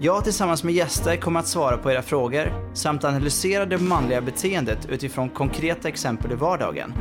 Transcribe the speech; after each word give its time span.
Jag 0.00 0.24
tillsammans 0.24 0.64
med 0.64 0.74
gäster 0.74 1.16
kommer 1.16 1.40
att 1.40 1.46
svara 1.48 1.78
på 1.78 1.90
era 1.92 2.02
frågor 2.02 2.74
samt 2.74 3.04
analysera 3.04 3.66
det 3.66 3.78
manliga 3.78 4.20
beteendet 4.20 4.86
utifrån 4.90 5.28
konkreta 5.30 5.88
exempel 5.88 6.32
i 6.32 6.34
vardagen. 6.34 6.92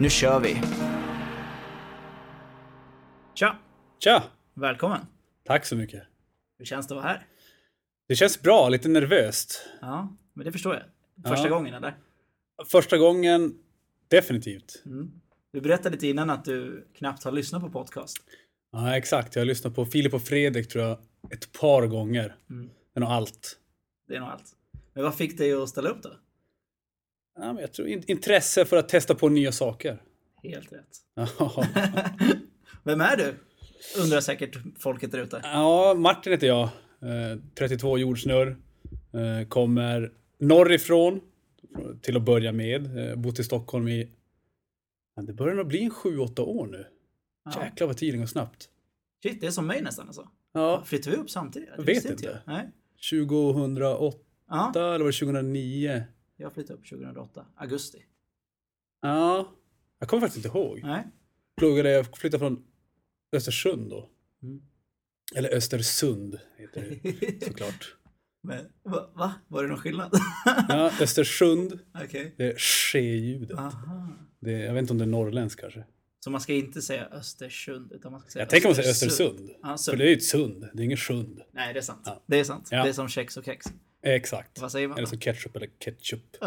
Nu 0.00 0.10
kör 0.10 0.40
vi! 0.40 0.62
Tja! 3.34 3.56
Tja! 3.98 4.22
Välkommen! 4.54 5.00
Tack 5.44 5.66
så 5.66 5.76
mycket. 5.76 6.02
Hur 6.58 6.64
känns 6.64 6.88
det 6.88 6.94
att 6.94 7.02
vara 7.02 7.12
här? 7.12 7.26
Det 8.08 8.16
känns 8.16 8.42
bra, 8.42 8.68
lite 8.68 8.88
nervöst. 8.88 9.68
Ja, 9.80 10.16
men 10.34 10.44
det 10.44 10.52
förstår 10.52 10.74
jag. 10.74 10.82
Första 11.30 11.48
Ja. 11.48 11.54
gången 11.54 11.74
eller? 11.74 11.94
Första 12.70 12.98
gången, 12.98 13.54
definitivt. 14.08 14.82
Du 15.52 15.60
berättade 15.60 15.90
lite 15.90 16.06
innan 16.08 16.30
att 16.30 16.44
du 16.44 16.86
knappt 16.94 17.24
har 17.24 17.32
lyssnat 17.32 17.62
på 17.62 17.70
podcast. 17.70 18.16
Ja, 18.72 18.96
exakt. 18.96 19.34
Jag 19.36 19.40
har 19.40 19.46
lyssnat 19.46 19.74
på 19.74 19.84
Filip 19.86 20.14
och 20.14 20.22
Fredrik 20.22 20.68
tror 20.68 20.84
jag 20.84 20.98
ett 21.32 21.52
par 21.60 21.86
gånger. 21.86 22.36
Det 22.48 22.54
är 22.94 23.00
nog 23.00 23.08
allt. 23.10 23.58
Det 24.08 24.14
är 24.16 24.20
nog 24.20 24.28
allt. 24.28 24.44
Men 24.94 25.04
vad 25.04 25.14
fick 25.14 25.38
dig 25.38 25.52
att 25.52 25.68
ställa 25.68 25.88
upp 25.88 26.02
då? 26.02 26.10
Ja, 27.38 27.52
men 27.52 27.58
jag 27.62 27.72
tror 27.72 27.88
in- 27.88 28.04
intresse 28.06 28.64
för 28.64 28.76
att 28.76 28.88
testa 28.88 29.14
på 29.14 29.28
nya 29.28 29.52
saker. 29.52 30.02
Helt 30.42 30.72
rätt. 30.72 30.96
Vem 32.84 33.00
är 33.00 33.16
du? 33.16 33.34
Undrar 34.02 34.20
säkert 34.20 34.56
folket 34.78 35.12
där 35.12 35.18
ute. 35.18 35.40
ja, 35.42 35.94
Martin 35.94 36.32
heter 36.32 36.46
jag. 36.46 36.62
Eh, 37.02 37.38
32 37.58 37.98
jordsnurr. 37.98 38.56
Eh, 39.14 39.48
kommer 39.48 40.12
norrifrån 40.38 41.20
till 42.02 42.16
att 42.16 42.22
börja 42.22 42.52
med. 42.52 42.98
Eh, 43.10 43.16
bott 43.16 43.38
i 43.38 43.44
Stockholm 43.44 43.88
i... 43.88 44.10
Det 45.26 45.32
börjar 45.32 45.54
nog 45.54 45.66
bli 45.66 45.82
en 45.84 45.90
7-8 45.90 46.40
år 46.40 46.66
nu. 46.66 46.86
Ja. 47.54 47.64
Jäklar 47.64 47.86
vad 47.86 47.96
tiden 47.96 48.20
går 48.20 48.26
snabbt. 48.26 48.68
Shit, 49.22 49.40
det 49.40 49.46
är 49.46 49.50
som 49.50 49.66
mig 49.66 49.82
nästan 49.82 50.06
alltså. 50.06 50.28
Ja, 50.52 50.82
Flyttade 50.84 51.16
vi 51.16 51.22
upp 51.22 51.30
samtidigt? 51.30 51.68
Jag 51.76 51.84
vet 51.84 52.04
inte. 52.04 52.24
Jag. 52.26 52.36
Nej. 52.46 52.70
2008 53.10 54.18
Ja, 54.48 54.70
eller 54.74 54.98
var 55.04 55.06
det 55.06 55.18
2009? 55.18 56.02
jag 56.36 56.52
flyttade 56.52 56.78
upp 56.78 56.88
2008. 56.88 57.46
Augusti. 57.56 58.04
Ja, 59.02 59.52
jag 59.98 60.08
kommer 60.08 60.20
faktiskt 60.20 60.46
inte 60.46 60.58
ihåg. 60.58 60.80
Nej. 60.82 61.06
Pluggade, 61.56 61.90
jag 61.90 62.16
flyttade 62.18 62.38
från 62.38 62.64
Östersund 63.32 63.90
då. 63.90 64.08
Mm. 64.42 64.62
Eller 65.36 65.54
Östersund 65.54 66.38
heter 66.58 66.98
det 67.02 67.44
såklart. 67.46 67.96
Men, 68.42 68.64
va? 68.82 69.10
va? 69.14 69.34
Var 69.48 69.62
det 69.62 69.68
någon 69.68 69.78
skillnad? 69.78 70.10
Ja, 70.68 70.90
Östersund, 71.00 71.78
Okej. 72.04 72.34
det 72.36 72.44
är 72.52 72.56
ske-ljudet. 72.58 73.58
Aha. 73.58 74.08
Det, 74.40 74.52
jag 74.52 74.74
vet 74.74 74.80
inte 74.80 74.92
om 74.92 74.98
det 74.98 75.04
är 75.04 75.06
norrländskt 75.06 75.60
kanske. 75.60 75.84
Så 76.24 76.30
man 76.30 76.40
ska 76.40 76.52
inte 76.52 76.82
säga 76.82 77.06
Östersund, 77.06 77.92
utan 77.92 78.12
man 78.12 78.20
ska 78.20 78.30
säga 78.30 78.42
Jag 78.42 78.48
tänker 78.50 78.68
man 78.68 78.74
säger 78.74 78.90
Östersund. 78.90 79.50
Ja, 79.62 79.68
För 79.68 79.76
sund. 79.76 79.98
det 79.98 80.04
är 80.04 80.08
ju 80.08 80.16
ett 80.16 80.24
sund, 80.24 80.68
det 80.74 80.82
är 80.82 80.84
ingen 80.84 80.96
sjund. 80.96 81.40
Nej, 81.52 81.72
det 81.72 81.78
är 81.80 81.82
sant. 81.82 82.02
Ja. 82.04 82.22
Det 82.26 82.40
är 82.40 82.44
sant. 82.44 82.68
Ja. 82.70 82.82
Det 82.82 82.88
är 82.88 82.92
som 82.92 83.08
kex 83.08 83.36
och 83.36 83.44
kex. 83.44 83.66
Exakt. 84.02 84.60
Vad 84.60 84.72
säger 84.72 84.88
man 84.88 84.98
Eller 84.98 85.06
så 85.08 85.18
ketchup 85.18 85.56
eller 85.56 85.68
ketchup. 85.78 86.36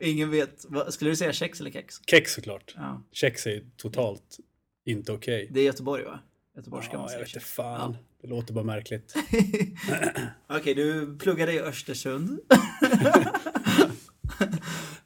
Ingen 0.00 0.30
vet. 0.30 0.66
Skulle 0.88 1.10
du 1.10 1.16
säga 1.16 1.32
kex 1.32 1.60
eller 1.60 1.70
kex? 1.70 1.94
Kex 2.06 2.34
såklart. 2.34 2.74
Ja. 2.76 3.02
Kex 3.12 3.46
är 3.46 3.64
totalt 3.76 4.38
inte 4.84 5.12
okej. 5.12 5.48
Det 5.50 5.60
är 5.60 5.64
Göteborg 5.64 6.04
va? 6.04 6.20
Göteborg 6.56 6.84
ska 6.84 6.92
Ja, 6.92 6.98
man 6.98 7.12
jag 7.12 7.28
säga 7.28 7.40
vet 7.40 7.42
fan. 7.42 7.96
Det 8.22 8.28
låter 8.28 8.54
bara 8.54 8.64
märkligt. 8.64 9.14
Okej, 10.48 10.74
du 10.74 11.18
pluggade 11.18 11.52
i 11.52 11.60
Östersund. 11.60 12.40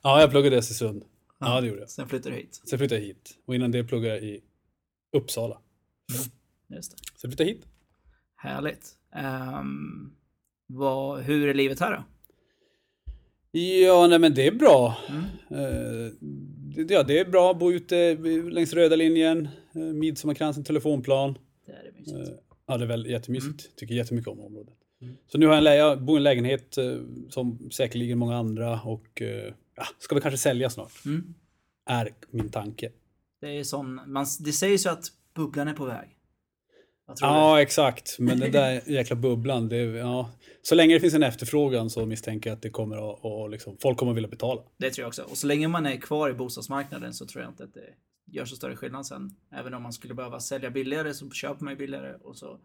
Ja, 0.03 0.21
jag 0.21 0.31
pluggade 0.31 0.57
i 0.57 0.59
Östersund. 0.59 1.05
Ja, 1.47 1.61
det 1.61 1.67
gjorde 1.67 1.81
jag. 1.81 1.91
Sen 1.91 2.09
flyttade 2.09 2.35
du 2.35 2.41
hit. 2.41 2.61
Sen 2.65 2.79
flyttade 2.79 3.01
jag 3.01 3.07
hit. 3.07 3.39
Och 3.45 3.55
innan 3.55 3.71
det 3.71 3.85
pluggade 3.85 4.15
jag 4.15 4.25
i 4.25 4.41
Uppsala. 5.17 5.59
Just 6.69 6.91
det. 6.91 6.97
Sen 7.21 7.31
flyttade 7.31 7.51
jag 7.51 7.55
hit. 7.55 7.67
Härligt. 8.37 8.97
Um, 9.59 10.17
vad, 10.67 11.21
hur 11.21 11.49
är 11.49 11.55
livet 11.55 11.81
här 11.81 11.93
då? 11.93 12.05
Ja, 13.61 14.07
nej 14.07 14.19
men 14.19 14.35
det 14.35 14.47
är 14.47 14.53
bra. 14.53 14.97
Mm. 15.09 15.23
Eh, 15.51 16.13
det, 16.77 16.95
ja, 16.95 17.03
det 17.03 17.19
är 17.19 17.25
bra 17.25 17.51
att 17.51 17.59
bo 17.59 17.73
ute 17.73 18.15
längs 18.51 18.73
röda 18.73 18.97
linjen. 18.97 19.49
Eh, 19.75 19.81
Midsommarkransen, 19.81 20.65
telefonplan. 20.65 21.39
Det 21.67 21.73
är 21.73 21.85
det 21.85 21.99
mysigt. 21.99 22.29
Eh, 22.29 22.35
ja, 22.67 22.77
det 22.77 22.85
är 22.85 22.89
väl 22.89 23.07
jättemysigt. 23.07 23.77
Tycker 23.77 23.95
jättemycket 23.95 24.29
om 24.29 24.41
området. 24.41 24.75
Mm. 25.03 25.15
Så 25.27 25.39
nu 25.39 25.47
har 25.47 25.55
jag, 25.55 25.67
en 25.67 25.79
jag 25.79 26.03
bor 26.03 26.17
i 26.17 26.19
en 26.19 26.23
lägenhet 26.23 26.77
som 27.29 27.71
säkerligen 27.71 28.19
många 28.19 28.37
andra 28.37 28.81
och 28.81 29.23
ja, 29.77 29.85
ska 29.99 30.15
vi 30.15 30.21
kanske 30.21 30.39
sälja 30.39 30.71
snart. 30.71 30.93
Mm. 31.05 31.35
Är 31.87 32.15
min 32.31 32.51
tanke. 32.51 32.93
Det 33.41 33.59
är 33.59 33.65
sån, 33.65 34.01
man, 34.13 34.27
det 34.41 34.53
sägs 34.53 34.87
ju 34.87 34.91
att 34.91 35.05
bubblan 35.35 35.69
är 35.69 35.75
på 35.75 35.85
väg. 35.85 36.09
Ja, 37.21 37.63
exakt. 37.63 38.17
Men 38.19 38.39
den 38.41 38.53
där 38.53 38.83
jäkla 38.91 39.17
bubblan, 39.17 39.69
det, 39.69 39.77
ja. 39.77 40.31
Så 40.63 40.75
länge 40.75 40.95
det 40.95 41.01
finns 41.01 41.15
en 41.15 41.23
efterfrågan 41.23 41.91
så 41.91 42.07
misstänker 42.07 42.51
jag 42.51 42.57
att 42.57 42.63
det 42.63 42.71
kommer 42.71 42.97
att, 43.13 43.19
och 43.25 43.51
liksom, 43.51 43.77
folk 43.83 43.99
kommer 43.99 44.13
att 44.13 44.17
vilja 44.17 44.29
betala. 44.29 44.63
Det 44.77 44.91
tror 44.91 45.03
jag 45.03 45.09
också. 45.09 45.23
Och 45.23 45.37
så 45.39 45.47
länge 45.47 45.69
man 45.69 45.87
är 45.87 45.97
kvar 45.97 46.31
i 46.31 46.33
bostadsmarknaden 46.35 47.15
så 47.15 47.27
tror 47.27 47.43
jag 47.43 47.51
inte 47.53 47.65
att 47.65 47.75
det 47.75 47.95
gör 48.27 48.45
så 48.45 48.57
större 48.57 48.77
skillnad 48.77 49.07
sen. 49.07 49.31
Även 49.53 49.75
om 49.75 49.83
man 49.83 49.93
skulle 49.93 50.15
behöva 50.15 50.41
sälja 50.41 50.71
billigare 50.71 51.15
så 51.15 51.31
köper 51.31 51.65
man 51.65 51.73
ju 51.73 51.77
billigare 51.79 52.15
och 52.15 52.37
så 52.37 52.61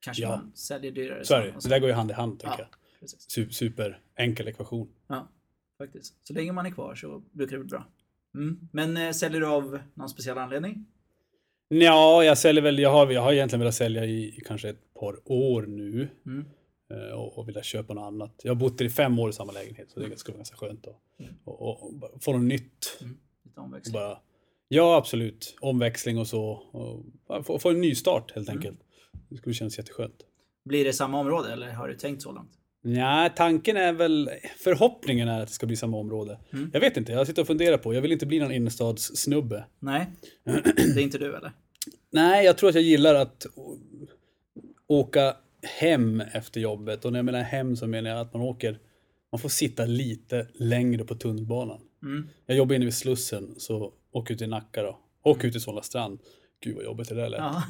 kanske 0.00 0.22
Ja. 0.22 0.28
man 0.28 0.52
säljer 0.54 0.92
dyrare. 0.92 1.24
Så 1.24 1.34
är 1.34 1.40
det. 1.46 1.52
och 1.56 1.62
Det 1.62 1.68
där 1.68 1.78
går 1.78 1.88
ju 1.88 1.94
hand 1.94 2.10
i 2.10 2.14
hand, 2.14 2.40
tänker 2.40 2.58
Ja, 2.58 2.68
jag. 2.70 3.00
precis. 3.00 3.38
Su- 3.38 3.50
Super 3.50 4.00
enkel 4.16 4.48
ekvation. 4.48 4.88
Ja, 5.08 5.28
faktiskt. 5.86 6.14
Så 6.22 6.34
länge 6.34 6.52
man 6.52 6.66
är 6.66 6.70
kvar 6.70 6.94
så 6.94 7.22
brukar 7.32 7.56
det 7.56 7.64
bli 7.64 7.68
bra. 7.68 7.84
Mm. 8.34 8.68
Men 8.72 8.96
eh, 8.96 9.10
säljer 9.12 9.40
du 9.40 9.46
av 9.46 9.78
någon 9.94 10.08
speciell 10.08 10.38
anledning? 10.38 10.86
Ja, 11.68 12.24
jag 12.24 12.38
säljer 12.38 12.62
väl, 12.62 12.78
jag 12.78 12.90
har, 12.90 13.10
jag 13.10 13.22
har 13.22 13.32
egentligen 13.32 13.60
velat 13.60 13.74
sälja 13.74 14.04
i, 14.04 14.38
i 14.38 14.40
kanske 14.46 14.68
ett 14.68 14.94
par 14.94 15.16
år 15.24 15.62
nu. 15.62 16.08
Mm. 16.26 16.44
eh, 16.90 17.14
Och, 17.14 17.38
och 17.38 17.48
velat 17.48 17.64
köpa 17.64 17.94
något 17.94 18.06
annat. 18.06 18.40
Jag 18.42 18.50
har 18.50 18.60
bott 18.60 18.80
i 18.80 18.90
fem 18.90 19.18
år 19.18 19.30
i 19.30 19.32
samma 19.32 19.52
lägenhet 19.52 19.90
så 19.90 20.00
det 20.00 20.18
skulle 20.18 20.32
vara 20.32 20.38
ganska 20.38 20.56
skönt 20.56 20.86
att 20.86 21.00
och, 21.44 21.62
och, 21.62 21.86
och 21.86 21.94
bara 21.94 22.10
få 22.20 22.32
något 22.32 22.42
nytt. 22.42 22.98
Lite 23.44 23.60
omväxling. 23.60 23.92
Bara, 23.92 24.18
ja, 24.68 24.96
absolut. 24.96 25.56
Omväxling 25.60 26.18
och 26.18 26.26
så. 26.26 26.42
Och 27.26 27.46
få, 27.46 27.58
få 27.58 27.70
en 27.70 27.80
ny 27.80 27.94
start 27.94 28.32
helt 28.34 28.48
enkelt. 28.48 28.80
Det 29.28 29.36
skulle 29.36 29.54
kännas 29.54 29.78
jätteskönt. 29.78 30.22
Blir 30.64 30.84
det 30.84 30.92
samma 30.92 31.20
område 31.20 31.52
eller 31.52 31.72
har 31.72 31.88
du 31.88 31.94
tänkt 31.94 32.22
så 32.22 32.32
långt? 32.32 32.50
Ja, 32.86 33.30
tanken 33.36 33.76
är 33.76 33.92
väl, 33.92 34.30
förhoppningen 34.58 35.28
är 35.28 35.40
att 35.40 35.48
det 35.48 35.54
ska 35.54 35.66
bli 35.66 35.76
samma 35.76 35.96
område. 35.96 36.38
Mm. 36.52 36.70
Jag 36.72 36.80
vet 36.80 36.96
inte, 36.96 37.12
jag 37.12 37.26
sitter 37.26 37.42
och 37.42 37.46
funderar 37.46 37.78
på, 37.78 37.94
jag 37.94 38.02
vill 38.02 38.12
inte 38.12 38.26
bli 38.26 38.38
någon 38.38 38.52
innerstadssnubbe. 38.52 39.64
Nej, 39.78 40.06
det 40.44 41.00
är 41.00 41.02
inte 41.02 41.18
du 41.18 41.36
eller? 41.36 41.52
Nej, 42.10 42.44
jag 42.44 42.58
tror 42.58 42.68
att 42.68 42.74
jag 42.74 42.84
gillar 42.84 43.14
att 43.14 43.46
åka 44.86 45.36
hem 45.62 46.20
efter 46.20 46.60
jobbet. 46.60 47.04
Och 47.04 47.12
när 47.12 47.18
jag 47.18 47.24
menar 47.24 47.40
hem 47.40 47.76
så 47.76 47.86
menar 47.86 48.10
jag 48.10 48.20
att 48.20 48.32
man 48.32 48.42
åker, 48.42 48.78
man 49.32 49.38
får 49.38 49.48
sitta 49.48 49.84
lite 49.84 50.46
längre 50.54 51.04
på 51.04 51.14
tunnelbanan. 51.14 51.80
Mm. 52.02 52.28
Jag 52.46 52.56
jobbar 52.56 52.74
inne 52.74 52.84
vid 52.84 52.94
Slussen, 52.94 53.54
så 53.58 53.92
åk 54.12 54.30
ut 54.30 54.42
i 54.42 54.46
Nacka 54.46 54.82
då. 54.82 54.98
Åk 55.22 55.44
ut 55.44 55.56
i 55.56 55.60
Solna 55.60 55.82
strand. 55.82 56.18
Gud 56.60 56.76
vad 56.76 56.84
jobbigt 56.84 57.08
det 57.08 57.14
där 57.14 57.28
lät. 57.28 57.40
Ja, 57.40 57.62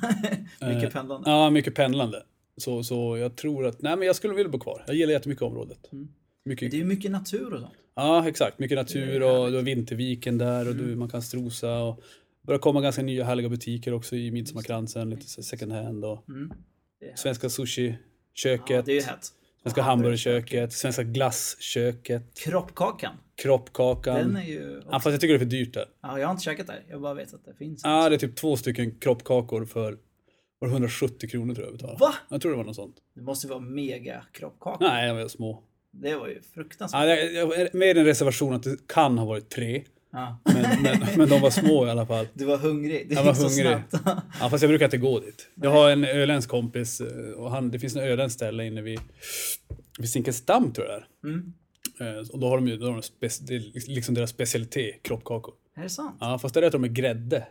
mycket 0.69 0.85
Eh, 0.85 0.91
pendlande. 0.91 1.31
Ja, 1.31 1.51
mycket 1.51 1.75
pendlande. 1.75 2.23
Så, 2.57 2.83
så 2.85 3.17
jag 3.19 3.37
tror 3.37 3.67
att, 3.67 3.83
nej 3.83 3.97
men 3.97 4.07
jag 4.07 4.17
skulle 4.17 4.35
vilja 4.35 4.51
bo 4.51 4.59
kvar. 4.59 4.85
Jag 4.87 4.97
gillar 4.97 5.13
jättemycket 5.13 5.43
området. 5.43 5.93
Mm. 5.93 6.09
Mycket, 6.45 6.71
Det 6.71 6.77
är 6.77 6.79
ju 6.79 6.85
mycket 6.85 7.11
natur 7.11 7.55
och 7.55 7.61
sånt. 7.61 7.73
Ja, 7.95 8.29
exakt. 8.29 8.59
Mycket 8.59 8.79
natur 8.79 9.23
och 9.23 9.51
du 9.51 9.57
har 9.57 9.63
Vinterviken 9.63 10.39
där 10.39 10.67
och 10.69 10.73
Mm. 10.75 10.87
du, 10.87 10.97
man 10.97 11.09
kan 11.09 11.23
strosa. 11.23 11.79
Och 11.83 12.01
börjar 12.47 12.59
komma 12.59 12.81
ganska 12.81 13.03
nya 13.03 13.25
härliga 13.25 13.49
butiker 13.49 13.93
också 13.93 14.17
i 14.17 14.31
Midsommarkransen. 14.31 15.11
Lite 15.11 15.27
second 15.43 15.73
hand 15.73 16.05
och 16.05 16.29
Mm. 16.29 16.53
Svenska 17.17 17.45
ja, 17.45 17.51
sushi-köket. 17.51 18.87
det 18.87 18.93
är 18.93 18.97
ju 18.97 19.01
hett. 19.03 19.27
svenska 19.63 19.83
hamburgerköket. 19.83 20.73
Svenska 20.73 21.03
glassköket. 21.03 22.39
Kroppkakan, 22.45 23.15
Kroppkakan. 23.43 24.17
den 24.17 24.37
är 24.37 24.45
ju... 24.45 24.83
Ja, 24.87 24.93
fast 24.93 25.07
jag 25.07 25.21
tycker 25.21 25.35
det 25.35 25.37
är 25.37 25.39
för 25.39 25.47
dyrt 25.47 25.75
där. 25.75 25.85
Ja, 26.03 26.19
jag 26.19 26.27
har 26.27 26.33
inte 26.33 26.45
käkat 26.45 26.67
där. 26.67 26.85
Jag 26.89 27.01
bara 27.01 27.15
vet 27.15 27.35
att 27.35 27.45
det 27.45 27.55
finns. 27.55 27.81
Ja, 27.85 28.09
det 28.09 28.15
är 28.17 28.19
typ 28.19 28.37
två 28.37 28.57
stycken 28.57 28.99
kroppkakor 28.99 29.65
för 29.65 29.99
var 30.59 30.69
det 30.69 30.73
170 30.75 31.29
kronor 31.31 31.55
tror 31.55 31.67
jag 31.67 31.75
betalade. 31.75 31.99
Va? 31.99 32.15
Jag 32.29 32.41
tror 32.41 32.51
det 32.53 32.57
var 32.57 32.65
något 32.65 32.77
sånt. 32.77 32.97
Det 33.15 33.23
måste 33.23 33.49
vara 33.49 33.61
mega 33.61 34.25
kroppkaka. 34.33 34.85
Nej, 34.89 35.09
de 35.09 35.17
var 35.17 35.29
små. 35.29 35.63
Det 35.91 36.17
var 36.17 36.29
ju 36.29 36.43
fruktansvärt. 36.55 37.01
Ja, 37.09 37.15
jag, 37.17 37.59
jag, 37.59 37.75
med 37.75 37.97
en 37.99 38.05
reservation 38.05 38.55
att 38.55 38.63
det 38.63 38.77
kan 38.89 39.19
ha 39.19 39.27
varit 39.27 39.49
tre. 39.49 39.85
Ja. 40.13 40.39
Men, 40.45 40.83
men, 40.83 40.99
men 41.17 41.29
de 41.29 41.41
var 41.41 41.51
små 41.51 41.87
i 41.87 41.91
alla 41.91 42.07
fall. 42.07 42.27
Du 42.35 42.45
var 42.45 42.57
hungrig. 42.59 43.09
Det 43.09 43.15
Jag 43.15 43.25
var 43.25 43.35
så 43.35 43.43
hungrig. 43.63 43.83
snabbt. 43.91 44.23
Ja, 44.41 44.51
fast 44.51 44.63
jag 44.63 44.69
brukar 44.71 44.85
inte 44.85 44.99
gå 44.99 45.21
dit. 45.21 45.49
Jag 45.55 45.71
har 45.71 45.91
en 45.91 46.05
öländsk 46.05 46.49
kompis 46.49 47.01
eh, 47.01 47.31
och 47.31 47.51
han, 47.51 47.71
det 47.71 47.79
finns 47.79 47.97
en 47.97 48.03
öländsk 48.03 48.35
ställe 48.37 48.67
inne 48.67 48.83
vid, 48.83 49.01
vid 49.99 50.11
Zinkensdamm 50.11 50.73
tror 50.73 50.87
jag 50.87 51.01
det 51.01 51.29
Mm. 51.29 51.53
Eh, 52.01 52.29
Och 52.33 52.39
då 52.39 52.49
har 52.49 52.57
de 52.57 52.69
ju, 52.69 52.77
då 52.77 52.87
har 52.87 52.93
de 52.93 53.03
spec, 53.03 53.39
det 53.39 53.55
är 53.55 53.89
liksom 53.95 54.15
deras 54.15 54.31
specialitet, 54.31 55.03
kroppkakor. 55.03 55.55
Är 55.77 55.83
det 55.83 55.89
sant? 55.89 56.17
Ja, 56.21 56.39
fast 56.39 56.55
där 56.55 56.63
äter 56.63 56.73
de 56.73 56.81
med 56.81 56.95
grädde. 56.95 57.47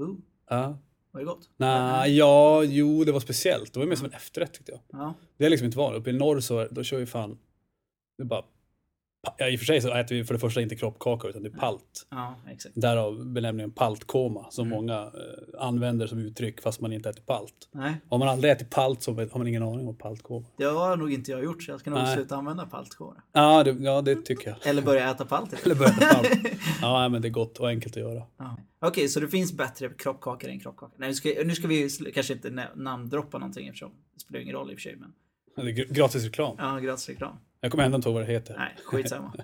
Uh, 0.00 0.08
Ja. 0.50 0.78
Var 1.16 1.20
det 1.20 1.26
gott? 1.26 1.50
Nej, 1.56 2.16
ja, 2.16 2.62
jo, 2.64 3.04
det 3.04 3.12
var 3.12 3.20
speciellt. 3.20 3.72
Det 3.72 3.78
var 3.78 3.86
mer 3.86 3.96
som 3.96 4.06
en 4.06 4.12
efterrätt 4.12 4.52
tyckte 4.54 4.72
jag. 4.72 4.80
Ja. 5.00 5.14
Det 5.36 5.46
är 5.46 5.50
liksom 5.50 5.64
inte 5.64 5.78
vanligt. 5.78 6.00
Uppe 6.00 6.10
i 6.10 6.12
norr 6.12 6.40
så 6.40 6.66
då 6.70 6.82
kör 6.82 6.98
vi 6.98 7.06
fan, 7.06 7.38
det 8.18 8.24
bara, 8.24 8.44
ja, 9.38 9.48
i 9.48 9.56
och 9.56 9.60
för 9.60 9.66
sig 9.66 9.80
så 9.80 9.94
äter 9.94 10.14
vi 10.16 10.24
för 10.24 10.34
det 10.34 10.40
första 10.40 10.60
inte 10.60 10.76
kroppkakor 10.76 11.30
utan 11.30 11.42
det 11.42 11.48
är 11.48 11.58
palt. 11.58 12.06
ja. 12.10 12.36
Därav 12.74 13.26
benämningen 13.26 13.70
paltkoma 13.70 14.46
som 14.50 14.66
Mm. 14.66 14.76
många 14.76 15.00
eh, 15.02 15.10
använder 15.66 16.06
som 16.06 16.18
uttryck 16.18 16.60
fast 16.60 16.80
man 16.80 16.92
inte 16.92 17.08
äter 17.10 17.22
palt. 17.22 17.68
Nej, 17.72 17.94
Om 18.08 18.18
man 18.20 18.28
aldrig 18.28 18.52
ätit 18.52 18.70
palt 18.70 19.02
så 19.02 19.12
har 19.14 19.38
man 19.38 19.46
ingen 19.46 19.62
aning 19.62 19.88
om 19.88 19.96
paltkoma 19.96 20.46
det 20.56 20.64
har 20.64 20.96
nog 20.96 21.12
inte 21.12 21.30
jag 21.30 21.44
gjort 21.44 21.62
så 21.62 21.70
jag 21.70 21.80
ska 21.80 21.90
nog 21.90 21.98
Nej. 21.98 22.14
sluta 22.16 22.36
använda 22.36 22.66
paltkål. 22.66 23.14
Ja, 23.32 23.64
det, 23.64 23.70
ja, 23.70 24.02
det 24.02 24.24
tycker 24.24 24.48
jag. 24.50 24.66
Eller 24.66 24.82
börja 24.82 25.10
äta 25.10 25.24
palt. 25.24 25.52
Eller 25.64 25.74
börja 25.74 25.90
äta 25.90 26.14
palt. 26.14 26.28
Ja, 26.82 27.08
men 27.08 27.22
det 27.22 27.28
är 27.28 27.30
gott 27.30 27.58
och 27.58 27.68
enkelt 27.68 27.96
att 27.96 28.02
göra. 28.02 28.22
Ja. 28.38 28.56
Okej, 28.80 29.08
så 29.08 29.20
det 29.20 29.28
finns 29.28 29.52
bättre 29.52 29.88
kroppkakor 29.88 30.50
än 30.50 30.60
kroppkakor. 30.60 30.94
Nej, 30.98 31.08
nu 31.08 31.14
ska, 31.14 31.28
nu 31.44 31.54
ska 31.54 31.68
vi 31.68 31.88
kanske 32.14 32.32
inte 32.32 32.68
namndroppa 32.74 33.38
någonting 33.38 33.66
eftersom 33.68 33.90
det 34.14 34.20
spelar 34.20 34.40
ingen 34.40 34.54
roll 34.54 34.70
i 34.70 34.74
och 34.74 34.78
för 34.78 34.82
sig. 34.82 34.96
Men 34.96 35.12
Det 35.56 35.62
är 35.70 35.74
gr- 35.84 35.92
gratis 35.92 36.24
reklam. 36.24 36.56
ja, 36.58 36.78
gratis 36.78 37.08
reklam. 37.08 37.36
Jag 37.60 37.70
kommer 37.70 37.84
ändå 37.84 37.96
inte 37.96 38.08
ihåg 38.08 38.14
vad 38.18 38.26
det 38.26 38.32
heter. 38.32 38.56
Nej, 38.58 38.76
skitsamma. 38.84 39.32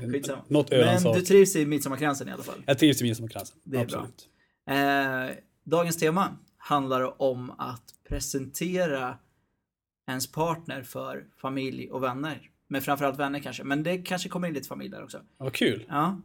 skitsamma. 0.12 0.42
Något 0.48 0.70
Men 0.70 0.80
Ölandssak. 0.80 1.16
du 1.16 1.22
trivs 1.22 1.56
i 1.56 1.66
midsommarkransen 1.66 2.28
i 2.28 2.32
alla 2.32 2.42
fall. 2.42 2.62
Jag 2.66 2.78
trivs 2.78 3.00
i 3.00 3.04
midsommarkransen. 3.04 3.58
Det 3.64 3.76
är 3.76 3.82
Absolut. 3.82 4.28
Eh, 4.70 5.36
dagens 5.64 5.96
tema 5.96 6.36
handlar 6.56 7.22
om 7.22 7.50
att 7.50 7.94
presentera 8.08 9.18
ens 10.08 10.32
partner 10.32 10.82
för 10.82 11.24
familj 11.40 11.90
och 11.90 12.02
vänner. 12.02 12.50
Men 12.68 12.82
framförallt 12.82 13.18
vänner 13.18 13.40
kanske. 13.40 13.64
Men 13.64 13.82
det 13.82 13.98
kanske 13.98 14.28
kommer 14.28 14.48
in 14.48 14.54
lite 14.54 14.68
familj 14.68 14.90
där 14.90 15.04
också. 15.04 15.20
Vad 15.36 15.52
kul. 15.52 15.84
Ja. 15.88 16.20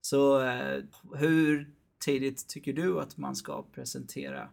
Så 0.00 0.42
eh, 0.42 0.82
hur 1.14 1.70
tidigt 2.04 2.48
tycker 2.48 2.72
du 2.72 3.00
att 3.00 3.16
man 3.16 3.36
ska 3.36 3.62
presentera 3.62 4.48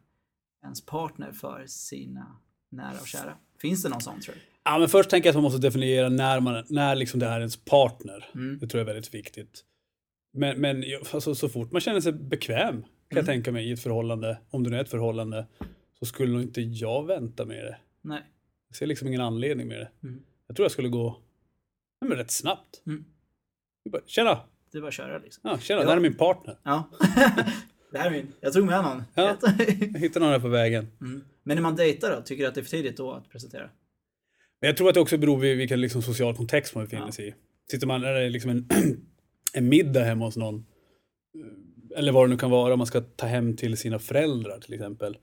ens 0.63 0.85
partner 0.85 1.31
för 1.31 1.65
sina 1.67 2.37
nära 2.69 2.99
och 3.01 3.07
kära? 3.07 3.37
Finns 3.61 3.83
det 3.83 3.89
någon 3.89 4.01
sån 4.01 4.19
tror 4.19 4.35
du? 4.35 4.41
Ja, 4.65 4.77
men 4.79 4.89
först 4.89 5.09
tänker 5.09 5.27
jag 5.27 5.31
att 5.31 5.35
man 5.35 5.43
måste 5.43 5.59
definiera 5.67 6.09
när, 6.09 6.39
man, 6.39 6.63
när 6.69 6.95
liksom 6.95 7.19
det 7.19 7.25
här 7.25 7.35
är 7.35 7.39
ens 7.39 7.57
partner. 7.65 8.25
Mm. 8.35 8.59
Det 8.59 8.67
tror 8.67 8.79
jag 8.79 8.89
är 8.89 8.93
väldigt 8.93 9.13
viktigt. 9.13 9.63
Men, 10.33 10.61
men 10.61 10.83
alltså, 11.13 11.35
så 11.35 11.49
fort 11.49 11.71
man 11.71 11.81
känner 11.81 12.01
sig 12.01 12.11
bekväm 12.11 12.81
kan 12.81 12.89
jag 13.09 13.17
Mm. 13.17 13.25
tänka 13.25 13.51
mig 13.51 13.69
i 13.69 13.71
ett 13.71 13.79
förhållande, 13.83 14.37
om 14.49 14.63
det 14.63 14.69
nu 14.69 14.77
är 14.77 14.81
ett 14.81 14.89
förhållande, 14.89 15.45
så 15.99 16.05
skulle 16.05 16.33
nog 16.33 16.41
inte 16.41 16.61
jag 16.61 17.05
vänta 17.07 17.45
med 17.45 17.65
det. 17.65 17.77
Nej. 18.01 18.21
Jag 18.69 18.75
ser 18.75 18.85
liksom 18.87 19.07
ingen 19.07 19.21
anledning 19.21 19.67
med 19.67 19.79
det. 19.79 19.89
Mm. 20.07 20.21
Jag 20.47 20.55
tror 20.55 20.63
jag 20.63 20.71
skulle 20.71 20.89
gå 20.89 21.17
ja, 22.01 22.07
men 22.07 22.17
rätt 22.17 22.31
snabbt. 22.31 22.81
Mm. 22.87 23.05
Jag 23.83 23.91
Bara, 23.91 24.01
tjena! 24.05 24.39
Det 24.71 24.77
är 24.77 24.81
bara 24.81 24.87
att 24.87 24.93
köra 24.93 25.17
liksom. 25.17 25.41
Ja, 25.49 25.57
tjena, 25.59 25.81
Ja. 25.81 25.87
där 25.87 25.95
är 25.95 25.99
min 26.01 26.13
partner. 26.17 26.57
Ja. 26.63 26.89
det 27.91 27.97
här 27.97 28.05
är 28.07 28.11
min. 28.11 28.31
Jag 28.41 28.53
tog 28.53 28.65
med 28.65 28.83
någon. 28.83 29.03
Ja. 29.15 29.37
Jag 29.93 29.99
hittade 29.99 30.19
någon 30.25 30.33
här 30.33 30.39
på 30.39 30.47
vägen. 30.47 30.87
mm. 31.01 31.23
Men 31.43 31.55
när 31.55 31.61
man 31.61 31.75
dejtar 31.75 32.15
då? 32.15 32.21
Tycker 32.21 32.43
du 32.43 32.47
att 32.47 32.55
det 32.55 32.61
är 32.61 32.63
för 32.63 32.71
tidigt 32.71 32.97
då 32.97 33.11
att 33.11 33.29
presentera? 33.29 33.69
Men 34.65 34.69
jag 34.69 34.77
tror 34.77 34.87
att 34.89 34.93
det 34.93 34.99
också 35.01 35.17
beror 35.17 35.35
på 35.35 35.39
vilken 35.41 35.81
liksom, 35.81 36.01
social 36.01 36.35
kontext 36.35 36.75
man 36.75 36.83
befinner 36.83 37.05
Ja. 37.05 37.11
sig 37.11 37.27
i. 37.27 37.33
Sitter 37.71 37.87
man, 37.87 38.03
är 38.03 38.13
det 38.13 38.29
liksom 38.29 38.51
en, 38.51 38.69
en 39.53 39.69
middag 39.69 40.03
hemma 40.03 40.25
hos 40.25 40.37
någon, 40.37 40.55
eh, 41.35 41.97
eller 41.99 42.11
vad 42.11 42.23
det 42.27 42.29
nu 42.29 42.37
kan 42.37 42.49
vara, 42.51 42.73
om 42.73 42.77
man 42.77 42.87
ska 42.87 43.01
ta 43.01 43.25
hem 43.25 43.55
till 43.55 43.77
sina 43.77 43.99
föräldrar 43.99 44.59
till 44.59 44.73
exempel. 44.73 45.17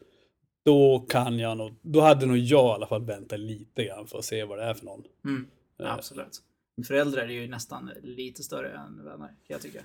Då 0.64 0.98
kan 1.08 1.38
jag 1.38 1.56
nog, 1.58 1.74
då 1.82 2.00
hade 2.00 2.26
nog 2.26 2.36
jag 2.38 2.64
i 2.66 2.74
alla 2.74 2.86
fall 2.86 3.04
väntat 3.04 3.40
lite 3.40 3.84
grann 3.84 4.06
för 4.06 4.18
att 4.18 4.24
se 4.24 4.44
vad 4.44 4.58
det 4.58 4.64
är 4.64 4.74
för 4.74 4.84
någon. 4.84 5.02
Mm. 5.24 5.46
Eh, 5.80 5.94
Absolut. 5.94 6.42
Föräldrar 6.86 7.22
är 7.22 7.28
ju 7.32 7.48
nästan 7.48 7.90
lite 8.02 8.42
större 8.42 8.68
än 8.68 9.04
vänner, 9.04 9.26
kan 9.26 9.34
jag 9.48 9.60
tycka. 9.60 9.80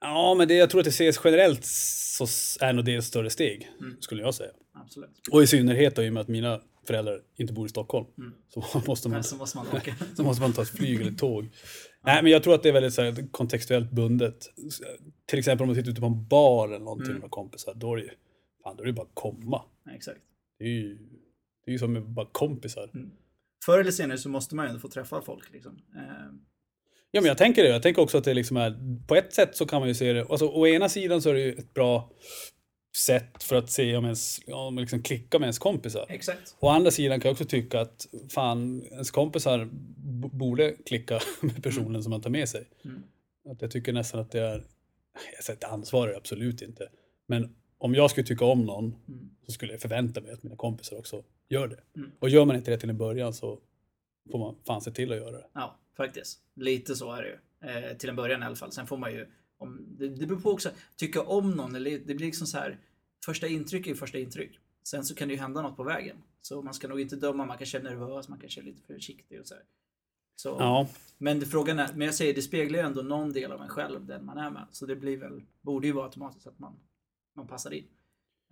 Ja, 0.00 0.34
men 0.38 0.48
det, 0.48 0.54
jag 0.54 0.70
tror 0.70 0.80
att 0.80 0.84
det 0.84 0.88
ses 0.88 1.20
generellt 1.24 1.64
så 1.64 2.26
är 2.60 2.72
nog 2.72 2.84
det 2.84 2.94
ett 2.94 3.04
större 3.04 3.30
steg, 3.30 3.70
Mm. 3.80 3.96
skulle 4.00 4.22
jag 4.22 4.34
säga. 4.34 4.50
Absolut. 4.72 5.10
Och 5.32 5.42
i 5.42 5.46
synnerhet 5.46 5.96
då, 5.96 6.02
i 6.02 6.08
och 6.08 6.12
med 6.12 6.20
att 6.20 6.28
mina 6.28 6.60
föräldrar 6.88 7.20
inte 7.36 7.52
bor 7.52 7.66
i 7.66 7.68
Stockholm, 7.68 8.06
Mm. 8.18 8.32
så 8.48 8.82
måste 8.86 9.08
man 9.08 9.24
så 9.24 9.36
måste 9.36 9.58
man 9.58 9.66
åka. 9.76 9.94
Så 10.16 10.22
måste 10.22 10.42
man 10.42 10.52
ta 10.52 10.62
ett 10.62 10.68
flyg 10.68 11.00
eller 11.00 11.12
tåg. 11.12 11.48
Nej, 12.04 12.22
men 12.22 12.32
jag 12.32 12.42
tror 12.42 12.54
att 12.54 12.62
det 12.62 12.68
är 12.68 12.72
väldigt 12.72 12.94
så 12.94 13.02
här, 13.02 13.28
kontextuellt 13.30 13.90
bundet. 13.90 14.46
Till 15.26 15.38
exempel 15.38 15.62
om 15.62 15.68
man 15.68 15.76
sitter 15.76 15.90
ute 15.90 16.00
på 16.00 16.06
en 16.06 16.26
bar 16.28 16.68
eller 16.68 16.78
någonting 16.78 17.10
Mm. 17.10 17.20
med 17.20 17.30
kompisar, 17.30 17.74
då 17.74 17.92
är 17.92 17.96
det 17.96 18.02
ju 18.02 18.10
fan, 18.62 18.76
då 18.76 18.82
är 18.82 18.86
det 18.86 18.92
bara 18.92 19.02
att 19.06 19.14
komma. 19.14 19.62
Ja, 19.84 19.92
Exakt. 19.92 20.20
Det 20.58 20.64
är 20.64 20.68
ju, 20.68 20.94
det 21.64 21.70
är 21.70 21.72
ju 21.72 21.78
som 21.78 21.92
med 21.92 22.02
bara 22.08 22.26
kompisar. 22.32 22.90
Förr 23.64 23.78
eller 23.80 23.90
senare 23.90 24.18
så 24.18 24.28
måste 24.28 24.54
man 24.54 24.64
ju 24.64 24.68
ändå 24.68 24.80
få 24.80 24.88
träffa 24.88 25.22
folk. 25.22 25.52
Liksom. 25.52 25.72
Eh, 25.96 26.02
Ja, 27.10 27.20
men 27.20 27.28
jag 27.28 27.38
tänker 27.38 27.62
det. 27.62 27.68
Jag 27.68 27.82
tänker 27.82 28.02
också 28.02 28.18
att 28.18 28.24
det 28.24 28.34
liksom 28.34 28.56
är, 28.56 28.76
på 29.06 29.14
ett 29.14 29.32
sätt 29.34 29.56
så 29.56 29.66
kan 29.66 29.80
man 29.80 29.88
ju 29.88 29.94
se 29.94 30.12
det, 30.12 30.26
alltså 30.30 30.46
å 30.48 30.66
ena 30.66 30.88
sidan 30.88 31.22
så 31.22 31.30
är 31.30 31.34
det 31.34 31.40
ju 31.40 31.52
ett 31.52 31.74
bra 31.74 32.10
sätt 32.98 33.42
för 33.42 33.56
att 33.56 33.70
se 33.70 33.96
om 33.96 34.04
ens, 34.04 34.40
om 34.46 34.74
man 34.74 34.82
liksom 34.82 35.02
klickar 35.02 35.38
med 35.38 35.46
ens 35.46 35.58
kompisar. 35.58 36.06
exakt. 36.08 36.56
Å 36.60 36.68
andra 36.68 36.90
sidan 36.90 37.20
kan 37.20 37.28
jag 37.28 37.32
också 37.32 37.44
tycka 37.44 37.80
att 37.80 38.08
fan, 38.28 38.82
ens 38.82 39.10
kompisar 39.10 39.68
borde 40.32 40.72
klicka 40.86 41.20
med 41.40 41.62
personen 41.62 42.02
som 42.02 42.10
man 42.10 42.20
tar 42.20 42.30
med 42.30 42.48
sig. 42.48 42.68
Mm. 42.84 43.02
Att 43.50 43.62
jag 43.62 43.70
tycker 43.70 43.92
nästan 43.92 44.20
att 44.20 44.30
det 44.30 44.40
är, 44.40 44.64
jag 45.36 45.44
säger 45.44 45.56
ett 45.56 45.64
ansvar 45.64 46.08
är 46.08 46.12
det 46.12 46.16
absolut 46.16 46.62
inte. 46.62 46.88
Men 47.26 47.54
om 47.78 47.94
jag 47.94 48.10
skulle 48.10 48.26
tycka 48.26 48.44
om 48.44 48.64
någon 48.64 48.84
Mm. 49.08 49.30
så 49.46 49.52
skulle 49.52 49.72
jag 49.72 49.80
förvänta 49.80 50.20
mig 50.20 50.32
att 50.32 50.42
mina 50.42 50.56
kompisar 50.56 50.98
också 50.98 51.22
gör 51.48 51.68
det. 51.68 51.80
Mm. 51.96 52.10
Och 52.18 52.28
gör 52.28 52.44
man 52.44 52.56
inte 52.56 52.70
det 52.70 52.78
till 52.78 52.90
en 52.90 52.98
början 52.98 53.32
så 53.34 53.58
får 54.30 54.38
man 54.38 54.56
fan 54.66 54.80
se 54.80 54.90
till 54.90 55.12
att 55.12 55.18
göra 55.18 55.30
det. 55.30 55.44
Ja, 55.52 55.78
faktiskt. 55.96 56.38
Lite 56.56 56.94
så 56.96 57.12
är 57.12 57.22
det 57.22 57.28
ju. 57.28 57.38
Eh, 57.70 57.96
till 57.96 58.08
en 58.08 58.16
början 58.16 58.42
i 58.42 58.46
alla 58.46 58.56
fall. 58.56 58.72
Sen 58.72 58.86
får 58.86 58.96
man 58.96 59.12
ju, 59.12 59.26
om, 59.58 59.86
det, 59.98 60.08
det 60.08 60.26
beror 60.26 60.40
på 60.40 60.50
också, 60.50 60.70
tycka 60.96 61.22
om 61.22 61.50
någon, 61.50 61.74
eller 61.74 61.90
det 61.90 62.14
blir 62.14 62.26
liksom 62.26 62.46
så 62.46 62.58
här, 62.58 62.78
första 63.24 63.46
intryck 63.46 63.86
är 63.86 63.90
ju 63.90 63.96
första 63.96 64.18
intryck. 64.18 64.58
Sen 64.82 65.04
så 65.04 65.14
kan 65.14 65.28
det 65.28 65.34
ju 65.34 65.40
hända 65.40 65.62
något 65.62 65.76
på 65.76 65.82
vägen. 65.82 66.16
Så 66.40 66.62
man 66.62 66.74
ska 66.74 66.88
nog 66.88 67.00
inte 67.00 67.16
döma, 67.16 67.44
man 67.46 67.58
kanske 67.58 67.78
är 67.78 67.82
nervös, 67.82 68.28
man 68.28 68.38
kanske 68.38 68.60
är 68.60 68.64
lite 68.64 68.82
försiktig 68.82 69.40
och 69.40 69.46
så 69.46 69.54
här. 69.54 69.62
Så, 70.36 70.48
Ja, 70.58 70.88
Men 71.18 71.40
frågan 71.40 71.78
är, 71.78 71.88
men 71.94 72.00
jag 72.06 72.14
säger 72.14 72.34
det 72.34 72.42
speglar 72.42 72.78
ju 72.78 72.84
ändå 72.86 73.02
någon 73.02 73.32
del 73.32 73.52
av 73.52 73.62
en 73.62 73.68
själv, 73.68 74.06
den 74.06 74.24
man 74.24 74.38
är 74.38 74.50
med. 74.50 74.66
Så 74.70 74.86
det 74.86 74.96
blir 74.96 75.16
väl, 75.16 75.42
borde 75.60 75.86
ju 75.86 75.92
vara 75.92 76.04
automatiskt 76.06 76.46
att 76.46 76.58
man, 76.58 76.72
man 77.36 77.46
passar 77.46 77.70
in. 77.72 77.84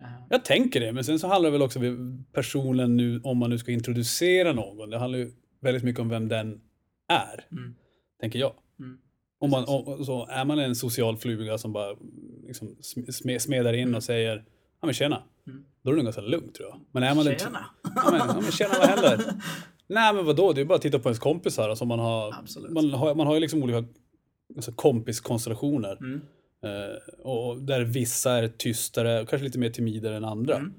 Eh, 0.01 0.07
jag 0.29 0.45
tänker 0.45 0.79
det. 0.79 0.91
Men 0.93 1.03
sen 1.03 1.19
så 1.19 1.27
handlar 1.27 1.47
det 1.49 1.51
väl 1.51 1.61
också 1.61 1.79
om 1.79 2.25
personen 2.31 2.97
nu, 2.97 3.21
om 3.23 3.37
man 3.37 3.49
nu 3.49 3.57
ska 3.57 3.71
introducera 3.71 4.53
någon. 4.53 4.89
Det 4.89 4.97
handlar 4.97 5.19
ju 5.19 5.31
väldigt 5.59 5.83
mycket 5.83 5.99
om 6.01 6.09
vem 6.09 6.27
den 6.27 6.61
är, 7.07 7.45
Mm. 7.51 7.75
tänker 8.19 8.39
jag. 8.39 8.53
Mm. 8.79 8.97
Om 9.39 9.49
man, 9.49 9.65
om, 9.67 10.05
så 10.05 10.25
är 10.27 10.45
man 10.45 10.59
en 10.59 10.75
social 10.75 11.17
fluga 11.17 11.57
som 11.57 11.73
bara 11.73 11.97
liksom 12.47 12.67
sm- 12.67 13.39
smedar 13.39 13.73
in 13.73 13.95
och 13.95 14.03
säger 14.03 14.45
ja 14.81 14.85
men 14.85 14.93
tjena. 14.93 15.23
Mm. 15.47 15.63
Då 15.83 15.89
är 15.89 15.93
det 15.93 15.97
nog 15.97 16.05
ganska 16.05 16.21
lugnt 16.21 16.55
tror 16.55 16.69
jag. 16.69 16.81
Men 16.91 17.03
är 17.03 17.15
man 17.15 17.27
en- 17.27 17.39
Tjena! 17.39 17.65
Ja 17.95 18.11
men, 18.11 18.19
ja, 18.27 18.39
men 18.41 18.51
tjena 18.51 18.73
vad 18.79 18.87
händer? 18.89 19.33
Nej 19.87 20.13
men 20.13 20.25
vadå, 20.25 20.53
det 20.53 20.61
är 20.61 20.65
bara 20.65 20.75
att 20.75 20.81
titta 20.81 20.99
på 20.99 21.09
ens 21.09 21.19
kompisar. 21.19 21.69
Alltså 21.69 21.85
man, 21.85 21.99
har, 21.99 22.33
Absolut. 22.39 22.71
man, 22.71 22.91
har, 22.91 23.15
man 23.15 23.27
har 23.27 23.33
ju 23.33 23.39
liksom 23.39 23.63
olika 23.63 23.83
alltså 24.55 24.71
kompiskonstellationer. 24.71 25.97
Mm. 25.97 26.21
Eh, 26.63 27.25
och 27.25 27.61
där 27.61 27.81
vissa 27.81 28.31
är 28.31 28.47
tystare, 28.47 29.25
kanske 29.29 29.45
lite 29.45 29.59
mer 29.59 29.69
timidare 29.69 30.15
än 30.17 30.25
andra. 30.25 30.55
Mm. 30.55 30.73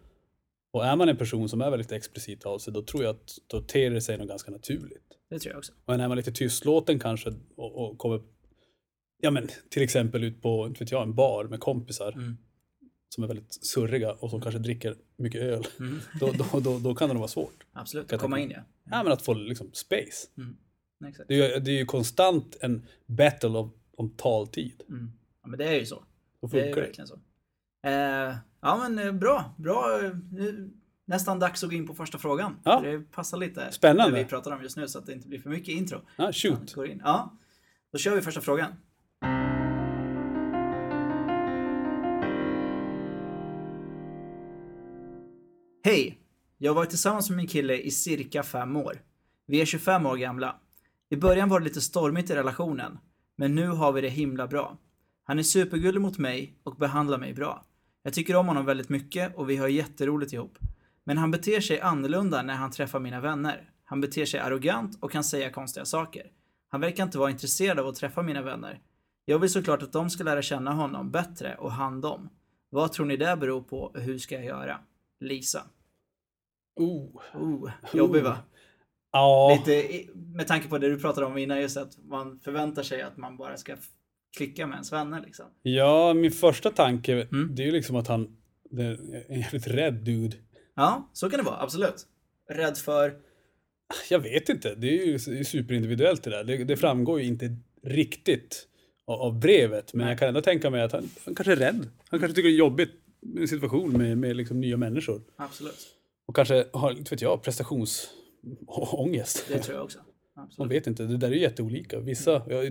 Och 0.73 0.87
är 0.87 0.97
man 0.97 1.09
en 1.09 1.17
person 1.17 1.49
som 1.49 1.61
är 1.61 1.71
väldigt 1.71 1.93
explicit 1.93 2.47
av 2.47 2.59
sig, 2.59 2.73
då 2.73 2.83
tror 2.83 3.03
jag 3.05 3.11
att 3.11 3.35
då 3.47 3.61
ter 3.61 3.91
det 3.91 4.01
sig 4.01 4.19
nog 4.19 4.29
ganska 4.29 4.51
naturligt. 4.51 5.05
Det 5.31 5.39
tror 5.39 5.53
jag 5.53 5.59
också. 5.59 5.73
Och 5.85 5.95
är 5.95 6.09
man 6.09 6.17
lite 6.17 6.33
tystlåten 6.33 6.99
kanske 6.99 7.35
och, 7.57 7.77
och 7.91 7.99
kommer 7.99 8.21
ja 9.21 9.31
men 9.31 9.49
till 9.71 9.83
exempel 9.83 10.25
ut 10.25 10.43
på 10.43 10.67
inte 10.67 10.85
vet 10.85 10.93
jag, 10.93 11.03
en 11.03 11.15
bar 11.15 11.45
med 11.45 11.61
kompisar 11.61 12.13
Mm. 12.13 12.37
Som 13.15 13.25
är 13.25 13.29
väldigt 13.29 13.53
surriga 13.65 14.13
och 14.13 14.31
som 14.31 14.41
kanske 14.41 14.59
dricker 14.59 14.97
mycket 15.17 15.41
öl. 15.43 15.67
Mm. 15.81 16.01
Då, 16.21 16.33
då, 16.33 16.61
då, 16.61 16.79
då 16.79 16.95
kan 16.95 17.09
det 17.09 17.15
nog 17.15 17.21
vara 17.21 17.29
svårt. 17.29 17.65
Absolut, 17.73 18.13
att 18.13 18.21
komma 18.21 18.39
in 18.39 18.51
ja. 18.51 18.61
Ja 18.91 19.03
men 19.03 19.13
att 19.13 19.23
få 19.23 19.35
liksom 19.35 19.71
space. 19.73 20.27
Exakt. 21.09 21.29
Det 21.29 21.35
är 21.35 21.55
ju, 21.55 21.61
det 21.61 21.71
är 21.71 21.79
ju 21.79 21.85
konstant 21.85 22.57
en 22.61 22.87
battle 23.07 23.49
of, 23.49 23.71
om 23.97 24.11
taltid. 24.11 24.83
Mm. 24.89 25.13
Ja, 25.43 25.49
men 25.49 25.59
det 25.59 25.65
är 25.65 25.75
ju 25.81 25.87
så. 25.87 26.05
Då 26.41 26.47
Det 26.49 26.61
är 26.61 26.65
funkar 26.65 26.81
det. 26.81 26.87
verkligen 26.87 27.09
så. 27.09 27.15
Eh, 27.87 28.37
ja 28.61 28.77
men 28.89 28.99
eh, 28.99 29.13
bra, 29.13 29.55
bra. 29.59 30.05
eh, 30.05 30.11
Nu, 30.33 30.71
nästan 31.05 31.39
dags 31.39 31.65
att 31.65 31.71
gå 31.71 31.77
in 31.77 31.87
på 31.87 31.95
första 31.95 32.19
frågan. 32.19 32.57
Ja. 32.65 32.81
Det 32.81 33.01
passar 33.13 33.39
lite 33.39 33.73
Spännande. 33.73 34.17
det 34.17 34.23
vi 34.23 34.29
pratar 34.29 34.51
om 34.57 34.63
just 34.63 34.77
nu 34.77 34.89
så 34.89 34.99
att 34.99 35.07
det 35.07 35.13
inte 35.13 35.29
blir 35.29 35.39
för 35.41 35.51
mycket 35.51 35.69
intro. 35.69 36.01
Ja, 36.17 36.33
shoot. 36.33 36.75
Går 36.75 36.87
in. 36.89 37.01
Ja, 37.05 37.33
då 37.93 37.99
kör 37.99 38.15
vi 38.17 38.23
första 38.23 38.41
frågan. 38.41 38.73
Hej! 45.89 46.19
Jag 46.59 46.71
har 46.71 46.75
varit 46.75 46.91
tillsammans 46.91 47.31
med 47.31 47.37
min 47.37 47.47
kille 47.47 47.77
i 47.77 47.91
cirka 47.91 48.43
fem 48.43 48.77
år. 48.77 49.03
Vi 49.47 49.61
är 49.61 49.65
25 49.65 50.07
år 50.07 50.17
gamla. 50.17 50.57
I 51.09 51.17
början 51.17 51.49
var 51.49 51.61
det 51.61 51.65
lite 51.65 51.81
stormigt 51.81 52.31
i 52.31 52.35
relationen, 52.35 52.99
men 53.37 53.55
nu 53.55 53.69
har 53.69 53.93
vi 53.93 54.01
det 54.01 54.09
himla 54.09 54.47
bra. 54.47 54.79
Han 55.25 55.39
är 55.39 55.43
supergullig 55.43 56.01
mot 56.01 56.19
mig 56.19 56.59
och 56.63 56.77
behandlar 56.77 57.19
mig 57.19 57.35
bra. 57.35 57.65
Jag 58.03 58.13
tycker 58.13 58.37
om 58.37 58.49
honom 58.49 58.65
väldigt 58.65 58.89
mycket 58.89 59.37
och 59.37 59.51
vi 59.51 59.57
har 59.57 59.69
jätteroligt 59.69 60.33
ihop. 60.33 60.59
Men 61.05 61.19
han 61.19 61.31
beter 61.31 61.61
sig 61.61 61.81
annorlunda 61.81 62.43
när 62.43 62.55
han 62.55 62.71
träffar 62.71 63.01
mina 63.01 63.21
vänner. 63.21 63.71
Han 63.85 64.01
beter 64.01 64.25
sig 64.25 64.41
arrogant 64.41 64.99
och 65.01 65.13
kan 65.13 65.25
säga 65.25 65.51
konstiga 65.51 65.85
saker. 65.85 66.27
Han 66.69 66.81
verkar 66.81 67.05
inte 67.05 67.19
vara 67.19 67.31
intresserad 67.31 67.79
av 67.79 67.87
att 67.87 67.97
träffa 67.97 68.23
mina 68.23 68.43
vänner. 68.43 68.81
Jag 69.25 69.39
vill 69.39 69.51
såklart 69.51 69.83
att 69.83 69.93
de 69.93 70.11
ska 70.11 70.25
lära 70.25 70.43
känna 70.43 70.73
honom 70.73 71.11
bättre 71.11 71.55
och 71.55 71.73
han 71.73 72.01
dem. 72.01 72.29
Vad 72.71 72.93
tror 72.93 73.07
ni 73.07 73.17
det 73.17 73.37
beror 73.37 73.63
på 73.63 73.81
och 73.81 74.01
hur 74.01 74.19
ska 74.19 74.35
jag 74.35 74.45
göra? 74.45 74.81
Lisa. 75.21 75.63
Oh. 76.79 77.21
Oh, 77.35 77.71
jobbig 77.95 78.23
va? 78.23 78.39
Ja. 79.13 79.59
Lite 79.67 79.89
med 80.15 80.47
tanke 80.47 80.69
på 80.69 80.79
det 80.79 80.89
du 80.89 80.99
pratade 80.99 81.27
om 81.27 81.39
innan, 81.39 81.61
just 81.61 81.77
att 81.77 81.99
man 82.09 82.41
förväntar 82.41 82.83
sig 82.83 83.03
att 83.03 83.17
man 83.17 83.37
bara 83.37 83.57
ska 83.57 83.77
klicka 84.37 84.67
med 84.67 84.75
ens 84.75 84.93
vänner 84.93 85.23
liksom. 85.27 85.47
ja, 85.63 86.15
min 86.15 86.31
första 86.33 86.71
tanke, 86.71 87.13
Mm. 87.33 87.55
det 87.55 87.63
är 87.63 87.67
ju 87.67 87.73
liksom 87.73 87.97
att 87.97 88.09
han 88.09 88.37
är 88.79 89.25
en 89.29 89.41
jävligt 89.41 89.67
rädd 89.67 89.95
dude. 89.95 90.37
Ja, 90.77 91.11
så 91.13 91.31
kan 91.31 91.39
det 91.39 91.45
vara, 91.45 91.61
absolut. 91.63 92.07
Rädd 92.51 92.77
för... 92.79 93.15
Jag 94.11 94.19
vet 94.19 94.49
inte, 94.49 94.75
det 94.75 95.03
är 95.03 95.07
ju 95.07 95.45
superindividuellt 95.45 96.23
det 96.23 96.31
där. 96.31 96.45
Det, 96.45 96.65
det 96.65 96.77
framgår 96.77 97.21
ju 97.21 97.27
inte 97.27 97.57
riktigt 97.83 98.69
av, 99.07 99.21
av 99.21 99.41
brevet, 99.41 99.95
men 99.95 100.09
jag 100.09 100.19
kan 100.19 100.29
ändå 100.29 100.41
tänka 100.41 100.71
mig 100.71 100.83
att 100.83 100.93
han, 100.93 101.11
han 101.25 101.35
kanske 101.35 101.53
är 101.53 101.57
rädd. 101.57 101.89
Han 102.09 102.21
kanske 102.21 102.35
tycker 102.37 102.49
det 102.49 102.55
är 102.55 102.59
jobbigt 102.59 102.91
med 103.21 103.43
en 103.43 103.49
situation 103.49 103.93
med, 103.93 104.19
med 104.19 104.37
liksom 104.37 104.61
nya 104.61 104.77
människor. 104.77 105.23
Absolut. 105.37 105.95
Och 106.29 106.37
kanske 106.37 106.67
har, 106.73 106.91
inte 106.91 107.11
vet 107.11 107.23
jag, 107.23 107.43
prestationsångest. 107.43 109.45
Det 109.49 109.59
tror 109.59 109.77
jag 109.77 109.85
också. 109.85 109.99
Man 110.37 110.47
Absolut. 110.47 110.73
vet 110.73 110.87
inte, 110.87 111.03
det 111.03 111.17
där 111.17 111.31
är 111.31 111.35
jätteolika. 111.35 112.01
Vissa, 112.01 112.43
ja, 112.49 112.63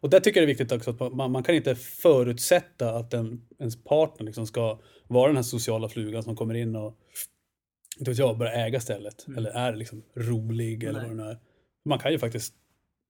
och 0.00 0.10
där 0.10 0.20
tycker 0.20 0.40
jag 0.40 0.48
det 0.48 0.52
är 0.52 0.54
viktigt 0.54 0.72
också 0.72 0.90
att 0.90 1.12
man, 1.12 1.32
man 1.32 1.42
kan 1.42 1.54
inte 1.54 1.74
förutsätta 1.74 2.90
att 2.90 3.14
en, 3.14 3.48
ens 3.58 3.84
partner 3.84 4.26
liksom 4.26 4.46
ska 4.46 4.80
vara 5.08 5.26
den 5.26 5.36
här 5.36 5.42
sociala 5.42 5.88
flugan 5.88 6.22
som 6.22 6.36
kommer 6.36 6.54
in 6.54 6.76
och 6.76 6.98
inte 7.98 8.10
vet 8.10 8.18
jag, 8.18 8.38
börjar 8.38 8.52
äga 8.52 8.80
stället. 8.80 9.26
Mm. 9.26 9.38
Eller 9.38 9.50
är 9.50 9.76
liksom 9.76 10.02
rolig 10.14 10.84
eller 10.84 11.00
vad 11.00 11.10
det 11.10 11.14
nu 11.14 11.22
är. 11.22 11.38
Man 11.84 11.98
kan 11.98 12.12
ju 12.12 12.18
faktiskt 12.18 12.54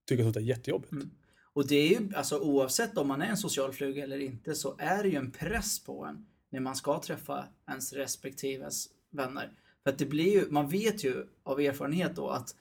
tycka 0.08 0.22
sånt 0.22 0.36
är 0.36 0.40
jättejobbigt. 0.40 0.92
Mm. 0.92 1.10
Och 1.52 1.66
det 1.66 1.76
är 1.76 1.88
ju, 1.88 2.14
alltså 2.14 2.38
oavsett 2.38 2.98
om 2.98 3.08
man 3.08 3.22
är 3.22 3.26
en 3.26 3.36
social 3.36 3.72
fluga 3.72 4.04
eller 4.04 4.20
inte, 4.20 4.54
så 4.54 4.76
är 4.78 5.02
det 5.02 5.08
ju 5.08 5.16
en 5.16 5.30
press 5.30 5.84
på 5.84 6.04
en 6.04 6.26
när 6.50 6.60
man 6.60 6.76
ska 6.76 7.00
träffa 7.00 7.44
ens 7.68 7.92
respektives 7.92 8.88
vänner. 9.10 9.50
För 9.84 9.90
att 9.90 9.98
det 9.98 10.06
blir 10.06 10.32
ju, 10.32 10.50
man 10.50 10.68
vet 10.68 11.04
ju 11.04 11.26
av 11.42 11.60
erfarenhet 11.60 12.16
då 12.16 12.28
att 12.28 12.54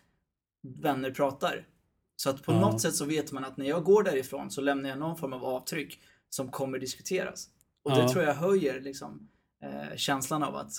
vänner 0.81 1.11
pratar. 1.11 1.67
Så 2.15 2.29
att 2.29 2.43
på 2.43 2.51
Ja. 2.51 2.59
något 2.61 2.81
sätt 2.81 2.95
så 2.95 3.05
vet 3.05 3.31
man 3.31 3.45
att 3.45 3.57
när 3.57 3.65
jag 3.65 3.83
går 3.83 4.03
därifrån 4.03 4.51
så 4.51 4.61
lämnar 4.61 4.89
jag 4.89 4.99
någon 4.99 5.17
form 5.17 5.33
av 5.33 5.45
avtryck 5.45 5.99
som 6.29 6.51
kommer 6.51 6.79
diskuteras. 6.79 7.49
Och 7.83 7.91
det 7.91 7.99
Ja. 8.01 8.11
tror 8.11 8.23
jag 8.23 8.33
höjer 8.33 8.81
liksom 8.81 9.29
eh, 9.63 9.95
känslan 9.95 10.43
av 10.43 10.55
att 10.55 10.71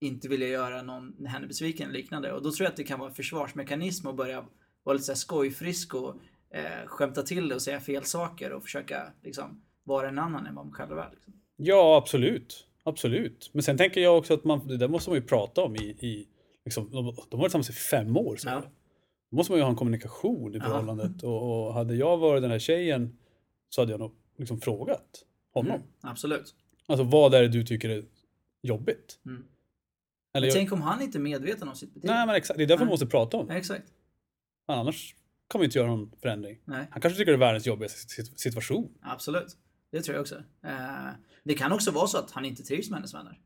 inte 0.00 0.28
vilja 0.28 0.48
göra 0.48 0.82
någon 0.82 1.26
henne 1.26 1.46
besviken 1.46 1.88
eller 1.88 1.98
liknande. 1.98 2.32
Och 2.32 2.42
då 2.42 2.52
tror 2.52 2.64
jag 2.64 2.70
att 2.70 2.76
det 2.76 2.84
kan 2.84 2.98
vara 2.98 3.08
en 3.08 3.14
försvarsmekanism 3.14 4.06
att 4.06 4.16
börja 4.16 4.46
vara 4.82 4.92
lite 4.94 5.04
så 5.04 5.14
skojfrisk 5.14 5.94
och 5.94 6.14
eh, 6.50 6.86
skämta 6.86 7.22
till 7.22 7.48
det 7.48 7.54
och 7.54 7.62
säga 7.62 7.80
fel 7.80 8.04
saker 8.04 8.52
och 8.52 8.62
försöka 8.62 9.12
liksom 9.22 9.62
vara 9.84 10.08
en 10.08 10.18
annan 10.18 10.46
än 10.46 10.54
vad 10.54 10.66
man 10.66 10.74
själv 10.74 10.98
är. 10.98 11.10
Liksom. 11.12 11.32
Ja, 11.56 11.96
absolut. 11.96 12.66
Absolut. 12.82 13.50
Men 13.52 13.62
sen 13.62 13.76
tänker 13.76 14.00
jag 14.00 14.18
också 14.18 14.34
att 14.34 14.44
man, 14.44 14.66
det 14.68 14.76
där 14.76 14.88
måste 14.88 15.10
man 15.10 15.18
ju 15.18 15.22
prata 15.24 15.62
om 15.62 15.76
i, 15.76 15.80
i 15.84 16.28
liksom, 16.64 16.90
de, 16.90 16.90
de 16.90 17.04
har 17.04 17.12
varit 17.14 17.40
tillsammans 17.42 17.70
i 17.70 17.72
fem 17.72 18.16
år. 18.16 18.36
Så. 18.36 18.48
Ja. 18.48 18.62
Då 19.30 19.36
måste 19.36 19.52
man 19.52 19.58
ju 19.58 19.62
ha 19.62 19.70
en 19.70 19.76
kommunikation 19.76 20.54
i 20.54 20.60
förhållandet. 20.60 21.22
Och, 21.22 21.66
och 21.66 21.74
hade 21.74 21.94
jag 21.94 22.16
varit 22.18 22.42
den 22.42 22.50
här 22.50 22.58
tjejen 22.58 23.18
så 23.68 23.80
hade 23.80 23.92
jag 23.92 24.00
nog 24.00 24.14
liksom 24.36 24.60
frågat 24.60 25.24
honom. 25.54 25.72
Mm, 25.74 25.86
absolut. 26.00 26.54
Alltså 26.86 27.04
vad 27.04 27.34
är 27.34 27.42
det 27.42 27.48
du 27.48 27.64
tycker 27.64 27.88
är 27.88 28.04
jobbigt? 28.62 29.18
Mm. 29.26 29.44
Eller 30.34 30.46
Men 30.46 30.48
jag, 30.48 30.54
tänk 30.54 30.72
om 30.72 30.82
han 30.82 31.02
inte 31.02 31.18
är 31.18 31.20
medveten 31.20 31.68
om 31.68 31.74
sitt 31.74 31.94
beteende. 31.94 32.14
nej 32.16 32.26
men 32.26 32.36
exakt, 32.36 32.56
det 32.58 32.62
är 32.62 32.66
därför 32.66 32.84
man 32.84 32.86
Nej. 32.86 32.92
måste 32.92 33.06
prata 33.06 33.36
om 33.36 33.46
det. 33.46 33.54
Exakt. 33.54 33.84
Annars 34.66 35.14
man 35.58 35.64
inte 35.64 35.78
göra 35.78 35.88
någon 35.88 36.12
förändring. 36.22 36.58
Nej, 36.64 36.86
Han 36.90 37.00
kanske 37.00 37.18
tycker 37.18 37.32
det 37.32 37.36
är 37.36 37.38
världens 37.38 37.66
jobbigaste 37.66 38.22
sit- 38.22 38.36
situation. 38.36 38.94
absolut. 39.02 39.56
Det 39.92 40.02
tror 40.02 40.14
jag 40.14 40.20
också. 40.22 40.34
Eh, 40.66 41.08
det 41.44 41.54
kan 41.54 41.72
också 41.72 41.90
vara 41.90 42.06
så 42.06 42.18
att 42.18 42.30
han 42.30 42.44
inte 42.44 42.62
trivs 42.62 42.90
med 42.90 42.96
hennes 42.98 43.14
vänner. 43.14 43.40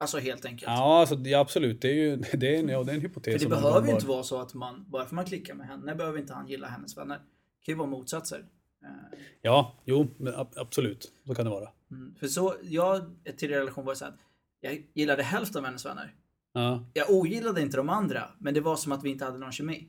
Alltså 0.00 0.18
helt 0.18 0.44
enkelt. 0.44 0.66
Ja, 0.68 1.00
alltså, 1.00 1.14
ja 1.14 1.38
absolut. 1.38 1.80
Det 1.80 1.88
är 1.88 1.94
ju 1.94 2.16
det 2.32 2.54
är 2.56 2.58
en, 2.60 2.68
ja, 2.68 2.82
det 2.84 2.92
är 2.92 2.94
en 2.96 3.00
hypotes. 3.00 3.32
För 3.42 3.50
det 3.50 3.56
behöver 3.56 3.80
bara- 3.80 3.86
ju 3.88 3.94
inte 3.94 4.06
vara 4.06 4.22
så 4.22 4.40
att 4.40 4.54
man, 4.54 4.84
bara 4.88 5.04
för 5.04 5.14
man 5.14 5.24
klickar 5.24 5.54
med 5.54 5.66
henne, 5.66 5.94
behöver 5.94 6.18
inte 6.18 6.34
han 6.34 6.48
gilla 6.48 6.66
hennes 6.68 6.96
vänner. 6.96 7.16
Det 7.18 7.64
kan 7.64 7.72
ju 7.72 7.78
vara 7.78 7.88
motsatser. 7.88 8.38
Eh, 8.84 9.18
Ja, 9.42 9.74
jo, 9.84 10.08
absolut. 10.56 11.12
Så 11.26 11.34
kan 11.34 11.44
det 11.44 11.50
vara. 11.50 11.68
Mm. 11.90 12.14
För 12.14 12.26
så, 12.28 12.54
jag, 12.62 13.10
tidigare 13.36 13.60
relation 13.60 13.84
var 13.84 13.94
så 13.94 14.04
att 14.04 14.18
jag 14.60 14.82
gillade 14.94 15.22
hälften 15.22 15.58
av 15.58 15.64
hennes 15.64 15.86
vänner. 15.86 16.14
Ja, 16.52 16.86
Jag 16.94 17.10
ogillade 17.10 17.60
inte 17.62 17.76
de 17.76 17.88
andra, 17.88 18.30
men 18.38 18.54
det 18.54 18.60
var 18.60 18.76
som 18.76 18.92
att 18.92 19.04
vi 19.04 19.10
inte 19.10 19.24
hade 19.24 19.38
någon 19.38 19.52
kemi. 19.52 19.88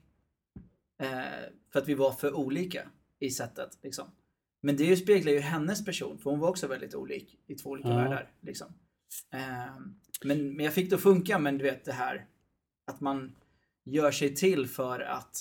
Eh, 1.01 1.09
för 1.73 1.79
att 1.79 1.87
vi 1.87 1.93
var 1.93 2.11
för 2.11 2.33
olika 2.35 2.89
i 3.19 3.29
sättet. 3.29 3.77
Liksom. 3.83 4.05
Men 4.65 4.77
det 4.77 4.97
speglar 4.97 5.31
ju 5.31 5.39
hennes 5.39 5.85
person, 5.85 6.17
för 6.17 6.29
hon 6.29 6.39
var 6.39 6.49
också 6.49 6.67
väldigt 6.67 6.95
olik 6.95 7.37
i 7.47 7.55
två 7.55 7.69
olika 7.69 7.89
Ja. 7.89 7.95
världar. 7.95 8.29
Liksom. 8.41 8.67
Eh, 9.33 9.39
men, 10.23 10.53
men 10.55 10.65
jag 10.65 10.73
fick 10.73 10.89
det 10.89 10.95
att 10.95 11.01
funka, 11.01 11.39
men 11.39 11.57
du 11.57 11.63
vet 11.63 11.85
det 11.85 11.91
här 11.91 12.25
att 12.91 13.01
man 13.01 13.35
gör 13.85 14.11
sig 14.11 14.35
till 14.35 14.67
för 14.67 14.99
att 14.99 15.37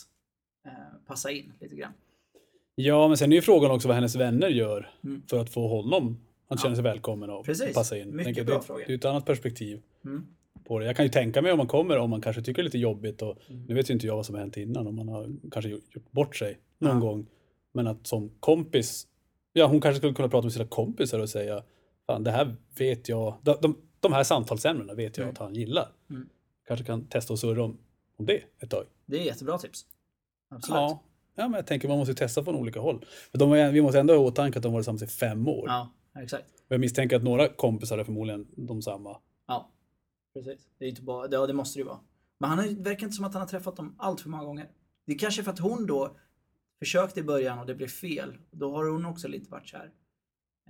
eh, 0.67 0.73
passa 1.07 1.31
in 1.31 1.53
lite 1.61 1.77
grann. 1.77 1.93
Ja, 2.75 3.09
men 3.09 3.17
sen 3.17 3.33
är 3.33 3.37
ju 3.37 3.43
frågan 3.43 3.71
också 3.71 3.89
vad 3.89 3.95
hennes 3.95 4.17
vänner 4.17 4.49
gör 4.49 4.91
Mm. 5.05 5.23
för 5.27 5.39
att 5.41 5.51
få 5.51 5.69
honom 5.69 6.13
att 6.49 6.59
Ja. 6.59 6.63
känna 6.63 6.75
sig 6.75 6.85
välkommen 6.85 7.31
och 7.31 7.45
Precis. 7.45 7.75
passa 7.75 7.99
in. 7.99 8.09
Mycket 8.11 8.25
Tänker, 8.25 8.45
bra 8.45 8.59
det, 8.59 8.63
fråga. 8.63 8.85
Det 8.87 8.93
är 8.93 8.97
ett 8.97 9.05
annat 9.05 9.27
perspektiv 9.27 9.83
Mm. 10.05 10.27
på 10.65 10.79
det. 10.79 10.85
Jag 10.87 10.97
kan 10.97 11.05
ju 11.05 11.11
tänka 11.11 11.43
mig 11.43 11.53
om 11.53 11.59
man 11.59 11.67
kommer, 11.67 11.99
om 11.99 12.11
man 12.11 12.21
kanske 12.21 12.43
tycker 12.43 12.63
det 12.63 12.63
är 12.63 12.65
lite 12.65 12.79
jobbigt 12.79 13.23
och 13.23 13.37
Mm. 13.51 13.65
nu 13.67 13.75
vet 13.75 13.91
ju 13.91 13.95
inte 13.95 14.07
jag 14.07 14.17
vad 14.17 14.27
som 14.27 14.35
har 14.35 14.41
hänt 14.41 14.57
innan, 14.57 14.87
om 14.87 14.95
man 14.97 15.09
har 15.09 15.29
kanske 15.53 15.71
gjort, 15.71 15.95
gjort 15.95 16.11
bort 16.13 16.37
sig 16.37 16.59
någon 16.79 16.95
Ja. 16.95 17.01
gång. 17.01 17.27
Men 17.75 17.87
att 17.87 18.07
som 18.07 18.31
kompis, 18.41 19.07
ja 19.53 19.67
hon 19.67 19.81
kanske 19.81 19.99
skulle 19.99 20.15
kunna 20.15 20.29
prata 20.29 20.45
med 20.45 20.53
sina 20.53 20.67
kompisar 20.67 21.19
och 21.19 21.29
säga, 21.29 21.63
fan 22.07 22.25
det 22.25 22.31
här 22.31 22.57
vet 22.79 23.09
jag, 23.09 23.35
de, 23.43 23.57
de, 23.63 23.77
de 24.01 24.13
här 24.13 24.25
samtalsämnena 24.25 24.95
vet 24.95 25.17
jag 25.17 25.23
Mm. 25.25 25.33
att 25.33 25.39
han 25.39 25.55
gillar. 25.55 25.89
Mm. 26.11 26.29
Kanske 26.69 26.87
kan 26.87 27.05
testa 27.09 27.33
och 27.33 27.39
surra 27.39 27.65
om, 27.65 27.79
om 28.19 28.27
det 28.27 28.43
ett 28.59 28.71
tag. 28.71 28.85
Det 29.07 29.17
är 29.19 29.23
jättebra 29.25 29.59
tips. 29.59 29.87
Absolut. 30.51 30.77
Ja. 30.81 31.03
ja, 31.35 31.43
men 31.49 31.53
jag 31.59 31.67
tänker 31.67 31.89
man 31.89 31.99
måste 31.99 32.11
ju 32.13 32.17
testa 32.17 32.45
från 32.45 32.57
olika 32.57 32.81
håll. 32.81 33.05
För 33.31 33.39
de, 33.39 33.51
var- 33.51 33.71
vi 33.71 33.83
måste 33.83 34.01
ändå 34.01 34.15
ha 34.15 34.23
i 34.23 34.27
åtanke 34.27 34.59
att 34.59 34.63
de 34.63 34.73
varit 34.73 34.81
tillsammans 34.81 35.03
i 35.03 35.07
fem 35.07 35.49
år. 35.49 35.65
Ja, 35.69 35.93
exakt. 36.23 36.45
Och 36.51 36.73
Jag 36.75 36.81
misstänker 36.81 37.17
att 37.17 37.23
några 37.23 37.49
kompisar 37.49 37.99
är 37.99 38.05
förmodligen 38.05 38.47
de 38.57 38.83
samma. 38.83 39.17
Ja, 39.47 39.71
precis. 40.35 40.69
Det 40.79 40.85
är 40.85 40.89
inte 40.89 41.03
bara, 41.03 41.29
ja, 41.31 41.47
det 41.47 41.53
måste 41.53 41.79
det 41.79 41.81
ju 41.81 41.87
vara. 41.87 41.99
Men 42.41 42.51
han 42.51 42.83
verkar 42.83 43.03
inte 43.07 43.17
som 43.17 43.25
att 43.25 43.33
han 43.33 43.41
har 43.43 43.49
träffat 43.49 43.77
dem 43.77 43.95
allt 43.99 44.21
för 44.21 44.29
många 44.29 44.45
gånger. 44.45 44.69
Det 45.07 45.13
är 45.13 45.19
kanske 45.19 45.43
för 45.43 45.51
att 45.53 45.59
hon 45.59 45.87
då 45.87 46.17
försökte 46.83 47.21
i 47.21 47.23
början 47.23 47.59
och 47.59 47.67
det 47.67 47.75
blev 47.75 47.89
fel. 47.89 48.39
Då 48.51 48.77
har 48.77 48.85
hon 48.85 49.07
också 49.07 49.29
lite 49.29 49.51
varit 49.51 49.69
så 49.69 49.77
här. 49.77 49.91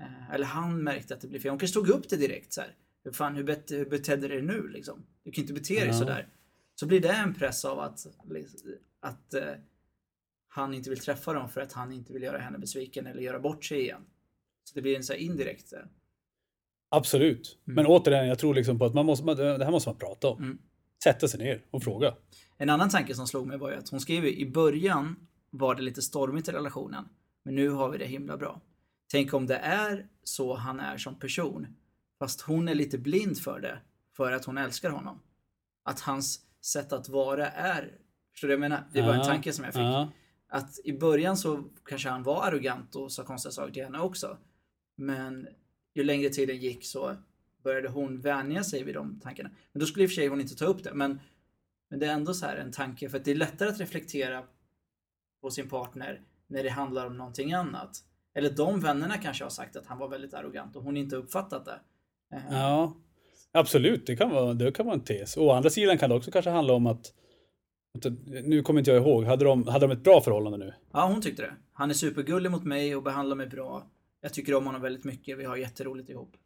Eh, 0.00 0.30
eller 0.34 0.44
han 0.44 0.82
märkte 0.82 1.14
att 1.14 1.20
det 1.20 1.28
blev 1.28 1.40
fel. 1.40 1.50
Hon 1.50 1.58
kanske 1.58 1.74
tog 1.74 1.88
upp 1.88 2.08
det 2.08 2.16
direkt 2.16 2.52
så 2.52 2.60
här. 2.60 2.74
Hur 3.04 3.12
fan, 3.12 3.36
hur, 3.36 3.44
bet, 3.44 3.70
hur 3.70 3.84
betedde 3.90 4.28
du 4.28 4.34
dig 4.34 4.42
nu 4.42 4.68
liksom? 4.68 5.06
Du 5.24 5.30
kan 5.30 5.42
inte 5.42 5.52
bete 5.52 5.74
dig 5.74 5.86
Ja. 5.86 5.92
sådär. 5.92 6.28
Så 6.74 6.86
blir 6.86 7.00
det 7.00 7.12
en 7.12 7.34
press 7.34 7.64
av 7.64 7.80
att, 7.80 8.06
att 9.00 9.34
eh, 9.34 9.42
han 10.48 10.74
inte 10.74 10.90
vill 10.90 10.98
träffa 10.98 11.32
dem 11.32 11.48
för 11.48 11.60
att 11.60 11.72
han 11.72 11.92
inte 11.92 12.12
vill 12.12 12.22
göra 12.22 12.38
henne 12.38 12.58
besviken 12.58 13.06
eller 13.06 13.22
göra 13.22 13.38
bort 13.40 13.64
sig 13.64 13.80
igen. 13.80 14.04
Så 14.64 14.74
det 14.74 14.82
blir 14.82 14.96
en 14.96 15.04
så 15.04 15.12
här 15.12 15.20
indirekt 15.20 15.68
så 15.68 15.76
här. 15.76 15.86
Absolut. 16.88 17.58
Mm. 17.66 17.74
Men 17.74 17.86
återigen, 17.86 18.28
jag 18.28 18.38
tror 18.38 18.54
liksom 18.54 18.78
på 18.78 18.84
att 18.84 18.94
man 18.94 19.06
måste, 19.06 19.24
man, 19.24 19.36
det 19.36 19.64
här 19.64 19.70
måste 19.70 19.88
man 19.88 19.98
prata 19.98 20.28
om. 20.28 20.42
Mm. 20.42 20.58
Sätta 21.04 21.28
sig 21.28 21.40
ner 21.40 21.64
och 21.70 21.82
fråga. 21.82 22.14
En 22.58 22.70
annan 22.70 22.90
tanke 22.90 23.14
som 23.14 23.26
slog 23.26 23.46
mig 23.46 23.58
var 23.58 23.70
ju 23.70 23.76
att 23.76 23.88
hon 23.88 24.00
skrev 24.00 24.24
ju, 24.24 24.36
i 24.36 24.50
början 24.50 25.16
var 25.52 25.74
det 25.74 25.82
lite 25.82 26.02
stormigt 26.02 26.48
i 26.48 26.52
relationen, 26.52 27.08
men 27.42 27.54
nu 27.54 27.68
har 27.68 27.90
vi 27.90 27.98
det 27.98 28.06
himla 28.06 28.36
bra. 28.36 28.60
Tänk 29.10 29.34
om 29.34 29.46
det 29.46 29.56
är 29.56 30.06
så 30.22 30.54
han 30.54 30.80
är 30.80 30.96
som 30.96 31.18
person, 31.18 31.66
fast 32.18 32.40
hon 32.40 32.68
är 32.68 32.74
lite 32.74 32.98
blind 32.98 33.38
för 33.38 33.60
det, 33.60 33.78
för 34.16 34.32
att 34.32 34.44
hon 34.44 34.58
älskar 34.58 34.90
honom. 34.90 35.20
Att 35.84 36.00
hans 36.00 36.40
sätt 36.60 36.92
att 36.92 37.08
vara 37.08 37.50
är, 37.50 37.98
förstår 38.32 38.48
du 38.48 38.56
vad 38.56 38.64
jag 38.64 38.70
menar? 38.70 38.84
Det 38.92 39.02
var 39.02 39.14
en 39.14 39.24
tanke 39.24 39.52
som 39.52 39.64
jag 39.64 39.74
fick. 39.74 39.82
Ja, 39.82 40.12
Att 40.48 40.78
i 40.84 40.92
början 40.92 41.36
så 41.36 41.64
kanske 41.84 42.08
han 42.08 42.22
var 42.22 42.46
arrogant 42.46 42.94
och 42.94 43.12
sa 43.12 43.24
konstiga 43.24 43.52
saker 43.52 43.72
till 43.72 43.84
henne 43.84 44.00
också. 44.00 44.38
Men 44.96 45.48
ju 45.94 46.04
längre 46.04 46.28
tiden 46.28 46.56
gick 46.56 46.86
så 46.86 47.16
började 47.62 47.88
hon 47.88 48.20
vänja 48.20 48.64
sig 48.64 48.82
vid 48.82 48.94
de 48.94 49.20
tankarna. 49.20 49.50
Men 49.72 49.80
då 49.80 49.86
skulle 49.86 50.04
i 50.04 50.06
och 50.06 50.10
för 50.10 50.14
sig 50.14 50.28
hon 50.28 50.40
inte 50.40 50.54
ta 50.54 50.64
upp 50.64 50.84
det. 50.84 50.94
Men, 50.94 51.20
men 51.90 51.98
det 51.98 52.06
är 52.06 52.12
ändå 52.12 52.34
så 52.34 52.46
här 52.46 52.56
en 52.56 52.72
tanke, 52.72 53.08
för 53.08 53.18
att 53.18 53.24
det 53.24 53.30
är 53.30 53.34
lättare 53.34 53.68
att 53.68 53.80
reflektera 53.80 54.44
på 55.42 55.50
sin 55.50 55.68
partner 55.68 56.20
när 56.46 56.62
det 56.62 56.68
handlar 56.68 57.06
om 57.06 57.16
någonting 57.16 57.52
annat. 57.52 58.04
Eller 58.34 58.50
de 58.50 58.80
vännerna 58.80 59.18
kanske 59.18 59.44
har 59.44 59.50
sagt 59.50 59.76
att 59.76 59.86
han 59.86 59.98
var 59.98 60.08
väldigt 60.08 60.34
arrogant 60.34 60.76
och 60.76 60.82
hon 60.82 60.96
inte 60.96 61.16
uppfattat 61.16 61.64
det. 61.64 61.80
Eh, 62.36 62.42
ja. 62.50 62.96
Absolut, 63.52 64.06
det 64.06 64.16
kan, 64.16 64.30
vara, 64.30 64.54
det 64.54 64.72
kan 64.72 64.86
vara 64.86 64.94
en 64.94 65.04
tes. 65.04 65.36
Å 65.36 65.50
andra 65.50 65.70
sidan 65.70 65.98
kan 65.98 66.10
det 66.10 66.16
också 66.16 66.30
kanske 66.30 66.50
handla 66.50 66.72
om 66.72 66.86
att, 66.86 67.12
att 67.98 68.12
nu 68.26 68.62
kommer 68.62 68.80
inte 68.80 68.90
jag 68.90 69.02
ihåg, 69.02 69.24
hade 69.24 69.44
de, 69.44 69.66
hade 69.66 69.86
de 69.86 69.92
ett 69.92 70.04
bra 70.04 70.20
förhållande 70.20 70.58
nu? 70.58 70.74
Ja, 70.92 71.06
hon 71.06 71.22
tyckte 71.22 71.42
det. 71.42 71.54
Han 71.72 71.90
är 71.90 71.94
supergullig 71.94 72.50
mot 72.50 72.64
mig 72.64 72.96
och 72.96 73.02
behandlar 73.02 73.36
mig 73.36 73.46
bra. 73.46 73.86
Jag 74.20 74.34
tycker 74.34 74.54
om 74.54 74.66
honom 74.66 74.82
väldigt 74.82 75.04
mycket. 75.04 75.38
Vi 75.38 75.44
har 75.44 75.56
jätteroligt 75.56 76.10
ihop. 76.10 76.36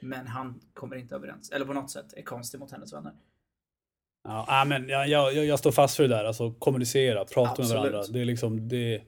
Men 0.00 0.26
han 0.26 0.60
kommer 0.74 0.96
inte 0.96 1.14
överens. 1.14 1.50
Eller 1.50 1.66
på 1.66 1.72
något 1.72 1.90
sätt 1.90 2.12
är 2.16 2.22
konstig 2.22 2.58
mot 2.60 2.70
hennes 2.70 2.92
vänner. 2.92 3.12
Ja, 4.28 4.44
ah, 4.48 4.64
men 4.64 4.88
jag, 4.88 5.08
jag, 5.08 5.34
jag 5.34 5.58
står 5.58 5.72
fast 5.72 5.96
för 5.96 6.02
det 6.02 6.08
där. 6.08 6.24
Alltså 6.24 6.52
kommunicera, 6.52 7.24
prata 7.24 7.50
Absolut. 7.50 7.70
med 7.70 7.92
varandra. 7.92 8.12
Det 8.12 8.20
är 8.20 8.24
liksom, 8.24 8.68
det, 8.68 9.02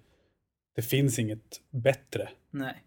det 0.74 0.82
finns 0.82 1.18
inget 1.18 1.60
bättre. 1.70 2.28
Nej. 2.50 2.84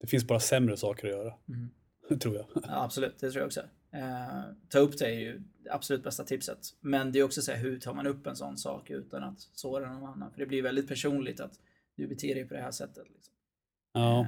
Det 0.00 0.06
finns 0.06 0.24
bara 0.24 0.40
sämre 0.40 0.76
saker 0.76 1.06
att 1.06 1.12
göra. 1.12 1.34
Mm. 1.48 1.70
Tror 2.20 2.36
jag. 2.36 2.46
Ja, 2.54 2.84
absolut, 2.84 3.18
det 3.18 3.30
tror 3.30 3.40
jag 3.40 3.46
också. 3.46 3.60
Eh, 3.92 4.42
ta 4.68 4.78
upp 4.78 4.98
det 4.98 5.06
är 5.06 5.20
ju 5.20 5.42
det 5.64 5.70
absolut 5.70 6.04
bästa 6.04 6.24
tipset. 6.24 6.58
Men 6.80 7.12
det 7.12 7.18
är 7.18 7.22
också 7.22 7.42
så 7.42 7.52
här, 7.52 7.58
hur 7.58 7.80
tar 7.80 7.94
man 7.94 8.06
upp 8.06 8.26
en 8.26 8.36
sån 8.36 8.58
sak 8.58 8.90
utan 8.90 9.22
att 9.22 9.40
såra 9.40 9.92
någon 9.92 10.04
annan? 10.04 10.30
För 10.30 10.40
det 10.40 10.46
blir 10.46 10.62
väldigt 10.62 10.88
personligt 10.88 11.40
att 11.40 11.52
du 11.96 12.06
beter 12.06 12.34
dig 12.34 12.44
på 12.48 12.54
det 12.54 12.60
här 12.60 12.70
sättet. 12.70 13.04
Liksom. 13.14 13.34
Ja, 13.92 14.26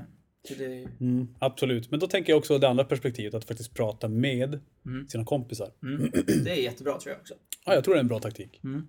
Mm, 1.00 1.28
absolut. 1.38 1.90
Men 1.90 2.00
då 2.00 2.07
tänker 2.07 2.33
jag 2.33 2.38
också 2.38 2.59
det 2.59 2.68
andra 2.68 2.85
perspektivet, 2.85 3.35
att 3.35 3.45
faktiskt 3.45 3.75
prata 3.75 4.09
med 4.09 4.61
Mm. 4.87 5.09
sina 5.09 5.25
kompisar. 5.25 5.71
mm, 5.83 6.11
det 6.45 6.50
är 6.50 6.62
jättebra 6.62 6.99
tror 7.00 7.12
jag 7.12 7.21
också. 7.21 7.35
Ja, 7.66 7.75
jag 7.75 7.85
tror 7.85 7.95
det 7.95 7.99
är 7.99 8.02
en 8.02 8.09
bra 8.09 8.18
taktik. 8.21 8.61
Mm. 8.64 8.76
Mm. 8.76 8.88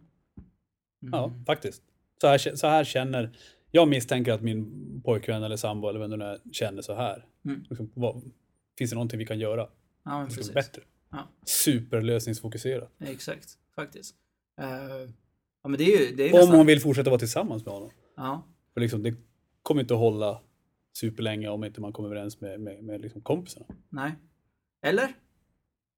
Ja, 1.12 1.34
faktiskt. 1.46 1.84
Så 2.22 2.28
här, 2.28 2.56
så 2.56 2.68
här 2.68 2.84
känner... 2.84 3.38
Jag 3.72 3.88
misstänker 3.88 4.32
att 4.34 4.42
min 4.42 5.02
pojkvän 5.06 5.44
eller 5.44 5.56
sambo 5.56 5.90
eller 5.90 6.00
vem 6.00 6.10
det 6.10 6.18
nu 6.18 6.26
är 6.26 6.40
känner 6.52 6.82
så 6.82 6.94
här. 6.96 7.26
Mm. 7.46 7.64
Liksom, 7.70 7.92
vad, 7.94 8.32
finns 8.78 8.92
det 8.92 8.96
någonting 8.96 9.20
vi 9.20 9.26
kan 9.26 9.40
göra 9.40 9.62
Ja, 10.06 10.12
men 10.18 10.24
liksom, 10.26 10.38
precis. 10.38 10.54
bättre? 10.54 10.82
Ja. 11.12 11.28
Superlösningsfokuserat. 11.46 12.90
Exakt, 13.00 13.58
faktiskt. 13.76 14.16
Eh, 14.62 14.68
ja, 15.64 15.70
men 15.70 15.78
det 15.78 15.84
är 15.84 16.00
ju... 16.10 16.16
Det 16.16 16.24
är 16.24 16.34
Om 16.34 16.40
nästan, 16.40 16.56
hon 16.58 16.66
vill 16.66 16.82
fortsätta 16.82 17.10
vara 17.10 17.20
tillsammans 17.20 17.66
med 17.66 17.74
honom. 17.74 17.92
Ja, 18.16 18.44
För 18.74 18.82
liksom, 18.82 19.04
det 19.04 19.14
kommer 19.64 19.82
inte 19.82 19.94
att 19.94 20.00
hålla 20.00 20.42
superlänge 20.94 21.50
om 21.50 21.64
inte 21.64 21.82
man 21.82 21.94
kommer 21.94 22.10
överens 22.10 22.42
med, 22.42 22.60
med, 22.60 22.84
med 22.84 23.02
liksom 23.02 23.22
kompisarna. 23.22 23.66
nej. 23.90 24.12
Eller? 24.82 25.14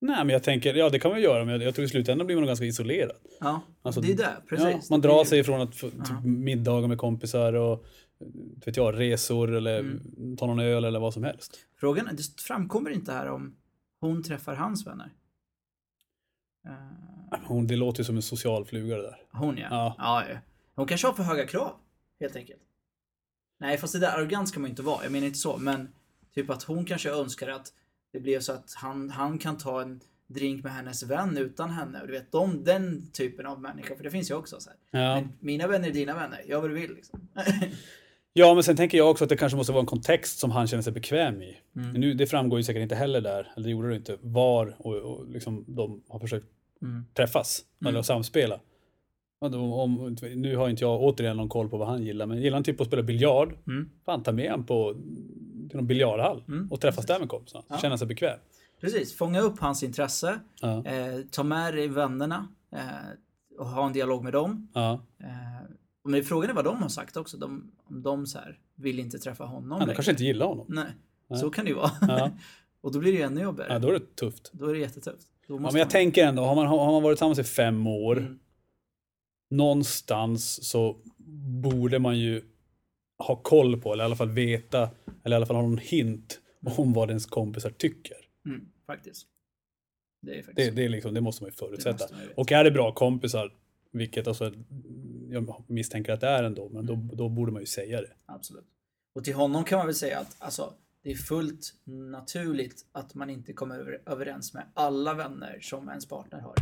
Nej, 0.04 0.26
men 0.26 0.30
jag 0.30 0.44
tänker, 0.44 0.74
ja 0.74 0.90
det 0.90 1.00
kan 1.00 1.12
man 1.12 1.22
göra, 1.22 1.46
men 1.46 1.54
jag, 1.54 1.64
jag 1.64 1.76
tror 1.76 1.86
i 1.86 1.90
slutändan 1.90 2.28
blir 2.28 2.36
man 2.38 2.46
ganska 2.46 2.66
isolerad. 2.66 3.16
Ja, 3.40 3.62
Alltså, 3.82 4.02
det 4.02 4.12
är 4.12 4.18
det. 4.18 4.42
Precis. 4.50 4.68
Ja, 4.70 4.82
man 4.90 5.02
drar 5.02 5.24
sig 5.24 5.40
ifrån 5.40 5.62
att 5.62 5.72
typ, 5.74 5.94
Ja. 6.10 6.22
middagar 6.26 6.88
med 6.88 6.98
kompisar 6.98 7.54
och 7.54 7.86
vet 8.66 8.78
jag, 8.78 9.00
resor 9.00 9.56
eller 9.56 9.80
Mm. 9.80 10.38
ta 10.38 10.46
någon 10.46 10.60
öl 10.60 10.84
eller 10.86 11.00
vad 11.00 11.14
som 11.14 11.24
helst. 11.24 11.60
Frågan 11.80 12.08
är, 12.08 12.14
det 12.14 12.42
framkommer 12.42 12.90
inte 12.90 13.12
här 13.14 13.30
om 13.30 13.56
hon 14.00 14.24
träffar 14.24 14.56
hans 14.56 14.88
vänner. 14.88 15.10
Eh, 16.68 17.40
Hon, 17.48 17.68
det 17.68 17.76
låter 17.76 18.00
ju 18.00 18.04
som 18.04 18.16
en 18.16 18.22
social 18.22 18.66
fluga 18.66 18.96
det 18.96 19.02
där. 19.04 19.18
hon. 19.32 19.58
Ja. 19.58 19.68
ja. 19.98 20.24
ja. 20.30 20.38
Hon 20.76 20.88
kanske 20.88 21.08
har 21.08 21.14
för 21.14 21.24
höga 21.24 21.48
krav, 21.48 21.72
helt 22.20 22.36
enkelt. 22.36 22.62
Nej, 23.62 23.78
fast 23.78 23.94
det 23.94 24.00
där 24.00 24.18
arrogant 24.18 24.50
ska 24.50 24.60
man 24.60 24.68
ju 24.68 24.70
inte 24.70 24.82
vara. 24.82 25.04
Jag 25.04 25.12
menar 25.12 25.28
inte 25.28 25.40
så, 25.40 25.58
men 25.58 25.88
typ 26.36 26.50
att 26.50 26.64
hon 26.64 26.86
kanske 26.86 27.10
önskar 27.10 27.48
att 27.50 27.68
det 28.14 28.20
blev 28.20 28.40
så 28.40 28.52
att 28.52 28.74
han, 28.76 29.10
han 29.10 29.38
kan 29.38 29.58
ta 29.58 29.82
en 29.82 30.02
drink 30.28 30.64
med 30.64 30.74
hennes 30.74 31.04
vän 31.04 31.38
utan 31.38 31.70
henne. 31.70 32.02
Och 32.02 32.08
du 32.08 32.14
vet, 32.14 32.32
de, 32.32 32.64
den 32.64 33.12
typen 33.12 33.46
av 33.46 33.62
människor, 33.62 33.96
för 33.96 34.04
det 34.04 34.12
finns 34.12 34.32
ju 34.32 34.36
också 34.36 34.60
så. 34.60 34.70
Ja. 34.92 35.24
Mina 35.40 35.68
vänner 35.68 35.88
är 35.90 35.94
dina 35.94 36.14
vänner, 36.16 36.42
gör 36.48 36.62
vad 36.62 36.70
du 36.70 36.74
vill 36.74 36.94
liksom. 36.96 37.28
ja, 38.34 38.54
men 38.54 38.64
sen 38.64 38.76
tänker 38.76 38.98
jag 38.98 39.10
också 39.12 39.24
att 39.24 39.30
det 39.30 39.38
kanske 39.38 39.58
måste 39.58 39.72
vara 39.74 39.80
en 39.82 39.86
kontext 39.86 40.40
som 40.40 40.52
han 40.52 40.68
känner 40.68 40.84
sig 40.84 40.94
bekväm 40.94 41.42
i. 41.42 41.58
Mm. 41.76 41.92
Nu, 41.92 42.14
det 42.14 42.28
framgår 42.28 42.60
ju 42.60 42.64
säkert 42.64 42.82
inte 42.82 42.96
heller 42.96 43.22
där, 43.22 43.52
eller 43.56 43.64
det 43.64 43.72
gjorde 43.72 43.90
det 43.90 43.96
inte, 43.96 44.18
var 44.22 44.76
och, 44.80 44.96
och 44.96 45.30
liksom 45.30 45.66
de 45.68 46.04
har 46.10 46.20
försökt 46.20 46.48
Mm. 46.84 47.06
träffas 47.14 47.64
Mm. 47.82 47.94
eller 47.94 48.04
samspela. 48.04 48.60
Då, 49.50 49.74
om, 49.74 50.16
nu 50.36 50.56
har 50.56 50.70
inte 50.70 50.84
jag 50.84 51.02
återigen 51.02 51.38
någon 51.38 51.50
koll 51.50 51.70
på 51.70 51.78
vad 51.78 51.88
han 51.88 52.04
gillar, 52.04 52.26
men 52.26 52.42
gillar 52.42 52.56
han 52.58 52.64
typ 52.64 52.82
att 52.82 52.88
spela 52.88 53.04
biljard, 53.04 53.54
Mm. 53.68 53.90
fan 54.06 54.24
ta 54.24 54.32
med 54.32 54.52
han 54.52 54.64
på 54.66 54.94
till 55.70 55.78
någon 55.78 55.88
biljardhall 55.88 56.44
Mm, 56.48 56.72
och 56.72 56.82
träffas 56.82 57.06
där 57.06 57.20
med 57.20 57.30
kompisarna. 57.30 57.64
Ja. 57.68 57.78
Känna 57.78 57.98
sig 57.98 58.08
bekväm. 58.08 58.40
Precis, 58.82 59.18
fånga 59.18 59.40
upp 59.42 59.60
hans 59.60 59.84
intresse. 59.84 60.40
Ja. 60.62 60.86
Eh, 60.86 61.20
ta 61.32 61.44
med 61.44 61.74
dig 61.74 61.88
vännerna 61.88 62.48
eh, 62.72 62.80
och 63.60 63.68
ha 63.68 63.86
en 63.88 63.94
dialog 63.94 64.24
med 64.24 64.34
dem. 64.34 64.68
Ja. 64.74 64.94
Eh, 65.20 65.28
men 66.04 66.24
frågan 66.24 66.50
är 66.50 66.54
vad 66.54 66.66
de 66.66 66.82
har 66.82 66.90
sagt 66.90 67.18
också. 67.18 67.38
De, 67.38 67.72
om 67.84 68.02
de 68.04 68.26
så 68.28 68.38
här, 68.40 68.60
vill 68.76 69.00
inte 69.00 69.20
träffa 69.20 69.44
honom 69.44 69.78
Ja, 69.80 69.86
de 69.86 69.94
kanske 69.94 70.12
inte 70.12 70.24
gillar 70.24 70.46
honom. 70.46 70.66
Nej, 70.70 70.86
Nej. 71.30 71.40
så 71.40 71.50
kan 71.50 71.66
det 71.66 71.70
ju 71.72 71.76
vara. 71.78 71.92
Ja. 72.02 72.30
och 72.82 72.92
då 72.92 73.00
blir 73.00 73.12
det 73.12 73.18
ju 73.18 73.24
ännu 73.24 73.42
jobbigare. 73.42 73.74
Ja, 73.74 73.80
då 73.80 73.88
är 73.88 73.94
det 73.94 74.16
tufft. 74.16 74.50
Då 74.54 74.66
är 74.68 74.74
det 74.74 74.80
jättetufft. 74.80 75.28
Då 75.48 75.54
Ja, 75.56 75.60
men 75.60 75.66
jag 75.66 75.74
man... 75.74 75.88
tänker 75.88 76.26
ändå, 76.28 76.44
har 76.44 76.56
man, 76.56 76.68
har 76.68 76.92
man 76.92 77.04
varit 77.04 77.16
tillsammans 77.18 77.40
i 77.40 77.44
fem 77.44 77.88
år, 77.88 78.18
Mm. 78.18 78.40
Någonstans 79.52 80.70
så 80.70 80.98
borde 81.64 82.00
man 82.00 82.20
ju 82.20 82.42
ha 83.18 83.36
koll 83.36 83.82
på, 83.82 83.94
eller 83.94 84.04
i 84.04 84.06
alla 84.06 84.16
fall 84.16 84.30
veta, 84.30 84.90
eller 85.24 85.36
i 85.36 85.38
alla 85.38 85.46
fall 85.46 85.56
ha 85.56 85.64
någon 85.64 85.78
hint 85.78 86.40
om 86.78 86.94
vad 86.94 87.10
ens 87.10 87.26
kompisar 87.26 87.70
tycker. 87.70 88.18
Mm, 88.46 88.62
faktiskt. 88.88 89.28
Det 90.22 90.32
är 90.32 90.44
faktiskt 90.44 90.56
Det, 90.70 90.76
det, 90.76 90.86
är 90.86 90.90
liksom, 90.90 91.14
det 91.14 91.22
måste 91.22 91.44
man 91.44 91.48
ju 91.50 91.56
förutsätta. 91.56 92.06
man 92.12 92.22
ju. 92.24 92.30
Och 92.36 92.52
är 92.52 92.64
det 92.64 92.72
bra 92.72 92.92
kompisar, 92.94 93.54
vilket 93.92 94.28
alltså, 94.28 94.54
jag 95.30 95.64
misstänker 95.68 96.14
att 96.14 96.22
det 96.22 96.28
är 96.28 96.44
ändå, 96.44 96.70
men 96.70 96.86
då, 96.86 96.94
Mm. 96.94 97.10
då 97.14 97.30
borde 97.30 97.52
man 97.52 97.62
ju 97.62 97.66
säga 97.66 98.02
det. 98.02 98.14
Absolut. 98.26 98.66
Och 99.16 99.24
till 99.24 99.34
honom 99.34 99.64
kan 99.64 99.78
man 99.78 99.86
väl 99.88 99.96
säga 99.96 100.20
att 100.20 100.36
alltså, 100.40 100.74
det 101.04 101.12
är 101.12 101.16
fullt 101.16 101.74
naturligt 102.12 102.86
att 102.92 103.16
man 103.16 103.30
inte 103.30 103.54
kommer 103.54 103.80
över, 103.80 104.02
överens 104.06 104.54
med 104.54 104.64
alla 104.74 105.14
vänner 105.14 105.60
som 105.62 105.90
ens 105.90 106.06
partner 106.06 106.40
har. 106.40 106.56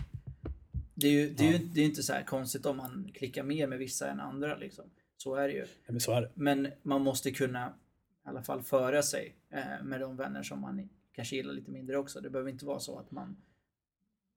Det 1.01 1.07
är 1.07 1.11
ju, 1.11 1.29
det 1.29 1.47
är 1.47 1.51
ju 1.51 1.57
det 1.57 1.81
är 1.81 1.85
inte 1.85 2.03
så 2.03 2.13
konstigt 2.25 2.65
om 2.65 2.77
man 2.77 3.11
klickar 3.13 3.43
mer 3.43 3.67
med 3.67 3.79
vissa 3.79 4.09
än 4.09 4.19
andra. 4.19 4.57
Liksom. 4.57 4.85
Så 5.17 5.35
är 5.35 5.47
det 5.47 5.53
ju. 5.53 5.65
Ja, 5.85 5.91
men 5.91 5.99
så 5.99 6.11
är 6.11 6.21
det. 6.21 6.29
Men 6.33 6.67
man 6.83 7.01
måste 7.01 7.31
kunna 7.31 7.73
i 8.25 8.29
alla 8.29 8.43
fall 8.43 8.63
föra 8.63 9.01
sig 9.01 9.35
eh, 9.53 9.83
med 9.83 10.01
de 10.01 10.17
vänner 10.17 10.43
som 10.43 10.61
man 10.61 10.89
kanske 11.11 11.35
gillar 11.35 11.53
lite 11.53 11.71
mindre 11.71 11.97
också. 11.97 12.21
Det 12.21 12.29
behöver 12.29 12.51
inte 12.51 12.65
vara 12.65 12.79
så 12.79 12.99
att 12.99 13.11
man 13.11 13.37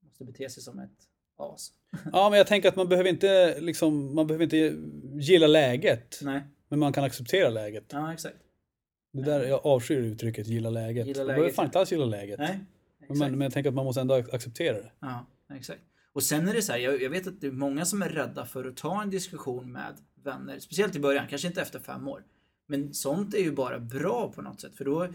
måste 0.04 0.24
bete 0.24 0.48
sig 0.50 0.62
som 0.62 0.78
ett 0.78 0.90
as. 1.36 1.72
Ja, 2.12 2.30
men 2.30 2.38
jag 2.38 2.46
tänker 2.46 2.68
att 2.68 2.76
man 2.76 2.88
behöver 2.88 3.10
inte, 3.10 3.60
liksom, 3.60 4.14
man 4.14 4.26
behöver 4.26 4.44
inte 4.44 4.76
gilla 5.14 5.46
läget, 5.46 6.20
Nej, 6.22 6.42
men 6.68 6.78
man 6.78 6.92
kan 6.92 7.04
acceptera 7.04 7.48
läget. 7.48 7.84
ja 7.92 8.12
exakt. 8.12 8.36
Det 9.12 9.22
där, 9.22 9.44
jag 9.44 9.66
avskyr 9.66 9.98
uttrycket 9.98 10.46
gilla 10.46 10.70
läget. 10.70 11.06
Gilla 11.06 11.18
man 11.20 11.26
läget, 11.26 11.36
behöver 11.38 11.54
fan 11.54 11.64
inte 11.64 11.78
alls 11.78 11.92
gilla 11.92 12.04
läget. 12.04 12.38
Nej, 12.38 12.48
Men, 12.48 12.66
exakt. 13.00 13.18
man, 13.18 13.30
men 13.30 13.40
jag 13.40 13.52
tänker 13.52 13.70
att 13.70 13.74
man 13.74 13.84
måste 13.84 14.00
ändå 14.00 14.14
acceptera 14.14 14.76
det. 14.76 14.92
Ja, 15.00 15.26
exakt. 15.54 15.80
Och 16.12 16.22
sen 16.22 16.48
är 16.48 16.54
det 16.54 16.62
så 16.62 16.72
här, 16.72 16.78
jag, 16.78 17.02
jag 17.02 17.10
vet 17.10 17.26
att 17.26 17.40
det 17.40 17.46
är 17.46 17.52
många 17.52 17.84
som 17.84 18.02
är 18.02 18.08
rädda 18.08 18.46
för 18.46 18.64
att 18.64 18.76
ta 18.76 19.02
en 19.02 19.10
diskussion 19.10 19.72
med 19.72 19.96
vänner, 20.24 20.58
speciellt 20.58 20.96
i 20.96 21.00
början, 21.00 21.26
kanske 21.28 21.48
inte 21.48 21.62
efter 21.62 21.78
fem 21.78 22.08
år. 22.08 22.24
Men 22.66 22.94
sånt 22.94 23.34
är 23.34 23.38
ju 23.38 23.52
bara 23.52 23.78
bra 23.78 24.32
på 24.34 24.42
något 24.42 24.60
sätt, 24.60 24.74
för 24.74 24.84
då 24.84 25.08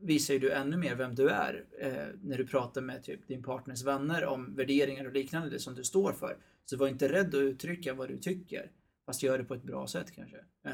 visar 0.00 0.34
ju 0.34 0.40
du 0.40 0.52
ännu 0.52 0.76
mer 0.76 0.94
vem 0.94 1.14
du 1.14 1.28
är 1.28 1.64
eh, 1.80 2.18
när 2.22 2.38
du 2.38 2.46
pratar 2.46 2.80
med 2.80 3.02
typ 3.02 3.28
din 3.28 3.42
partners 3.42 3.82
vänner 3.84 4.24
om 4.24 4.54
värderingar 4.54 5.04
och 5.04 5.12
liknande, 5.12 5.50
det 5.50 5.58
som 5.58 5.74
du 5.74 5.84
står 5.84 6.12
för. 6.12 6.36
Så 6.64 6.76
var 6.76 6.88
inte 6.88 7.12
rädd 7.12 7.28
att 7.28 7.34
uttrycka 7.34 7.94
vad 7.94 8.08
du 8.08 8.18
tycker, 8.18 8.70
fast 9.06 9.22
gör 9.22 9.38
det 9.38 9.44
på 9.44 9.54
ett 9.54 9.62
bra 9.62 9.86
sätt 9.86 10.12
kanske. 10.14 10.36
Eh, 10.66 10.72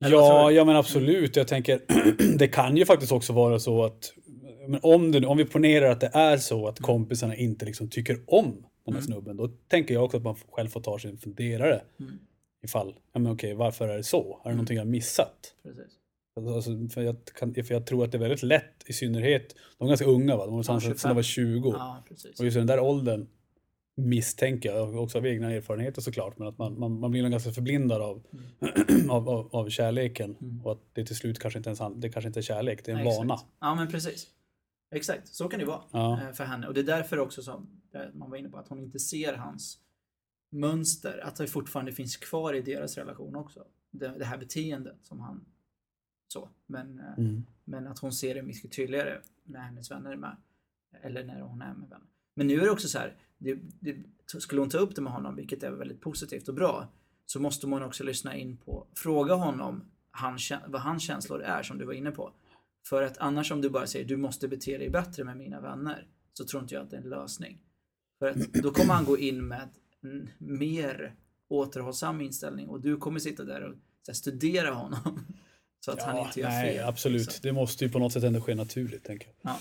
Ja, 0.00 0.50
ja 0.50 0.64
men 0.64 0.76
absolut. 0.76 1.36
Jag 1.36 1.48
tänker, 1.48 1.80
det 2.38 2.48
kan 2.48 2.76
ju 2.76 2.84
faktiskt 2.84 3.12
också 3.12 3.32
vara 3.32 3.58
så 3.58 3.84
att 3.84 4.12
men 4.68 4.80
om, 4.82 5.12
det, 5.12 5.26
om 5.26 5.36
vi 5.36 5.44
ponerar 5.44 5.90
att 5.90 6.00
det 6.00 6.10
är 6.14 6.36
så 6.36 6.68
att 6.68 6.78
kompisarna 6.78 7.36
inte 7.36 7.64
liksom 7.64 7.88
tycker 7.88 8.20
om 8.26 8.44
den 8.84 8.94
här 8.94 9.00
Mm. 9.02 9.02
snubben, 9.02 9.36
då 9.36 9.48
tänker 9.48 9.94
jag 9.94 10.04
också 10.04 10.16
att 10.16 10.22
man 10.22 10.36
själv 10.50 10.68
får 10.68 10.80
ta 10.80 10.98
sig 10.98 11.10
en 11.10 11.18
funderare. 11.18 11.80
Mm. 12.00 12.18
Ifall, 12.64 12.94
ja 13.12 13.20
men 13.20 13.32
okej, 13.32 13.54
varför 13.54 13.88
är 13.88 13.96
det 13.96 14.02
så? 14.04 14.40
Är 14.44 14.48
det 14.48 14.54
någonting 14.54 14.76
jag 14.76 14.86
missat? 14.86 15.54
precis. 15.62 15.98
Alltså, 16.46 16.88
för, 16.94 17.02
jag 17.02 17.16
kan, 17.38 17.54
för 17.54 17.72
jag 17.74 17.86
tror 17.86 18.04
att 18.04 18.12
det 18.12 18.18
är 18.18 18.20
väldigt 18.20 18.42
lätt, 18.42 18.74
i 18.86 18.92
synnerhet, 18.92 19.54
de 19.78 19.84
är 19.84 19.88
ganska 19.88 20.06
unga 20.06 20.36
va? 20.36 20.46
De 20.46 20.54
var 20.54 20.60
tillsammans 20.60 20.84
sedan 20.84 20.94
25. 20.94 21.08
de 21.10 21.14
var 21.14 21.22
20. 21.22 21.70
Ja. 21.72 22.04
Och 22.38 22.44
just 22.44 22.56
den 22.56 22.66
där 22.66 22.80
åldern 22.80 23.26
misstänker 23.96 24.72
jag, 24.72 24.96
också 24.96 25.18
av 25.18 25.26
egna 25.26 25.52
erfarenheter 25.52 26.02
såklart, 26.02 26.38
men 26.38 26.48
att 26.48 26.58
man, 26.58 26.78
man, 26.78 27.00
man 27.00 27.10
blir 27.10 27.22
nog 27.22 27.30
ganska 27.30 27.50
förblindad 27.52 28.02
av, 28.02 28.22
av, 29.08 29.28
av, 29.28 29.48
av 29.52 29.68
kärleken. 29.70 30.36
Mm. 30.40 30.60
Och 30.66 30.72
att 30.72 30.80
det 30.92 31.04
till 31.04 31.16
slut 31.16 31.38
kanske 31.38 31.58
inte 31.58 31.68
ens 31.70 31.80
det 31.96 32.08
kanske 32.08 32.26
inte 32.26 32.40
är 32.40 32.42
kärlek, 32.42 32.84
det 32.84 32.92
är 32.92 32.96
en 32.96 33.04
Nej, 33.04 33.16
vana. 33.16 33.34
Exakt. 33.34 33.50
Ja, 33.60 33.74
men 33.74 33.88
precis. 33.88 34.26
Exakt, 34.90 35.28
så 35.28 35.48
kan 35.48 35.60
det 35.60 35.66
vara 35.66 35.82
Ja. 35.92 36.20
eh, 36.22 36.32
för 36.32 36.44
henne. 36.44 36.66
Och 36.66 36.74
det 36.74 36.80
är 36.80 36.84
därför 36.84 37.18
också 37.18 37.42
som 37.42 37.80
eh, 37.92 38.02
man 38.14 38.30
var 38.30 38.36
inne 38.36 38.48
på 38.48 38.58
att 38.58 38.68
hon 38.68 38.78
inte 38.80 38.98
ser 38.98 39.34
hans 39.34 39.78
mönster, 40.50 41.18
att 41.24 41.36
det 41.36 41.46
fortfarande 41.46 41.92
finns 41.92 42.16
kvar 42.16 42.54
i 42.54 42.60
deras 42.62 42.96
relation 42.98 43.36
också. 43.36 43.64
Det, 43.90 44.08
det 44.18 44.24
här 44.24 44.38
beteendet 44.38 44.98
som 45.02 45.20
han 45.20 45.44
så. 46.28 46.48
Men, 46.66 46.98
eh, 46.98 47.18
Mm. 47.18 47.46
men 47.64 47.86
att 47.86 47.98
hon 47.98 48.12
ser 48.12 48.34
det 48.34 48.42
mycket 48.42 48.72
tydligare 48.72 49.20
när 49.44 49.60
hennes 49.60 49.90
vänner 49.90 50.10
är 50.12 50.16
med. 50.16 50.36
Eller 51.02 51.24
när 51.24 51.40
hon 51.40 51.62
är 51.62 51.74
med 51.74 51.88
vänner. 51.88 52.06
Men 52.34 52.46
nu 52.46 52.60
är 52.60 52.64
det 52.64 52.70
också 52.70 52.88
så 52.88 52.98
här, 52.98 53.16
det, 53.38 53.58
det, 53.80 53.96
skulle 54.40 54.60
hon 54.60 54.70
ta 54.70 54.78
upp 54.78 54.94
det 54.94 55.00
med 55.02 55.12
honom, 55.12 55.36
vilket 55.36 55.62
är 55.62 55.70
väldigt 55.70 56.00
positivt 56.00 56.48
och 56.48 56.54
bra, 56.54 56.88
så 57.26 57.40
måste 57.40 57.66
man 57.66 57.82
också 57.82 58.04
lyssna 58.04 58.36
in 58.36 58.56
på, 58.56 58.86
fråga 58.94 59.34
honom 59.34 59.84
han, 60.10 60.38
vad 60.68 60.80
hans 60.80 61.02
känslor 61.02 61.42
är 61.42 61.62
som 61.62 61.78
du 61.78 61.84
var 61.84 61.92
inne 61.92 62.10
på. 62.10 62.32
För 62.88 63.02
att 63.02 63.18
annars 63.18 63.52
om 63.52 63.60
du 63.60 63.70
bara 63.70 63.86
säger 63.86 64.04
du 64.04 64.16
måste 64.16 64.48
bete 64.48 64.78
dig 64.78 64.90
bättre 64.90 65.24
med 65.24 65.36
mina 65.36 65.60
vänner 65.60 66.06
så 66.32 66.44
tror 66.44 66.62
inte 66.62 66.74
jag 66.74 66.84
att 66.84 66.90
det 66.90 66.96
är 66.96 67.00
en 67.00 67.08
lösning. 67.08 67.58
För 68.18 68.26
att 68.28 68.36
då 68.52 68.70
kommer 68.70 68.94
han 68.94 69.04
gå 69.04 69.18
in 69.18 69.48
med 69.48 69.68
en 70.02 70.28
mer 70.38 71.14
återhållsam 71.48 72.20
inställning 72.20 72.68
och 72.68 72.80
du 72.80 72.96
kommer 72.96 73.18
sitta 73.20 73.44
där 73.44 73.62
och 73.62 73.74
här, 74.06 74.14
studera 74.14 74.70
honom. 74.74 75.26
Så 75.84 75.90
att 75.92 76.02
han 76.02 76.16
Ja, 76.16 76.26
inte 76.26 76.40
gör 76.40 76.48
nej, 76.48 76.74
fel. 76.76 76.88
absolut. 76.88 77.32
Så, 77.32 77.38
Det 77.42 77.52
måste 77.52 77.84
ju 77.84 77.90
på 77.90 77.98
något 77.98 78.12
sätt 78.12 78.24
ändå 78.24 78.40
ske 78.40 78.54
naturligt, 78.54 79.04
tänker 79.04 79.28
jag. 79.28 79.34
ja, 79.52 79.58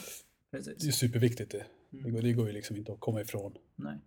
Det 0.51 0.57
är 0.57 0.61
precis. 0.63 0.95
superviktigt 0.95 1.51
det. 1.51 1.65
Mm. 1.93 2.03
Det 2.05 2.11
går, 2.11 2.21
det 2.21 2.33
går 2.33 2.47
ju 2.47 2.53
liksom 2.53 2.75
inte 2.75 2.93
att 2.93 2.99
komma 2.99 3.21
ifrån. 3.21 3.53
Nej. 3.75 3.97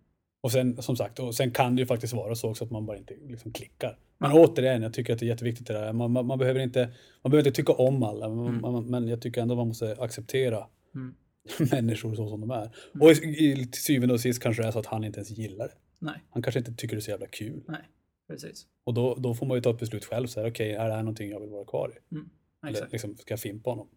Och 0.41 0.51
sen 0.51 0.81
som 0.81 0.95
sagt, 0.95 1.19
och 1.19 1.35
sen 1.35 1.51
kan 1.51 1.75
det 1.75 1.79
ju 1.81 1.85
faktiskt 1.85 2.13
vara 2.13 2.35
så 2.35 2.49
också 2.49 2.63
att 2.63 2.71
man 2.71 2.85
bara 2.85 2.97
inte 2.97 3.13
liksom 3.27 3.53
klickar. 3.53 3.97
Men 4.17 4.31
Ja. 4.35 4.39
återigen, 4.47 4.81
jag 4.81 4.93
tycker 4.93 5.13
att 5.13 5.19
det 5.19 5.25
är 5.25 5.27
jätteviktigt 5.27 5.67
det 5.67 5.73
där. 5.73 5.93
Man, 5.93 6.11
man, 6.11 6.25
man, 6.25 6.39
behöver, 6.39 6.59
inte, 6.59 6.89
man 7.21 7.31
behöver 7.31 7.47
inte 7.49 7.55
tycka 7.61 7.73
om 7.73 8.03
alla, 8.03 8.25
Mm. 8.25 8.61
man, 8.61 8.85
men 8.85 9.07
jag 9.07 9.21
tycker 9.21 9.41
ändå 9.41 9.55
man 9.55 9.67
måste 9.67 9.95
acceptera 9.99 10.67
Mm. 10.95 11.15
människor 11.71 12.15
så 12.15 12.27
som 12.29 12.41
de 12.41 12.51
är. 12.51 12.57
Mm. 12.95 13.01
Och 13.01 13.11
i, 13.11 13.67
till 13.71 13.81
syvende 13.81 14.13
och 14.13 14.21
sist 14.21 14.41
kanske 14.41 14.61
det 14.63 14.67
är 14.67 14.71
så 14.71 14.79
att 14.79 14.85
han 14.85 15.03
inte 15.03 15.19
ens 15.19 15.29
gillar 15.31 15.67
det. 15.67 15.73
Nej, 15.99 16.15
Han 16.29 16.43
kanske 16.43 16.59
inte 16.59 16.73
tycker 16.73 16.95
det 16.95 16.99
är 16.99 17.01
så 17.01 17.11
jävla 17.11 17.27
kul. 17.27 17.63
nej, 17.67 17.81
precis. 18.29 18.67
Och 18.83 18.93
då, 18.93 19.15
då 19.15 19.33
får 19.35 19.45
man 19.45 19.57
ju 19.57 19.61
ta 19.61 19.69
ett 19.69 19.79
beslut 19.79 20.05
själv. 20.05 20.27
Så 20.27 20.41
här, 20.41 20.49
Okej, 20.49 20.71
är 20.73 20.87
det 20.87 20.93
här 20.93 21.03
någonting 21.03 21.29
jag 21.29 21.39
vill 21.39 21.49
vara 21.49 21.65
kvar 21.65 21.91
i? 21.95 22.15
Eller 22.63 22.71
Exakt. 22.71 22.91
liksom, 22.91 23.17
ska 23.17 23.31
jag 23.31 23.39
fimpa 23.39 23.69
honom? 23.69 23.87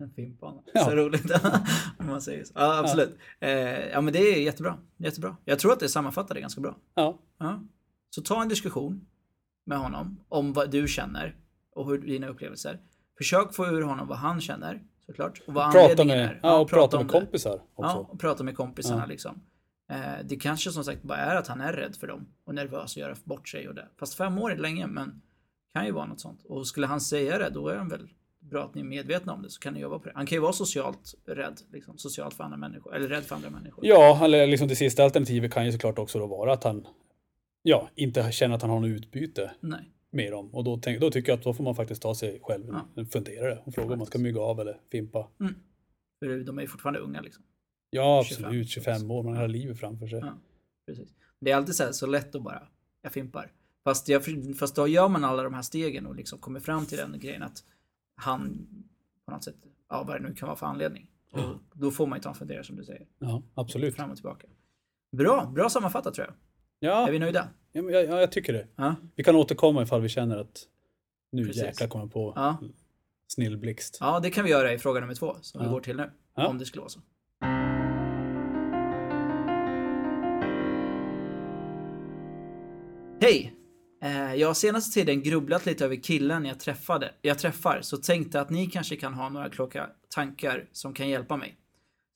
En 0.04 0.10
fimpbana. 0.10 0.62
Ja. 0.74 0.84
Så 0.84 0.90
roligt 0.90 1.30
om 1.98 2.06
man 2.06 2.22
säger 2.22 2.44
så. 2.44 2.52
Ja, 2.56 2.78
absolut. 2.78 3.18
Ja. 3.38 3.46
Eh, 3.48 3.88
ja, 3.88 4.00
men 4.00 4.12
det 4.12 4.18
är 4.18 4.42
jättebra. 4.42 4.78
Jättebra. 4.96 5.36
Jag 5.44 5.58
tror 5.58 5.72
att 5.72 5.80
det 5.80 5.88
sammanfattar 5.88 6.34
det 6.34 6.40
ganska 6.40 6.60
bra. 6.60 6.76
Ja, 6.94 7.18
Ja. 7.38 7.60
Så 8.10 8.22
ta 8.22 8.42
en 8.42 8.48
diskussion 8.48 9.06
med 9.66 9.78
honom 9.78 10.20
om 10.28 10.52
vad 10.52 10.70
du 10.70 10.88
känner 10.88 11.36
och 11.74 11.86
hur 11.90 11.98
dina 11.98 12.28
upplevelser. 12.28 12.80
Försök 13.18 13.54
få 13.54 13.66
ur 13.66 13.82
honom 13.82 14.08
vad 14.08 14.18
han 14.18 14.40
känner, 14.40 14.82
såklart. 15.06 15.40
Och 15.46 15.54
vad 15.54 15.72
prata 15.72 16.04
med, 16.04 16.18
är. 16.18 16.40
ja, 16.42 16.58
och 16.58 16.70
prata 16.70 16.96
om 16.96 17.06
med 17.06 17.14
det. 17.14 17.18
kompisar 17.20 17.54
också. 17.54 17.64
Ja, 17.76 18.06
och 18.10 18.20
prata 18.20 18.44
med 18.44 18.56
kompisarna 18.56 19.06
liksom. 19.06 19.40
Eh, 19.90 19.98
det 20.24 20.36
kanske 20.36 20.70
som 20.70 20.84
sagt 20.84 21.02
bara 21.02 21.18
är 21.18 21.36
att 21.36 21.46
han 21.46 21.60
är 21.60 21.72
rädd 21.72 21.96
för 21.96 22.06
dem 22.06 22.26
och 22.44 22.54
nervös 22.54 22.96
och 22.96 23.00
göra 23.00 23.14
bort 23.24 23.48
sig 23.48 23.68
och 23.68 23.74
det. 23.74 23.88
Fast 23.98 24.14
fem 24.14 24.38
år 24.38 24.52
är 24.52 24.56
länge, 24.56 24.86
men 24.86 25.22
kan 25.74 25.86
ju 25.86 25.92
vara 25.92 26.06
något 26.06 26.20
sånt. 26.20 26.40
Och 26.44 26.66
skulle 26.66 26.86
han 26.86 27.00
säga 27.00 27.38
det, 27.38 27.50
då 27.50 27.68
är 27.68 27.76
han 27.76 27.88
väl 27.88 28.08
bra 28.50 28.64
att 28.64 28.74
ni 28.74 28.80
är 28.80 28.84
medvetna 28.84 29.32
om 29.32 29.42
det, 29.42 29.50
så 29.50 29.60
kan 29.60 29.74
ni 29.74 29.80
jobba 29.80 29.98
på 29.98 30.04
det. 30.04 30.12
Han 30.14 30.26
kan 30.26 30.36
ju 30.36 30.40
vara 30.42 30.52
socialt 30.52 31.14
rädd, 31.26 31.60
liksom, 31.72 31.98
socialt 31.98 32.34
för 32.34 32.44
andra 32.44 32.56
människor, 32.56 32.94
eller 32.94 33.08
rädd 33.08 33.24
för 33.24 33.36
andra 33.36 33.50
människor. 33.50 33.86
Ja, 33.86 34.24
eller 34.24 34.46
liksom 34.46 34.68
det 34.68 34.76
sista 34.76 35.04
alternativet 35.04 35.52
kan 35.52 35.66
ju 35.66 35.72
såklart 35.72 35.98
också 35.98 36.18
då 36.18 36.26
vara 36.26 36.52
att 36.52 36.64
han 36.64 36.86
ja, 37.62 37.88
inte 37.94 38.32
känner 38.32 38.54
att 38.54 38.62
han 38.62 38.70
har 38.70 38.80
något 38.80 38.88
utbyte 38.88 39.50
Nej, 39.60 39.90
med 40.10 40.32
dem. 40.32 40.54
Och 40.54 40.64
då, 40.64 40.76
tänk, 40.76 41.00
då 41.00 41.10
tycker 41.10 41.32
jag 41.32 41.38
att 41.38 41.44
då 41.44 41.54
får 41.54 41.64
man 41.64 41.74
faktiskt 41.74 42.02
ta 42.02 42.14
sig 42.14 42.40
själv 42.42 42.68
en, 42.68 42.74
Ja. 42.74 42.86
en 42.96 43.06
funderare 43.06 43.58
och 43.64 43.74
fråga 43.74 43.92
om 43.92 43.98
man 43.98 44.06
ska 44.06 44.18
mygga 44.18 44.40
av 44.40 44.60
eller 44.60 44.80
fimpa. 44.92 45.28
för 46.18 46.44
de 46.44 46.58
är 46.58 46.62
ju 46.62 46.68
fortfarande 46.68 47.00
unga 47.00 47.20
liksom. 47.20 47.44
Ja, 47.90 48.24
25, 48.26 48.44
absolut. 48.44 48.68
25 48.68 49.10
år, 49.10 49.22
man 49.22 49.36
har 49.36 49.48
livet 49.48 49.80
framför 49.80 50.06
sig. 50.06 50.18
Ja. 50.18 50.38
Precis. 50.86 51.08
Det 51.40 51.50
är 51.50 51.56
alltid 51.56 51.74
så, 51.74 51.84
här, 51.84 51.92
så 51.92 52.06
lätt 52.06 52.34
att 52.34 52.42
bara, 52.42 52.62
jag 53.02 53.12
fimpar. 53.12 53.52
Fast, 53.84 54.08
jag, 54.08 54.22
fast 54.58 54.76
då 54.76 54.88
gör 54.88 55.08
man 55.08 55.24
alla 55.24 55.42
de 55.42 55.54
här 55.54 55.62
stegen 55.62 56.06
och 56.06 56.14
liksom 56.16 56.38
kommer 56.38 56.60
fram 56.60 56.86
till 56.86 56.98
den 56.98 57.18
grejen 57.20 57.42
att 57.42 57.64
han 58.20 58.66
på 59.24 59.30
något 59.32 59.44
sätt, 59.44 59.56
ja 59.88 60.02
vad 60.02 60.16
det 60.22 60.28
nu 60.28 60.34
kan 60.34 60.46
vara 60.46 60.56
för 60.56 60.66
anledning. 60.66 61.06
Och 61.32 61.40
då 61.74 61.90
får 61.90 62.06
man 62.06 62.18
ju 62.18 62.22
ta 62.22 62.28
en 62.28 62.34
fundera 62.34 62.64
som 62.64 62.76
du 62.76 62.84
säger. 62.84 63.06
Ja, 63.18 63.42
absolut. 63.54 63.96
Fram 63.96 64.10
och 64.10 64.16
tillbaka. 64.16 64.46
Bra, 65.12 65.46
bra 65.54 65.68
sammanfattat 65.70 66.14
tror 66.14 66.26
jag. 66.26 66.34
Ja, 66.90 67.08
Är 67.08 67.12
vi 67.12 67.18
nöjda? 67.18 67.48
ja, 67.72 67.82
jag, 67.82 68.04
ja, 68.04 68.20
jag 68.20 68.32
tycker 68.32 68.52
det. 68.52 68.66
Ja. 68.76 68.94
Vi 69.14 69.24
kan 69.24 69.36
återkomma 69.36 69.82
ifall 69.82 70.00
vi 70.00 70.08
känner 70.08 70.36
att 70.36 70.62
nu 71.32 71.44
Precis. 71.46 71.62
jäklar 71.62 71.88
kommer 71.88 72.06
på 72.06 72.32
Ja. 72.36 72.56
snillblixt. 73.26 73.96
ja, 74.00 74.20
det 74.20 74.30
kan 74.30 74.44
vi 74.44 74.50
göra 74.50 74.72
i 74.72 74.78
fråga 74.78 75.00
nummer 75.00 75.14
två 75.14 75.36
som 75.40 75.62
vi 75.64 75.68
går 75.70 75.80
till 75.80 75.96
nu. 75.96 76.10
Om 76.34 76.58
det 76.58 76.64
skulle 76.66 76.80
vara 76.80 76.88
så. 76.90 77.00
Hej! 83.20 83.54
Eh, 84.02 84.34
jag 84.34 84.46
har 84.46 84.54
senaste 84.54 84.94
tiden 84.94 85.22
grubblat 85.22 85.66
lite 85.66 85.84
över 85.84 85.96
killen 85.96 86.44
jag 86.44 86.60
träffade, 86.60 87.14
jag 87.22 87.38
träffar, 87.38 87.80
så 87.82 87.96
tänkte 87.96 88.40
att 88.40 88.50
ni 88.50 88.66
kanske 88.66 88.96
kan 88.96 89.14
ha 89.14 89.28
några 89.28 89.50
kloka 89.50 89.90
tankar 90.08 90.68
som 90.72 90.94
kan 90.94 91.08
hjälpa 91.08 91.36
mig. 91.36 91.56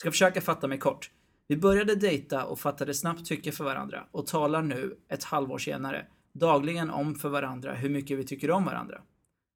Ska 0.00 0.10
försöka 0.10 0.40
fatta 0.40 0.68
mig 0.68 0.78
kort. 0.78 1.10
Vi 1.48 1.56
började 1.56 1.94
dejta 1.94 2.44
och 2.44 2.60
fattade 2.60 2.94
snabbt 2.94 3.26
tycke 3.26 3.52
för 3.52 3.64
varandra 3.64 4.06
och 4.10 4.26
talar 4.26 4.62
nu, 4.62 4.96
ett 5.08 5.24
halvår 5.24 5.58
senare, 5.58 6.06
dagligen 6.32 6.90
om 6.90 7.14
för 7.14 7.28
varandra 7.28 7.74
hur 7.74 7.88
mycket 7.88 8.18
vi 8.18 8.24
tycker 8.24 8.50
om 8.50 8.64
varandra. 8.64 9.00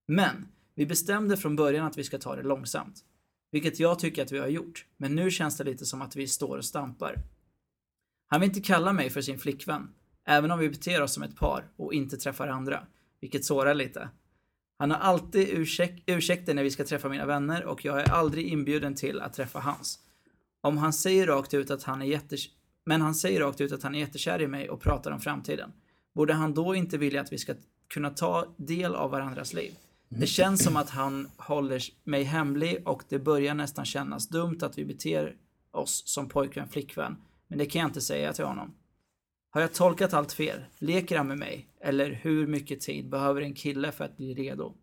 Men, 0.08 0.48
vi 0.74 0.86
bestämde 0.86 1.36
från 1.36 1.56
början 1.56 1.86
att 1.86 1.98
vi 1.98 2.04
ska 2.04 2.18
ta 2.18 2.36
det 2.36 2.42
långsamt. 2.42 3.04
Vilket 3.50 3.80
jag 3.80 3.98
tycker 3.98 4.22
att 4.22 4.32
vi 4.32 4.38
har 4.38 4.48
gjort, 4.48 4.86
men 4.96 5.14
nu 5.14 5.30
känns 5.30 5.56
det 5.56 5.64
lite 5.64 5.86
som 5.86 6.02
att 6.02 6.16
vi 6.16 6.26
står 6.26 6.56
och 6.56 6.64
stampar. 6.64 7.22
Han 8.26 8.40
vill 8.40 8.48
inte 8.50 8.60
kalla 8.60 8.92
mig 8.92 9.10
för 9.10 9.20
sin 9.20 9.38
flickvän, 9.38 9.88
även 10.28 10.50
om 10.50 10.58
vi 10.58 10.68
beter 10.68 11.02
oss 11.02 11.14
som 11.14 11.22
ett 11.22 11.36
par 11.36 11.64
och 11.76 11.94
inte 11.94 12.16
träffar 12.16 12.48
andra, 12.48 12.86
vilket 13.20 13.44
sårar 13.44 13.74
lite. 13.74 14.08
Han 14.78 14.90
har 14.90 14.98
alltid 14.98 15.48
ursäk 15.48 16.02
ursäkter 16.06 16.54
när 16.54 16.62
vi 16.62 16.70
ska 16.70 16.84
träffa 16.84 17.08
mina 17.08 17.26
vänner 17.26 17.64
och 17.64 17.84
jag 17.84 18.00
är 18.00 18.10
aldrig 18.10 18.46
inbjuden 18.46 18.94
till 18.94 19.20
att 19.20 19.34
träffa 19.34 19.58
hans. 19.58 19.98
Om 20.60 20.78
han 20.78 20.92
säger 20.92 21.26
rakt 21.26 21.54
ut 21.54 21.70
att 21.70 21.82
han 21.82 22.02
är. 22.02 22.20
Men 22.84 23.00
han 23.00 23.14
säger 23.14 23.40
rakt 23.40 23.60
ut 23.60 23.72
att 23.72 23.82
han 23.82 23.94
är 23.94 23.98
jättekär 23.98 24.42
i 24.42 24.46
mig 24.46 24.70
och 24.70 24.80
pratar 24.80 25.10
om 25.10 25.20
framtiden. 25.20 25.72
Borde 26.14 26.34
han 26.34 26.54
då 26.54 26.74
inte 26.74 26.98
vilja 26.98 27.20
att 27.20 27.32
vi 27.32 27.38
ska 27.38 27.54
kunna 27.88 28.10
ta 28.10 28.54
del 28.56 28.94
av 28.94 29.10
varandras 29.10 29.52
liv? 29.54 29.74
Det 30.08 30.26
känns 30.26 30.64
som 30.64 30.76
att 30.76 30.90
han 30.90 31.28
håller 31.36 31.82
mig 32.04 32.22
hemlig 32.22 32.82
och 32.88 33.02
det 33.08 33.18
börjar 33.18 33.54
nästan 33.54 33.84
kännas 33.84 34.28
dumt 34.28 34.58
att 34.62 34.78
vi 34.78 34.84
beter 34.84 35.36
oss 35.70 36.02
som 36.06 36.28
pojkvän 36.28 36.68
flickvän. 36.68 37.16
Men 37.48 37.58
det 37.58 37.66
kan 37.66 37.80
jag 37.80 37.88
inte 37.88 38.00
säga 38.00 38.32
till 38.32 38.44
honom. 38.44 38.74
Har 39.50 39.60
jag 39.60 39.74
tolkat 39.74 40.14
allt 40.14 40.32
fel? 40.32 40.64
Leker 40.78 41.16
han 41.16 41.28
med 41.28 41.38
mig? 41.38 41.68
Eller 41.80 42.10
hur 42.10 42.46
mycket 42.46 42.80
tid 42.80 43.08
behöver 43.08 43.42
en 43.42 43.54
kille 43.54 43.92
för 43.92 44.04
att 44.04 44.16
bli 44.16 44.34
redo? 44.34 44.74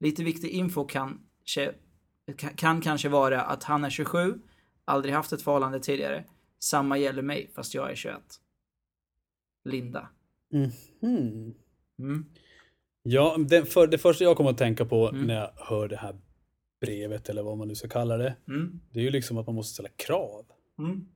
Lite 0.00 0.24
viktig 0.24 0.48
info 0.50 0.84
kan, 0.84 1.20
kan, 2.36 2.54
kan 2.54 2.80
kanske 2.80 3.08
vara 3.08 3.42
att 3.42 3.64
han 3.64 3.84
är 3.84 3.90
27, 3.90 4.40
aldrig 4.84 5.14
haft 5.14 5.32
ett 5.32 5.42
förhållande 5.42 5.80
tidigare. 5.80 6.24
Samma 6.58 6.98
gäller 6.98 7.22
mig, 7.22 7.50
fast 7.54 7.74
jag 7.74 7.90
är 7.90 7.94
21. 7.94 8.16
Linda. 9.64 10.08
Mhm. 10.52 11.54
Mm. 11.98 12.24
Ja, 13.02 13.36
det, 13.48 13.64
för, 13.64 13.86
det 13.86 13.98
första 13.98 14.24
jag 14.24 14.36
kommer 14.36 14.50
att 14.50 14.58
tänka 14.58 14.84
på 14.84 15.08
Mm. 15.08 15.26
när 15.26 15.34
jag 15.34 15.50
hör 15.56 15.88
det 15.88 15.96
här 15.96 16.16
brevet 16.80 17.28
eller 17.28 17.42
vad 17.42 17.58
man 17.58 17.68
nu 17.68 17.74
ska 17.74 17.88
kalla 17.88 18.16
det. 18.16 18.36
Mm. 18.48 18.80
Det 18.90 18.98
är 18.98 19.02
ju 19.04 19.10
liksom 19.10 19.38
att 19.38 19.46
man 19.46 19.54
måste 19.54 19.72
ställa 19.74 19.88
krav. 19.88 20.46
Mm. 20.78 21.08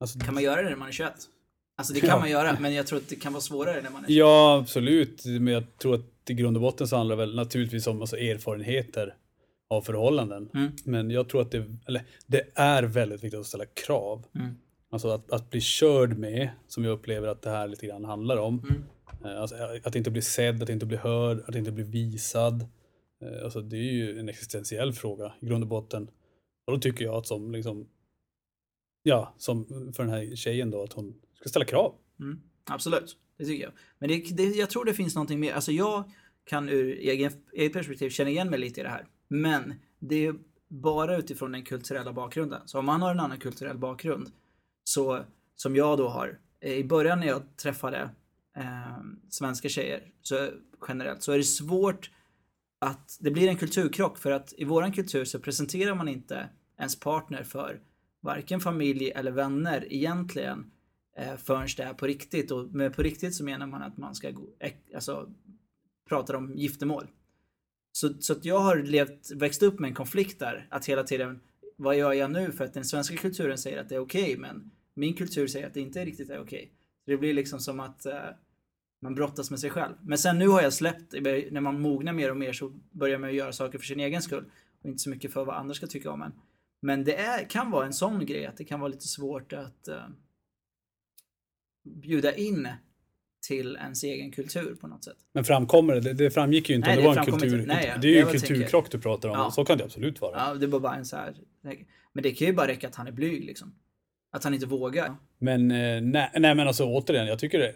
Alltså, 0.00 0.18
Kan 0.18 0.34
man 0.34 0.42
göra 0.42 0.62
det 0.62 0.68
när 0.68 0.76
man 0.76 0.88
är 0.88 0.92
21? 0.92 1.12
Alltså 1.78 1.94
det 1.94 2.00
kan 2.00 2.08
Ja. 2.08 2.18
man 2.18 2.30
göra, 2.30 2.56
men 2.60 2.74
jag 2.74 2.86
tror 2.86 2.98
att 2.98 3.08
det 3.08 3.16
kan 3.16 3.32
vara 3.32 3.40
svårare 3.40 3.82
när 3.82 3.90
man 3.90 4.04
är 4.04 4.08
21. 4.08 4.18
Ja, 4.18 4.58
absolut. 4.58 5.24
Men 5.24 5.46
jag 5.54 5.78
tror 5.78 5.94
att 5.94 6.30
i 6.30 6.34
grund 6.34 6.56
och 6.56 6.60
botten 6.60 6.88
så 6.88 6.96
handlar 6.96 7.16
det 7.16 7.22
väl 7.26 7.34
naturligtvis 7.36 7.86
om 7.86 8.00
alltså, 8.00 8.16
erfarenheter 8.16 9.14
av 9.70 9.82
förhållanden. 9.82 10.50
Mm. 10.54 10.72
Men 10.84 11.10
jag 11.10 11.28
tror 11.28 11.40
att 11.40 11.50
det, 11.50 11.64
eller, 11.86 12.02
det 12.26 12.50
är 12.54 12.82
väldigt 12.82 13.24
viktigt 13.24 13.40
att 13.40 13.46
ställa 13.46 13.64
krav. 13.66 14.24
Mm. 14.34 14.54
Alltså 14.90 15.08
att, 15.08 15.30
att 15.32 15.50
bli 15.50 15.60
körd 15.60 16.18
med, 16.18 16.48
som 16.68 16.84
jag 16.84 16.92
upplever 16.92 17.28
att 17.28 17.42
det 17.42 17.50
här 17.50 17.68
lite 17.68 17.86
grann 17.86 18.04
handlar 18.04 18.36
om. 18.36 18.58
Mm. 18.58 18.82
Eh, 19.24 19.40
Alltså, 19.40 19.56
att 19.84 19.96
inte 19.96 20.10
bli 20.10 20.22
sedd, 20.22 20.62
att 20.62 20.68
inte 20.68 20.86
bli 20.86 20.96
hörd, 20.96 21.44
att 21.48 21.54
inte 21.54 21.72
bli 21.72 21.84
visad. 21.84 22.62
Eh, 23.22 23.44
Alltså, 23.44 23.60
det 23.60 23.76
är 23.76 23.92
ju 23.92 24.18
en 24.20 24.28
existentiell 24.28 24.92
fråga 24.92 25.32
i 25.40 25.46
grund 25.46 25.64
och 25.64 25.68
botten. 25.68 26.10
Och 26.66 26.72
då 26.72 26.78
tycker 26.78 27.04
jag 27.04 27.14
att 27.14 27.26
som, 27.26 27.52
liksom, 27.52 27.88
ja, 29.02 29.34
som 29.38 29.64
för 29.96 30.02
den 30.02 30.12
här 30.12 30.36
tjejen 30.36 30.70
då, 30.70 30.82
att 30.82 30.92
hon 30.92 31.14
ska 31.40 31.48
ställa 31.48 31.64
krav. 31.64 31.94
Mm, 32.20 32.40
absolut, 32.64 33.16
det 33.38 33.44
tycker 33.44 33.64
jag. 33.64 33.72
Men 33.98 34.08
det, 34.08 34.36
det, 34.36 34.44
jag 34.44 34.70
tror 34.70 34.84
det 34.84 34.94
finns 34.94 35.14
någonting 35.14 35.40
mer. 35.40 35.52
Alltså 35.52 35.72
jag 35.72 36.04
kan 36.44 36.68
ur 36.68 36.98
egen, 36.98 37.32
eget 37.52 37.72
perspektiv 37.72 38.10
känna 38.10 38.30
igen 38.30 38.50
mig 38.50 38.58
lite 38.58 38.80
i 38.80 38.82
det 38.82 38.90
här. 38.90 39.06
Men 39.28 39.74
det 39.98 40.26
är 40.26 40.34
bara 40.68 41.16
utifrån 41.16 41.52
den 41.52 41.64
kulturella 41.64 42.12
bakgrunden. 42.12 42.60
Så 42.66 42.78
om 42.78 42.86
man 42.86 43.02
har 43.02 43.10
en 43.10 43.20
annan 43.20 43.38
kulturell 43.38 43.78
bakgrund, 43.78 44.30
så, 44.84 45.24
som 45.56 45.76
jag 45.76 45.98
då 45.98 46.08
har. 46.08 46.38
Eh, 46.60 46.72
I 46.72 46.84
början 46.84 47.20
när 47.20 47.26
jag 47.26 47.56
träffade 47.56 48.10
eh, 48.56 48.98
svenska 49.28 49.68
tjejer 49.68 50.02
så, 50.22 50.48
generellt 50.88 51.22
så 51.22 51.32
är 51.32 51.38
det 51.38 51.44
svårt 51.44 52.10
att 52.78 53.16
det 53.20 53.30
blir 53.30 53.48
en 53.48 53.56
kulturkrock 53.56 54.18
för 54.18 54.30
att 54.30 54.54
i 54.56 54.64
våran 54.64 54.92
kultur 54.92 55.24
så 55.24 55.38
presenterar 55.38 55.94
man 55.94 56.08
inte 56.08 56.48
ens 56.78 57.00
partner 57.00 57.42
för 57.42 57.80
varken 58.20 58.60
familj 58.60 59.10
eller 59.10 59.30
vänner 59.30 59.92
egentligen 59.92 60.70
eh, 61.18 61.36
förrän 61.36 61.68
det 61.76 61.82
är 61.82 61.94
på 61.94 62.06
riktigt. 62.06 62.50
Och 62.50 62.74
med 62.74 62.94
på 62.94 63.02
riktigt 63.02 63.34
så 63.34 63.44
menar 63.44 63.66
man 63.66 63.82
att 63.82 63.96
man 63.96 64.14
ska 64.14 64.30
gå, 64.30 64.48
alltså, 64.94 65.32
prata 66.08 66.36
om 66.36 66.52
giftermål. 66.54 67.06
Så, 67.92 68.14
så 68.20 68.32
att 68.32 68.44
jag 68.44 68.58
har 68.58 68.76
levt, 68.76 69.30
växt 69.30 69.62
upp 69.62 69.78
med 69.78 69.88
en 69.88 69.94
konflikt 69.94 70.38
där. 70.38 70.66
Att 70.70 70.86
hela 70.86 71.02
tiden, 71.02 71.40
vad 71.76 71.96
gör 71.96 72.12
jag 72.12 72.30
nu? 72.30 72.52
För 72.52 72.64
att 72.64 72.74
den 72.74 72.84
svenska 72.84 73.16
kulturen 73.16 73.58
säger 73.58 73.80
att 73.80 73.88
det 73.88 73.94
är 73.94 73.98
okej, 73.98 74.36
men 74.36 74.70
min 74.94 75.14
kultur 75.14 75.46
säger 75.46 75.66
att 75.66 75.74
det 75.74 75.80
inte 75.80 76.04
riktigt 76.04 76.30
är 76.30 76.40
okej. 76.40 76.72
Så 77.04 77.10
det 77.10 77.16
blir 77.16 77.34
liksom 77.34 77.60
som 77.60 77.80
att 77.80 78.06
eh, 78.06 78.20
man 79.02 79.14
brottas 79.14 79.50
med 79.50 79.60
sig 79.60 79.70
själv. 79.70 79.94
Men 80.02 80.18
sen 80.18 80.38
nu 80.38 80.48
har 80.48 80.62
jag 80.62 80.72
släppt, 80.72 81.14
eh, 81.14 81.22
när 81.50 81.60
man 81.60 81.80
mognar 81.80 82.12
mer 82.12 82.30
och 82.30 82.36
mer 82.36 82.52
så 82.52 82.72
börjar 82.90 83.18
man 83.18 83.34
göra 83.34 83.52
saker 83.52 83.78
för 83.78 83.86
sin 83.86 84.00
egen 84.00 84.22
skull. 84.22 84.44
Och 84.82 84.88
inte 84.88 84.98
så 84.98 85.10
mycket 85.10 85.32
för 85.32 85.44
vad 85.44 85.56
andra 85.56 85.74
ska 85.74 85.86
tycka 85.86 86.10
om 86.10 86.22
en. 86.22 86.32
Men 86.82 87.04
det 87.04 87.16
är, 87.16 87.50
kan 87.50 87.70
vara 87.70 87.86
en 87.86 87.92
sån 87.92 88.26
grej 88.26 88.46
att 88.46 88.56
det 88.56 88.64
kan 88.64 88.80
vara 88.80 88.88
lite 88.88 89.08
svårt 89.08 89.52
att 89.52 89.88
eh, 89.88 90.06
bjuda 91.86 92.34
in 92.34 92.68
till 93.46 93.76
ens 93.80 94.04
egen 94.04 94.32
kultur 94.32 94.76
på 94.80 94.86
något 94.86 95.04
sätt. 95.04 95.16
Men 95.32 95.44
framkommer 95.44 95.94
det? 95.94 96.12
Det, 96.12 96.30
framgick 96.30 96.68
ju 96.68 96.76
inte 96.76 96.88
Nej, 96.88 96.98
om 96.98 97.04
det 97.04 97.10
det 97.10 97.16
var 97.16 97.26
en 97.26 97.40
kultur. 97.40 97.60
inte. 97.60 97.74
Nej, 97.74 97.86
ja, 97.94 97.98
det 98.00 98.08
är 98.08 98.12
ju 98.12 98.20
en 98.20 98.32
kulturkrock 98.32 98.90
du 98.90 99.00
pratar 99.00 99.28
om. 99.28 99.34
Ja. 99.38 99.50
Så 99.50 99.64
kan 99.64 99.78
det 99.78 99.84
absolut 99.84 100.20
vara. 100.20 100.32
Ja, 100.36 100.54
det 100.54 100.66
var 100.66 100.80
bara 100.80 100.94
en 100.94 101.04
så 101.04 101.16
här. 101.16 101.34
Men 102.12 102.22
det 102.22 102.32
kan 102.32 102.46
ju 102.46 102.52
bara 102.52 102.66
räcka 102.66 102.88
att 102.88 102.94
han 102.94 103.06
är 103.06 103.12
blyg 103.12 103.44
liksom. 103.44 103.74
Att 104.30 104.44
han 104.44 104.54
inte 104.54 104.66
vågar. 104.66 105.16
Men 105.38 105.70
eh, 105.70 106.02
nej, 106.02 106.30
nej, 106.34 106.54
men 106.54 106.66
alltså 106.66 106.84
återigen, 106.84 107.26
jag 107.26 107.38
tycker 107.38 107.58
det, 107.58 107.74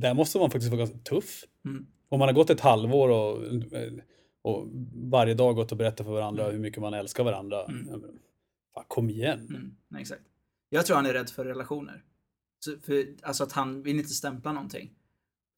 där 0.00 0.14
måste 0.14 0.38
man 0.38 0.50
faktiskt 0.50 0.70
vara 0.70 0.78
ganska 0.78 0.98
tuff. 0.98 1.44
Mm. 1.64 1.86
Om 2.08 2.18
man 2.18 2.28
har 2.28 2.34
gått 2.34 2.50
ett 2.50 2.60
halvår 2.60 3.08
och, 3.08 3.46
eh, 3.46 3.92
och 4.42 4.68
varje 4.94 5.34
dag 5.34 5.54
gått 5.54 5.72
och 5.72 5.78
berättat 5.78 6.06
för 6.06 6.12
varandra 6.12 6.50
hur 6.50 6.58
mycket 6.58 6.80
man 6.80 6.94
älskar 6.94 7.24
varandra. 7.24 7.64
Mm. 7.64 7.84
Men, 7.84 8.00
Fan, 8.74 8.84
kom 8.88 9.10
igen. 9.10 9.46
Mm, 9.50 9.76
nej, 9.88 10.00
exakt. 10.00 10.22
Jag 10.68 10.86
tror 10.86 10.96
han 10.96 11.06
är 11.06 11.12
rädd 11.12 11.30
för 11.30 11.44
relationer. 11.44 12.02
Så 12.60 12.76
för, 12.82 13.06
alltså 13.22 13.44
att 13.44 13.52
han 13.52 13.82
vill 13.82 13.98
inte 13.98 14.14
stämpla 14.14 14.52
någonting. 14.52 14.90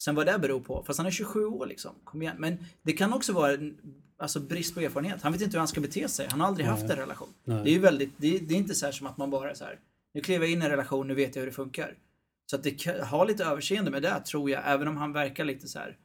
Sen 0.05 0.15
vad 0.15 0.27
det 0.27 0.39
beror 0.39 0.61
på, 0.61 0.83
fast 0.87 0.99
han 0.99 1.07
är 1.07 1.11
27 1.11 1.45
år 1.45 1.67
liksom. 1.67 1.95
Kom 2.05 2.23
igen. 2.23 2.37
Men 2.39 2.59
det 2.83 2.93
kan 2.93 3.13
också 3.13 3.33
vara 3.33 3.53
en, 3.53 3.79
alltså 4.17 4.41
brist 4.41 4.75
på 4.75 4.81
erfarenhet. 4.81 5.23
Han 5.23 5.33
vet 5.33 5.43
inte 5.43 5.57
hur 5.57 5.59
han 5.59 5.69
ska 5.69 5.81
bete 5.81 6.09
sig. 6.09 6.27
Han 6.31 6.41
har 6.41 6.49
aldrig 6.49 6.67
haft 6.67 6.91
en 6.91 6.97
relation. 6.97 7.35
Nej. 7.45 7.65
Det 7.65 7.71
är 7.71 7.73
ju 7.73 7.79
väldigt, 7.79 8.13
det 8.17 8.39
det 8.39 8.55
är 8.55 8.59
inte 8.59 8.75
så 8.75 8.87
här 8.87 8.93
som 8.93 9.07
att 9.07 9.17
man 9.17 9.31
bara 9.31 9.51
är 9.51 9.55
så 9.55 9.65
här. 9.65 9.81
Nu 10.15 10.21
kliver 10.21 10.45
jag 10.45 10.53
in 10.53 10.63
i 10.63 10.65
en 10.65 10.71
relation, 10.71 11.09
nu 11.09 11.15
vet 11.15 11.37
jag 11.37 11.41
hur 11.41 11.47
det 11.47 11.57
funkar. 11.57 11.99
Så 12.47 12.57
att 12.57 12.63
det 12.63 12.71
kan, 12.71 13.01
ha 13.01 13.25
lite 13.25 13.45
överseende 13.45 13.91
med 13.91 14.03
det 14.03 14.21
tror 14.21 14.51
jag, 14.51 14.63
även 14.67 14.89
om 14.89 14.97
han 14.97 15.13
verkar 15.13 15.45
lite 15.45 15.69
så 15.69 15.79
här 15.79 15.99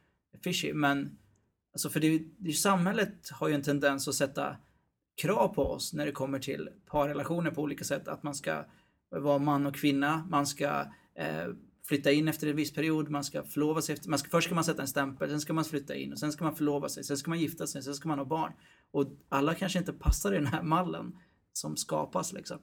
fishy. 0.44 0.72
Men 0.72 1.18
alltså 1.72 1.90
för 1.90 2.00
det, 2.00 2.22
det, 2.38 2.52
samhället 2.52 3.30
har 3.30 3.48
ju 3.48 3.54
en 3.54 3.62
tendens 3.62 4.08
att 4.08 4.14
sätta 4.14 4.56
krav 5.22 5.48
på 5.48 5.62
oss 5.62 5.92
när 5.92 6.06
det 6.06 6.12
kommer 6.12 6.38
till 6.38 6.68
parrelationer 6.86 7.50
på 7.50 7.62
olika 7.62 7.84
sätt. 7.84 8.08
Att 8.08 8.22
man 8.22 8.34
ska 8.34 8.64
vara 9.10 9.38
man 9.38 9.66
och 9.66 9.74
kvinna, 9.74 10.26
man 10.30 10.46
ska 10.46 10.66
eh, 11.18 11.46
flytta 11.88 12.12
in 12.12 12.28
efter 12.28 12.46
en 12.46 12.56
viss 12.56 12.72
period, 12.72 13.10
man 13.10 13.24
ska 13.24 13.42
förlova 13.42 13.82
sig 13.82 13.92
efter, 13.92 14.08
man 14.08 14.18
ska, 14.18 14.30
först 14.30 14.44
ska 14.46 14.54
man 14.54 14.64
sätta 14.64 14.82
en 14.82 14.88
stämpel, 14.88 15.30
sen 15.30 15.40
ska 15.40 15.52
man 15.52 15.64
flytta 15.64 15.94
in 15.94 16.12
och 16.12 16.18
sen 16.18 16.32
ska 16.32 16.44
man 16.44 16.56
förlova 16.56 16.88
sig, 16.88 17.04
sen 17.04 17.16
ska 17.16 17.30
man 17.30 17.40
gifta 17.40 17.66
sig, 17.66 17.82
sen 17.82 17.94
ska 17.94 18.08
man 18.08 18.18
ha 18.18 18.24
barn. 18.24 18.52
Och 18.90 19.06
alla 19.28 19.54
kanske 19.54 19.78
inte 19.78 19.92
passar 19.92 20.32
i 20.32 20.34
den 20.34 20.46
här 20.46 20.62
mallen 20.62 21.12
som 21.52 21.76
skapas 21.76 22.32
liksom. 22.32 22.58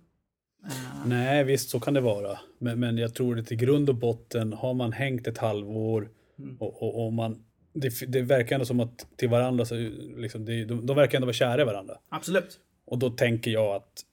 Eh, 0.65 1.07
Nej, 1.07 1.43
visst 1.43 1.69
så 1.69 1.79
kan 1.79 1.93
det 1.93 2.01
vara. 2.01 2.39
Men, 2.59 2.79
men 2.79 2.97
jag 2.97 3.15
tror 3.15 3.39
att 3.39 3.51
i 3.51 3.55
grund 3.55 3.89
och 3.89 3.95
botten 3.95 4.53
har 4.53 4.73
man 4.73 4.93
hängt 4.93 5.27
ett 5.27 5.37
halvår 5.37 6.09
Mm. 6.39 6.57
och, 6.59 6.83
och, 6.83 7.05
och 7.05 7.13
man 7.13 7.43
det, 7.73 8.11
det 8.11 8.21
verkar 8.21 8.55
ändå 8.55 8.65
som 8.65 8.79
att 8.79 9.07
till 9.17 9.29
varandra 9.29 9.65
så 9.65 9.75
liksom, 10.17 10.45
det, 10.45 10.65
de, 10.65 10.85
de 10.85 10.95
verkar 10.95 11.17
ändå 11.17 11.25
vara 11.25 11.33
kära 11.33 11.61
i 11.61 11.65
varandra. 11.65 11.97
absolut. 12.09 12.59
Och 12.85 12.99
då 12.99 13.09
tänker 13.09 13.51
jag 13.51 13.75
att 13.75 14.05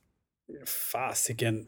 fasiken. 0.92 1.66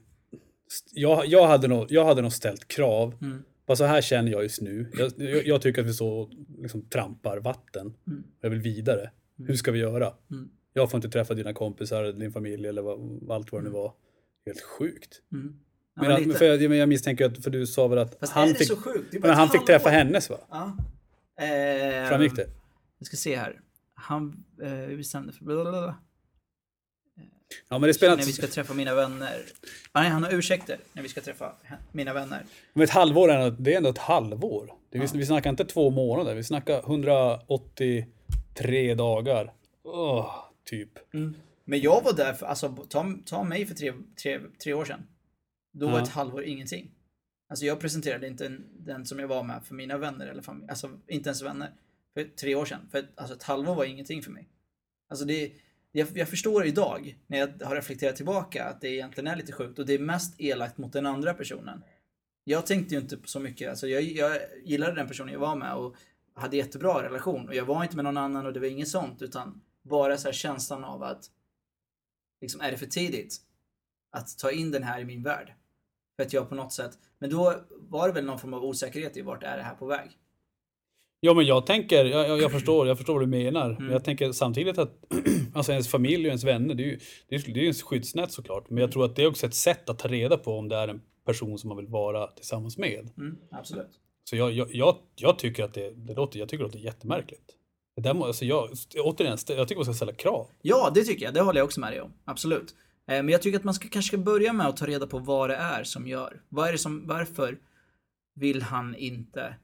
Jag, 0.92 1.26
jag, 1.26 1.46
hade 1.46 1.68
nog, 1.68 1.86
jag 1.88 2.04
hade 2.04 2.22
nog 2.22 2.32
ställt 2.32 2.68
krav. 2.68 3.14
Mm. 3.22 3.42
Vad 3.66 3.78
så 3.78 3.84
här 3.84 4.00
känner 4.00 4.32
jag 4.32 4.42
just 4.42 4.60
nu. 4.60 4.90
Jag, 4.98 5.12
jag, 5.16 5.46
jag 5.46 5.62
tycker 5.62 5.82
att 5.82 5.88
vi 5.88 5.92
så 5.92 6.30
liksom 6.58 6.88
trampar 6.88 7.38
vatten. 7.38 7.94
Mm. 8.06 8.24
Jag 8.40 8.50
vill 8.50 8.60
vidare. 8.60 9.10
Hur 9.38 9.56
ska 9.56 9.72
vi 9.72 9.78
göra? 9.78 10.12
Mm. 10.30 10.48
Jag 10.72 10.90
får 10.90 10.98
inte 10.98 11.08
träffa 11.08 11.34
dina 11.34 11.52
kompisar, 11.52 12.04
din 12.04 12.32
familj 12.32 12.66
eller 12.66 12.82
vad, 12.82 13.30
allt 13.30 13.52
vad 13.52 13.60
det 13.60 13.64
nu 13.64 13.70
var. 13.70 13.92
Helt 14.46 14.60
sjukt. 14.60 15.22
Mm. 15.32 15.56
Ja, 15.96 16.02
Men, 16.02 16.28
men 16.28 16.36
för 16.36 16.44
jag, 16.44 16.74
jag 16.74 16.88
misstänker 16.88 17.26
att, 17.26 17.44
för 17.44 17.50
du 17.50 17.66
sa 17.66 17.88
väl 17.88 17.98
att 17.98 18.18
Fast 18.20 18.32
han 18.32 18.54
fick, 18.54 18.84
bara 18.84 18.94
men 19.20 19.30
han 19.30 19.48
fick 19.48 19.66
träffa 19.66 19.88
hennes 19.88 20.30
va? 20.30 20.38
Ja. 20.50 20.76
Eh, 21.44 22.08
Framgick 22.08 22.36
det? 22.36 22.46
Jag 22.98 23.06
ska 23.06 23.16
se 23.16 23.36
här. 23.36 23.60
Han 23.94 24.44
eh, 24.62 24.96
bestämde 24.96 25.32
för 25.32 25.44
blablabla. 25.44 25.98
Ja 27.68 27.78
men 27.78 27.88
det 27.88 27.94
spelar 27.94 28.16
när 28.16 28.24
vi 28.24 28.32
ska 28.32 28.46
träffa 28.46 28.74
mina 28.74 28.94
vänner. 28.94 29.42
Ah, 29.92 30.00
nej, 30.02 30.10
han 30.10 30.22
har 30.24 30.34
ursäkter 30.34 30.78
när 30.92 31.02
vi 31.02 31.08
ska 31.08 31.20
träffa 31.20 31.52
mina 31.92 32.14
vänner. 32.14 32.44
Men 32.72 32.84
ett 32.84 32.90
halvår 32.90 33.30
är 33.30 33.38
ändå, 33.38 33.56
det 33.62 33.72
är 33.72 33.76
ändå 33.76 33.90
ett 33.90 33.98
halvår. 33.98 34.72
Det, 34.90 34.98
vi, 34.98 35.06
vi 35.14 35.26
snackar 35.26 35.50
inte 35.50 35.64
två 35.64 35.90
månader, 35.90 36.34
vi 36.34 36.44
snackar 36.44 36.78
183 36.78 38.94
dagar. 38.94 39.52
Åh, 39.84 40.34
typ. 40.64 40.90
Men 41.64 41.80
jag 41.80 42.02
var 42.04 42.12
där, 42.12 42.32
för, 42.32 42.46
alltså 42.46 42.68
ta, 42.88 43.12
ta 43.24 43.44
mig 43.44 43.66
för 43.66 43.74
tre, 43.74 43.92
tre, 44.22 44.40
tre 44.62 44.74
år 44.74 44.84
sedan. 44.84 45.06
Då 45.72 45.86
var 45.86 45.98
Ja. 45.98 46.02
ett 46.02 46.08
halvår 46.10 46.44
ingenting. 46.44 46.90
Alltså 47.48 47.66
jag 47.66 47.80
presenterade 47.80 48.26
inte 48.26 48.46
en, 48.46 48.64
den 48.78 49.06
som 49.06 49.18
jag 49.18 49.28
var 49.28 49.42
med 49.42 49.64
för 49.64 49.74
mina 49.74 49.98
vänner 49.98 50.26
eller 50.26 50.42
familj. 50.42 50.68
Alltså 50.68 50.90
inte 51.08 51.28
ens 51.28 51.42
vänner. 51.42 51.70
För 52.14 52.24
tre 52.24 52.54
år 52.54 52.64
sedan. 52.64 52.88
För 52.90 53.06
alltså 53.14 53.34
ett 53.36 53.42
halvår 53.42 53.74
var 53.74 53.84
ingenting 53.84 54.22
för 54.22 54.30
mig. 54.30 54.48
Alltså 55.10 55.24
det, 55.24 55.52
jag, 55.96 56.08
jag 56.14 56.28
förstår 56.28 56.64
idag 56.66 57.18
när 57.26 57.38
jag 57.38 57.66
har 57.66 57.74
reflekterat 57.74 58.16
tillbaka 58.16 58.64
att 58.64 58.80
det 58.80 58.88
egentligen 58.88 59.26
är 59.26 59.36
lite 59.36 59.52
sjukt 59.52 59.78
och 59.78 59.86
det 59.86 59.94
är 59.94 59.98
mest 59.98 60.40
elakt 60.40 60.78
mot 60.78 60.92
den 60.92 61.06
andra 61.06 61.34
personen. 61.34 61.84
Jag 62.44 62.66
tänkte 62.66 62.94
ju 62.94 63.00
inte 63.00 63.18
så 63.24 63.40
mycket, 63.40 63.70
alltså 63.70 63.86
jag, 63.86 64.02
jag 64.02 64.38
gillade 64.64 64.94
den 64.94 65.08
personen 65.08 65.32
jag 65.32 65.40
var 65.40 65.56
med 65.56 65.74
och 65.74 65.96
hade 66.34 66.56
jättebra 66.56 67.02
relation 67.02 67.48
och 67.48 67.54
jag 67.54 67.64
var 67.64 67.82
inte 67.82 67.96
med 67.96 68.04
någon 68.04 68.16
annan 68.16 68.46
och 68.46 68.52
det 68.52 68.60
var 68.60 68.66
inget 68.66 68.88
sånt 68.88 69.22
utan 69.22 69.60
bara 69.82 70.16
så 70.16 70.28
här 70.28 70.32
känslan 70.32 70.84
av 70.84 71.02
att 71.02 71.30
liksom 72.40 72.60
är 72.60 72.70
det 72.70 72.78
för 72.78 72.86
tidigt 72.86 73.36
att 74.10 74.38
ta 74.38 74.50
in 74.50 74.70
den 74.70 74.82
här 74.82 75.00
i 75.00 75.04
min 75.04 75.22
värld? 75.22 75.54
För 76.16 76.22
att 76.22 76.32
jag 76.32 76.48
på 76.48 76.54
något 76.54 76.72
sätt, 76.72 76.98
men 77.18 77.30
då 77.30 77.60
var 77.70 78.08
det 78.08 78.14
väl 78.14 78.24
någon 78.24 78.38
form 78.38 78.54
av 78.54 78.64
osäkerhet 78.64 79.16
i 79.16 79.22
vart 79.22 79.42
är 79.42 79.56
det 79.56 79.62
här 79.62 79.74
på 79.74 79.86
väg? 79.86 80.18
Ja 81.24 81.34
men 81.34 81.46
jag 81.46 81.66
tänker, 81.66 82.04
jag, 82.04 82.40
jag, 82.40 82.52
förstår, 82.58 82.88
jag 82.88 82.96
förstår 82.96 83.14
vad 83.14 83.22
du 83.22 83.26
menar. 83.26 83.70
Mm. 83.70 83.82
Men 83.84 83.92
jag 83.92 84.04
tänker 84.04 84.32
samtidigt 84.32 84.78
att 84.78 85.04
alltså 85.54 85.72
ens 85.72 85.88
familj 85.88 86.24
och 86.24 86.28
ens 86.28 86.44
vänner, 86.44 86.74
det 86.74 86.82
är 86.82 86.86
ju 86.86 86.98
det 87.28 87.34
är, 87.34 87.54
det 87.54 87.60
är 87.60 87.62
ens 87.62 87.82
skyddsnät 87.82 88.32
såklart. 88.32 88.70
Men 88.70 88.78
jag 88.80 88.92
tror 88.92 89.04
att 89.04 89.16
det 89.16 89.22
är 89.22 89.26
också 89.26 89.46
ett 89.46 89.54
sätt 89.54 89.88
att 89.88 89.98
ta 89.98 90.08
reda 90.08 90.36
på 90.36 90.58
om 90.58 90.68
det 90.68 90.76
är 90.76 90.88
en 90.88 91.02
person 91.26 91.58
som 91.58 91.68
man 91.68 91.76
vill 91.76 91.86
vara 91.86 92.26
tillsammans 92.26 92.78
med. 92.78 93.10
Mm, 93.18 93.36
absolut. 93.50 93.90
Så 94.24 94.36
jag, 94.36 94.52
jag, 94.52 94.68
jag, 94.72 94.96
jag 95.16 95.38
tycker 95.38 95.64
att 95.64 95.74
det, 95.74 95.90
det 95.90 96.14
låter, 96.14 96.38
jag 96.38 96.48
tycker 96.48 96.64
att 96.64 96.72
det 96.72 96.78
är 96.78 96.84
jättemärkligt. 96.84 97.52
Det 97.96 98.02
där, 98.02 98.14
må- 98.14 98.24
alltså 98.26 98.44
jag, 98.44 98.70
återigen, 98.98 99.38
jag 99.48 99.68
tycker 99.68 99.76
man 99.76 99.84
ska 99.84 99.94
ställa 99.94 100.12
krav. 100.12 100.46
Ja, 100.62 100.90
det 100.94 101.04
tycker 101.04 101.24
jag. 101.24 101.34
Det 101.34 101.40
håller 101.40 101.60
jag 101.60 101.64
också 101.64 101.80
med 101.80 101.92
dig 101.92 102.00
om. 102.00 102.12
Absolut. 102.24 102.74
Eh, 103.08 103.14
Men 103.16 103.28
jag 103.28 103.42
tycker 103.42 103.58
att 103.58 103.64
man 103.64 103.74
ska, 103.74 103.88
kanske 103.88 104.08
ska 104.08 104.18
börja 104.18 104.52
med 104.52 104.66
att 104.66 104.76
ta 104.76 104.86
reda 104.86 105.06
på 105.06 105.18
vad 105.18 105.50
det 105.50 105.56
är 105.56 105.84
som 105.84 106.06
gör. 106.08 106.40
Vad 106.48 106.68
är 106.68 106.72
det 106.72 106.78
som, 106.78 107.06
varför 107.06 107.58
vill 108.34 108.62
han 108.62 108.94
inte 108.96 109.54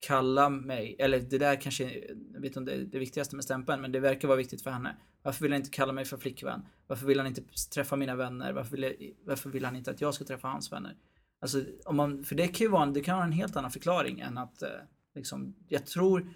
kalla 0.00 0.48
mig, 0.48 0.96
eller 0.98 1.20
det 1.20 1.38
där 1.38 1.56
kanske, 1.60 1.84
jag 2.32 2.40
vet 2.40 2.44
inte 2.44 2.58
om 2.58 2.64
det 2.64 2.72
är 2.72 2.78
det 2.78 2.98
viktigaste 2.98 3.36
med 3.36 3.44
stämpeln, 3.44 3.82
men 3.82 3.92
det 3.92 4.00
verkar 4.00 4.28
vara 4.28 4.38
viktigt 4.38 4.62
för 4.62 4.70
henne. 4.70 4.96
Varför 5.22 5.42
vill 5.42 5.52
han 5.52 5.58
inte 5.60 5.70
kalla 5.70 5.92
mig 5.92 6.04
för 6.04 6.16
flickvän? 6.16 6.62
Varför 6.86 7.06
vill 7.06 7.18
han 7.18 7.26
inte 7.26 7.42
träffa 7.74 7.96
mina 7.96 8.16
vänner? 8.16 8.52
Varför 8.52 8.76
vill, 8.76 9.14
varför 9.24 9.50
vill 9.50 9.64
han 9.64 9.76
inte 9.76 9.90
att 9.90 10.00
jag 10.00 10.14
ska 10.14 10.24
träffa 10.24 10.48
hans 10.48 10.72
vänner? 10.72 10.96
Alltså, 11.40 11.64
om 11.84 11.96
man, 11.96 12.24
för 12.24 12.34
det 12.34 12.48
kan 12.48 12.64
ju 12.64 12.68
vara, 12.68 12.82
en- 12.82 12.92
det 12.92 13.00
kan 13.00 13.16
vara 13.16 13.26
en 13.26 13.32
helt 13.32 13.56
annan 13.56 13.70
förklaring 13.70 14.20
än 14.20 14.38
att, 14.38 14.62
eh, 14.62 14.68
liksom, 15.14 15.54
jag 15.68 15.86
tror, 15.86 16.28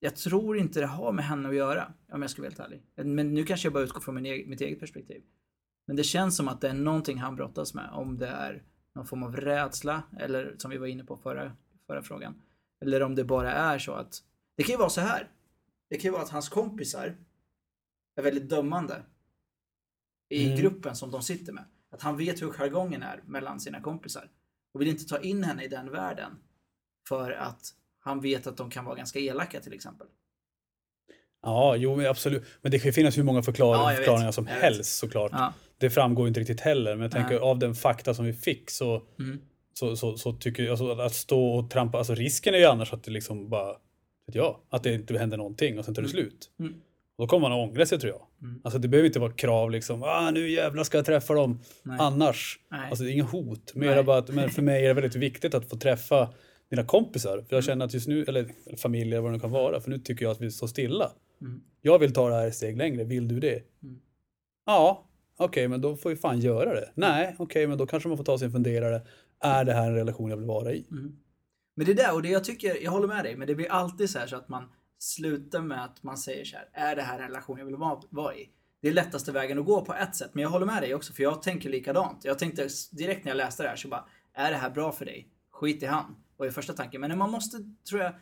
jag 0.00 0.16
tror 0.16 0.58
inte 0.58 0.80
det 0.80 0.86
har 0.86 1.12
med 1.12 1.24
henne 1.24 1.48
att 1.48 1.54
göra, 1.54 1.92
om 2.12 2.22
jag 2.22 2.30
ska 2.30 2.42
vara 2.42 2.50
helt 2.50 2.60
ärlig. 2.60 2.82
Men 3.14 3.34
nu 3.34 3.44
kanske 3.44 3.66
jag 3.66 3.72
bara 3.72 3.84
utgår 3.84 4.00
från 4.00 4.14
min 4.14 4.26
eget, 4.26 4.48
mitt 4.48 4.60
eget 4.60 4.80
perspektiv. 4.80 5.22
Men 5.86 5.96
det 5.96 6.04
känns 6.04 6.36
som 6.36 6.48
att 6.48 6.60
det 6.60 6.68
är 6.68 6.74
någonting 6.74 7.18
han 7.18 7.36
brottas 7.36 7.74
med, 7.74 7.90
om 7.92 8.18
det 8.18 8.26
är 8.28 8.62
någon 8.94 9.06
form 9.06 9.22
av 9.22 9.36
rädsla, 9.36 10.02
eller 10.18 10.54
som 10.58 10.70
vi 10.70 10.78
var 10.78 10.86
inne 10.86 11.04
på 11.04 11.16
förra, 11.16 11.52
förra 11.86 12.02
frågan. 12.02 12.34
Eller 12.82 13.02
om 13.02 13.14
det 13.14 13.24
bara 13.24 13.52
är 13.52 13.78
så 13.78 13.92
att, 13.92 14.22
det 14.56 14.62
kan 14.62 14.72
ju 14.72 14.78
vara 14.78 14.88
så 14.90 15.00
här. 15.00 15.28
Det 15.90 15.96
kan 15.96 16.02
ju 16.08 16.10
vara 16.12 16.22
att 16.22 16.30
hans 16.30 16.48
kompisar 16.48 17.16
är 18.16 18.22
väldigt 18.22 18.48
dömande 18.48 19.02
i 20.28 20.44
Mm. 20.46 20.58
gruppen 20.58 20.96
som 20.96 21.10
de 21.10 21.22
sitter 21.22 21.52
med. 21.52 21.64
Att 21.90 22.02
han 22.02 22.16
vet 22.16 22.42
hur 22.42 22.50
jargongen 22.52 23.02
är 23.02 23.22
mellan 23.26 23.60
sina 23.60 23.80
kompisar. 23.80 24.30
Och 24.74 24.80
vill 24.80 24.88
inte 24.88 25.04
ta 25.08 25.18
in 25.20 25.44
henne 25.44 25.64
i 25.64 25.68
den 25.68 25.90
världen. 25.90 26.32
För 27.08 27.30
att 27.30 27.74
han 28.00 28.20
vet 28.20 28.46
att 28.46 28.56
de 28.56 28.70
kan 28.70 28.84
vara 28.84 28.96
ganska 28.96 29.18
elaka 29.18 29.60
till 29.60 29.72
exempel. 29.72 30.06
Ja, 31.42 31.76
jo 31.76 31.96
men 31.96 32.06
absolut. 32.06 32.44
Men 32.62 32.70
det 32.72 32.78
kan 32.78 32.88
ju 32.88 32.92
finnas 32.92 33.18
hur 33.18 33.22
många 33.22 33.42
förklar 33.42 33.74
Ja, 33.74 33.86
vet. 33.88 33.96
förklaringar 33.96 34.32
som 34.32 34.46
Jag 34.46 34.54
vet. 34.54 34.62
helst 34.62 34.98
såklart. 34.98 35.30
Ja. 35.34 35.54
Det 35.78 35.90
framgår 35.90 36.28
inte 36.28 36.40
riktigt 36.40 36.60
heller. 36.60 36.94
Men 36.94 37.02
jag 37.02 37.12
tänker 37.12 37.30
Nej. 37.30 37.38
av 37.38 37.58
den 37.58 37.74
fakta 37.74 38.14
som 38.14 38.24
vi 38.24 38.32
fick 38.32 38.70
så, 38.70 39.02
Mm. 39.18 39.40
Så, 39.72 39.96
så, 39.96 40.16
så 40.16 40.32
tycker 40.32 40.62
jag 40.62 40.70
alltså, 40.70 40.90
att 40.90 41.14
stå 41.14 41.52
och 41.52 41.70
trampa, 41.70 41.98
alltså 41.98 42.14
risken 42.14 42.54
är 42.54 42.58
ju 42.58 42.64
annars 42.64 42.92
att 42.92 43.04
det 43.04 43.10
liksom 43.10 43.48
bara, 43.48 43.72
vet 44.26 44.34
jag, 44.34 44.56
att 44.70 44.82
det 44.82 44.94
inte 44.94 45.18
händer 45.18 45.36
någonting 45.36 45.78
och 45.78 45.84
sen 45.84 45.94
tar 45.94 46.02
det 46.02 46.08
slut. 46.08 46.50
Mm. 46.60 46.74
Och 47.16 47.24
då 47.24 47.26
kommer 47.26 47.48
man 47.48 47.60
att 47.60 47.68
ångra 47.68 47.86
sig 47.86 47.98
tror 47.98 48.12
jag. 48.12 48.48
Mm. 48.48 48.60
Alltså 48.64 48.78
det 48.78 48.88
behöver 48.88 49.06
inte 49.06 49.20
vara 49.20 49.32
krav 49.32 49.70
liksom, 49.70 50.02
ah, 50.02 50.30
nu 50.30 50.50
jävlar 50.50 50.84
ska 50.84 50.98
jag 50.98 51.06
träffa 51.06 51.34
dem. 51.34 51.60
Nej. 51.82 51.96
Annars, 52.00 52.60
Nej. 52.70 52.88
alltså 52.88 53.04
det 53.04 53.10
är 53.10 53.12
inga 53.12 53.24
hot. 53.24 53.74
Mera 53.74 54.02
bara 54.02 54.18
att, 54.18 54.28
men 54.28 54.50
för 54.50 54.62
mig 54.62 54.84
är 54.84 54.88
det 54.88 54.94
väldigt 54.94 55.16
viktigt 55.16 55.54
att 55.54 55.70
få 55.70 55.76
träffa 55.76 56.34
mina 56.68 56.84
kompisar. 56.84 57.32
Mm. 57.32 57.44
För 57.44 57.56
jag 57.56 57.64
känner 57.64 57.84
att 57.84 57.94
just 57.94 58.08
nu, 58.08 58.24
eller 58.24 58.48
familj 58.76 59.12
eller 59.12 59.20
vad 59.20 59.30
det 59.30 59.36
nu 59.36 59.40
kan 59.40 59.50
vara, 59.50 59.80
för 59.80 59.90
nu 59.90 59.98
tycker 59.98 60.24
jag 60.24 60.32
att 60.32 60.40
vi 60.40 60.50
står 60.50 60.66
stilla. 60.66 61.10
Mm. 61.40 61.62
Jag 61.80 61.98
vill 61.98 62.12
ta 62.12 62.28
det 62.28 62.34
här 62.34 62.46
ett 62.46 62.54
steg 62.54 62.76
längre, 62.76 63.04
vill 63.04 63.28
du 63.28 63.40
det? 63.40 63.62
Mm. 63.82 64.00
Ja, 64.66 65.08
okej, 65.36 65.68
men 65.68 65.80
då 65.80 65.96
får 65.96 66.10
vi 66.10 66.16
fan 66.16 66.40
göra 66.40 66.74
det. 66.74 66.90
Nej, 66.94 67.34
okej, 67.38 67.66
men 67.66 67.78
då 67.78 67.86
kanske 67.86 68.08
man 68.08 68.18
får 68.18 68.24
ta 68.24 68.38
sig 68.38 68.46
en 68.46 68.52
funderare. 68.52 69.02
Är 69.42 69.64
det 69.64 69.72
här 69.72 69.86
en 69.86 69.94
relation 69.94 70.30
jag 70.30 70.36
vill 70.36 70.46
vara 70.46 70.72
i? 70.72 70.86
Mm. 70.90 71.16
Men 71.74 71.86
det 71.86 71.94
där, 71.94 72.14
och 72.14 72.22
det 72.22 72.28
jag 72.28 72.44
tycker, 72.44 72.82
jag 72.82 72.90
håller 72.90 73.08
med 73.08 73.24
dig, 73.24 73.36
men 73.36 73.46
det 73.46 73.54
blir 73.54 73.72
alltid 73.72 74.10
så 74.10 74.18
här 74.18 74.26
så 74.26 74.36
att 74.36 74.48
man 74.48 74.64
slutar 74.98 75.60
med 75.60 75.84
att 75.84 76.02
man 76.02 76.16
säger 76.16 76.44
så 76.44 76.56
här, 76.56 76.68
är 76.72 76.96
det 76.96 77.02
här 77.02 77.18
en 77.18 77.26
relation 77.26 77.58
jag 77.58 77.66
vill 77.66 77.76
vara, 77.76 78.00
vara 78.10 78.34
i? 78.34 78.50
Det 78.80 78.88
är 78.88 78.92
lättaste 78.92 79.32
vägen 79.32 79.58
att 79.58 79.64
gå 79.64 79.84
på 79.84 79.94
ett 79.94 80.16
sätt, 80.16 80.30
men 80.32 80.42
jag 80.42 80.50
håller 80.50 80.66
med 80.66 80.82
dig 80.82 80.94
också, 80.94 81.12
för 81.12 81.22
jag 81.22 81.42
tänker 81.42 81.70
likadant. 81.70 82.24
Jag 82.24 82.38
tänkte 82.38 82.68
direkt 82.92 83.24
när 83.24 83.30
jag 83.30 83.36
läste 83.36 83.62
det 83.62 83.68
här 83.68 83.76
så 83.76 83.88
bara, 83.88 84.04
är 84.34 84.50
det 84.50 84.56
här 84.56 84.70
bra 84.70 84.92
för 84.92 85.04
dig? 85.04 85.28
Skit 85.50 85.82
i 85.82 85.86
han. 85.86 86.16
var 86.36 86.46
ju 86.46 86.52
första 86.52 86.72
tanken. 86.72 87.00
Men 87.00 87.18
man 87.18 87.30
måste, 87.30 87.56
tror 87.88 88.00
jag, 88.00 88.12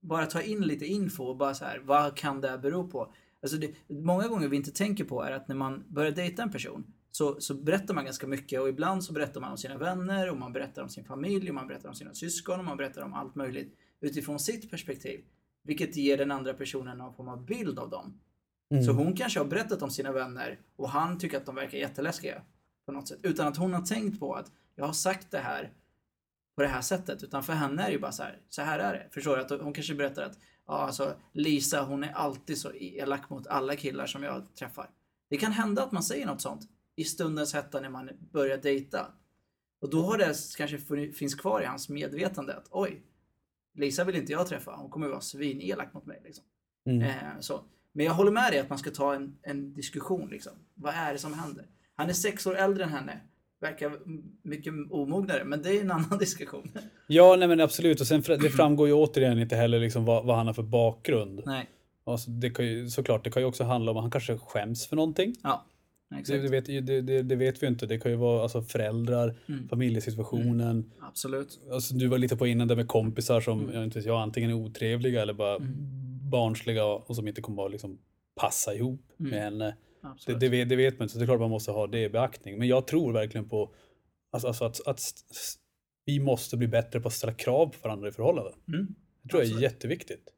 bara 0.00 0.26
ta 0.26 0.42
in 0.42 0.60
lite 0.60 0.86
info 0.86 1.24
och 1.24 1.36
bara 1.36 1.54
så 1.54 1.64
här, 1.64 1.78
vad 1.78 2.16
kan 2.16 2.40
det 2.40 2.48
här 2.48 2.58
bero 2.58 2.88
på? 2.88 3.14
Alltså 3.42 3.56
det, 3.56 3.74
många 3.88 4.28
gånger 4.28 4.48
vi 4.48 4.56
inte 4.56 4.70
tänker 4.70 5.04
på 5.04 5.22
är 5.22 5.32
att 5.32 5.48
när 5.48 5.56
man 5.56 5.84
börjar 5.88 6.12
dejta 6.12 6.42
en 6.42 6.52
person 6.52 6.94
så, 7.10 7.40
så 7.40 7.54
berättar 7.54 7.94
man 7.94 8.04
ganska 8.04 8.26
mycket 8.26 8.60
och 8.60 8.68
ibland 8.68 9.04
så 9.04 9.12
berättar 9.12 9.40
man 9.40 9.50
om 9.50 9.58
sina 9.58 9.78
vänner 9.78 10.30
och 10.30 10.36
man 10.36 10.52
berättar 10.52 10.82
om 10.82 10.88
sin 10.88 11.04
familj 11.04 11.48
och 11.48 11.54
man 11.54 11.66
berättar 11.66 11.88
om 11.88 11.94
sina 11.94 12.14
syskon 12.14 12.58
och 12.58 12.64
man 12.64 12.76
berättar 12.76 13.02
om 13.02 13.14
allt 13.14 13.34
möjligt 13.34 13.78
utifrån 14.00 14.38
sitt 14.38 14.70
perspektiv. 14.70 15.24
Vilket 15.62 15.96
ger 15.96 16.16
den 16.16 16.30
andra 16.30 16.54
personen 16.54 16.98
någon 16.98 17.14
form 17.14 17.28
av 17.28 17.44
bild 17.44 17.78
av 17.78 17.90
dem. 17.90 18.20
Mm. 18.70 18.84
Så 18.84 18.92
hon 18.92 19.16
kanske 19.16 19.40
har 19.40 19.46
berättat 19.46 19.82
om 19.82 19.90
sina 19.90 20.12
vänner 20.12 20.58
och 20.76 20.90
han 20.90 21.18
tycker 21.18 21.36
att 21.36 21.46
de 21.46 21.54
verkar 21.54 21.78
jätteläskiga. 21.78 22.42
På 22.86 22.92
något 22.92 23.08
sätt. 23.08 23.18
Utan 23.22 23.46
att 23.46 23.56
hon 23.56 23.74
har 23.74 23.82
tänkt 23.82 24.20
på 24.20 24.34
att 24.34 24.52
jag 24.74 24.86
har 24.86 24.92
sagt 24.92 25.30
det 25.30 25.38
här 25.38 25.72
på 26.56 26.62
det 26.62 26.68
här 26.68 26.80
sättet. 26.80 27.22
Utan 27.22 27.42
för 27.42 27.52
henne 27.52 27.82
är 27.82 27.86
det 27.86 27.92
ju 27.92 27.98
bara 27.98 28.12
så 28.12 28.22
här, 28.22 28.38
så 28.48 28.62
här 28.62 28.78
är 28.78 28.92
det. 28.92 29.06
Förstår 29.10 29.36
du? 29.36 29.42
Att 29.42 29.60
hon 29.60 29.72
kanske 29.72 29.94
berättar 29.94 30.22
att 30.22 30.38
ja, 30.66 30.74
alltså, 30.74 31.14
Lisa 31.32 31.82
hon 31.82 32.04
är 32.04 32.12
alltid 32.12 32.58
så 32.58 32.72
elak 32.72 33.30
mot 33.30 33.46
alla 33.46 33.76
killar 33.76 34.06
som 34.06 34.22
jag 34.22 34.54
träffar. 34.54 34.90
Det 35.28 35.36
kan 35.36 35.52
hända 35.52 35.82
att 35.82 35.92
man 35.92 36.02
säger 36.02 36.26
något 36.26 36.40
sånt 36.40 36.68
i 37.00 37.04
stundens 37.04 37.54
hetta 37.54 37.80
när 37.80 37.88
man 37.88 38.10
börjar 38.32 38.58
dejta. 38.58 39.06
Och 39.80 39.90
då 39.90 40.02
har 40.02 40.18
det 40.18 40.34
kanske 40.56 40.78
finns 41.12 41.34
kvar 41.34 41.62
i 41.62 41.64
hans 41.64 41.88
medvetande 41.88 42.54
att 42.54 42.66
oj, 42.70 43.02
Lisa 43.74 44.04
vill 44.04 44.16
inte 44.16 44.32
jag 44.32 44.46
träffa. 44.46 44.72
Hon 44.76 44.90
kommer 44.90 45.08
vara 45.08 45.20
svinelak 45.20 45.94
mot 45.94 46.06
mig. 46.06 46.20
Liksom. 46.24 46.44
Mm. 46.86 47.02
Eh, 47.02 47.40
så. 47.40 47.60
Men 47.92 48.06
jag 48.06 48.12
håller 48.12 48.30
med 48.30 48.52
dig 48.52 48.60
att 48.60 48.68
man 48.68 48.78
ska 48.78 48.90
ta 48.90 49.14
en, 49.14 49.36
en 49.42 49.74
diskussion. 49.74 50.28
Liksom. 50.30 50.52
Vad 50.74 50.94
är 50.94 51.12
det 51.12 51.18
som 51.18 51.34
händer? 51.34 51.64
Han 51.96 52.08
är 52.08 52.12
sex 52.12 52.46
år 52.46 52.56
äldre 52.56 52.84
än 52.84 52.90
henne. 52.90 53.20
Verkar 53.60 53.98
mycket 54.42 54.74
omognare, 54.90 55.44
men 55.44 55.62
det 55.62 55.76
är 55.76 55.80
en 55.80 55.90
annan 55.90 56.18
diskussion. 56.18 56.72
Ja, 57.06 57.36
nej 57.36 57.48
men 57.48 57.60
absolut. 57.60 58.00
Och 58.00 58.06
sen 58.06 58.22
det 58.26 58.50
framgår 58.50 58.88
ju 58.88 58.94
återigen 58.94 59.38
inte 59.38 59.56
heller 59.56 59.80
liksom 59.80 60.04
vad, 60.04 60.26
vad 60.26 60.36
han 60.36 60.46
har 60.46 60.54
för 60.54 60.62
bakgrund. 60.62 61.42
Nej. 61.46 61.70
Alltså, 62.04 62.30
det 62.30 62.50
kan 62.50 62.66
ju, 62.66 62.88
såklart, 62.88 63.24
det 63.24 63.30
kan 63.30 63.42
ju 63.42 63.48
också 63.48 63.64
handla 63.64 63.90
om 63.90 63.96
att 63.96 64.02
han 64.02 64.10
kanske 64.10 64.38
skäms 64.38 64.86
för 64.86 64.96
någonting. 64.96 65.34
Ja. 65.42 65.64
Det, 66.10 66.38
det, 66.38 66.48
vet, 66.48 66.66
det, 66.66 67.22
det, 67.22 67.36
vet 67.36 67.62
vi 67.62 67.66
inte. 67.66 67.86
Det 67.86 67.98
kan 67.98 68.10
ju 68.10 68.16
vara 68.16 68.42
alltså, 68.42 68.62
föräldrar, 68.62 69.36
mm. 69.48 69.68
familjesituationen. 69.68 70.70
Mm. 70.70 70.90
Absolut. 71.00 71.60
Alltså, 71.72 71.94
du 71.94 72.06
var 72.06 72.18
lite 72.18 72.36
på 72.36 72.46
innan 72.46 72.68
det 72.68 72.76
med 72.76 72.88
kompisar 72.88 73.40
som 73.40 73.60
mm. 73.60 73.74
jag 73.74 73.84
inte 73.84 73.98
vet, 73.98 74.06
jag, 74.06 74.22
antingen 74.22 74.50
är 74.50 74.54
otrevliga 74.54 75.22
eller 75.22 75.32
bara 75.32 75.56
mm. 75.56 75.72
barnsliga 76.30 76.84
och 76.84 77.16
som 77.16 77.28
inte 77.28 77.40
kommer 77.40 77.64
att 77.64 77.70
liksom, 77.70 77.98
passa 78.34 78.74
ihop 78.74 79.02
mm. 79.18 79.30
med 79.30 79.40
henne. 79.40 79.76
Det, 80.26 80.48
vet, 80.48 80.68
det 80.68 80.76
vet 80.76 80.98
man 80.98 81.04
inte, 81.04 81.12
så 81.12 81.18
det 81.18 81.24
är 81.24 81.26
klart 81.26 81.40
man 81.40 81.50
måste 81.50 81.70
ha 81.70 81.86
det 81.86 82.02
i 82.02 82.08
beaktning. 82.08 82.58
Men 82.58 82.68
jag 82.68 82.86
tror 82.86 83.12
verkligen 83.12 83.48
på 83.48 83.74
alltså, 84.30 84.48
alltså 84.48 84.64
att, 84.64 84.86
att, 84.86 85.00
vi 86.04 86.20
måste 86.20 86.56
bli 86.56 86.68
bättre 86.68 87.00
på 87.00 87.08
att 87.08 87.14
ställa 87.14 87.34
krav 87.34 87.66
på 87.66 87.76
varandra 87.82 88.08
i 88.08 88.12
förhållanden. 88.12 88.54
Mm. 88.68 88.94
Det 89.22 89.28
tror 89.28 89.42
jag 89.42 89.52
är 89.52 89.62
jätteviktigt. 89.62 90.32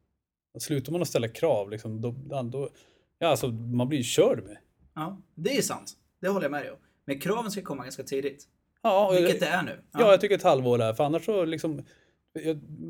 Slutar 0.58 0.92
man 0.92 1.02
att 1.02 1.08
ställa 1.08 1.28
krav, 1.28 1.70
liksom, 1.70 2.00
då, 2.00 2.10
då, 2.42 2.70
ja, 3.18 3.26
alltså, 3.26 3.48
man 3.48 3.88
blir 3.88 4.02
körd 4.02 4.44
med. 4.44 4.56
Ja, 4.94 5.22
det 5.34 5.56
är 5.56 5.62
sant. 5.62 5.96
Det 6.20 6.28
håller 6.28 6.44
jag 6.44 6.50
med 6.50 6.62
dig 6.62 6.70
om. 6.70 6.78
Men 7.04 7.20
kraven 7.20 7.50
ska 7.50 7.62
komma 7.62 7.82
ganska 7.82 8.02
tidigt. 8.02 8.48
Ja, 8.82 9.10
Vilket 9.10 9.40
det 9.40 9.46
är 9.46 9.62
nu. 9.62 9.80
Ja. 9.92 10.00
ja, 10.00 10.10
jag 10.10 10.20
tycker 10.20 10.34
ett 10.34 10.42
halvår 10.42 10.78
där. 10.78 10.94
För 10.94 11.04
annars 11.04 11.24
så 11.24 11.44
liksom... 11.44 11.82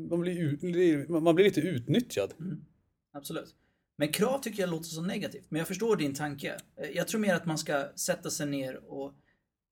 Man 0.09 0.21
blir, 0.21 1.19
man 1.21 1.35
blir 1.35 1.45
lite 1.45 1.61
utnyttjad. 1.61 2.33
Mm. 2.39 2.65
Absolut. 3.13 3.55
Men 3.95 4.11
krav 4.11 4.39
tycker 4.39 4.63
jag 4.63 4.69
låter 4.69 4.89
så 4.89 5.01
negativt. 5.01 5.45
Men 5.49 5.59
jag 5.59 5.67
förstår 5.67 5.95
din 5.95 6.13
tanke. 6.13 6.57
Jag 6.93 7.07
tror 7.07 7.21
mer 7.21 7.35
att 7.35 7.45
man 7.45 7.57
ska 7.57 7.87
sätta 7.95 8.29
sig 8.29 8.47
ner 8.47 8.91
och 8.91 9.13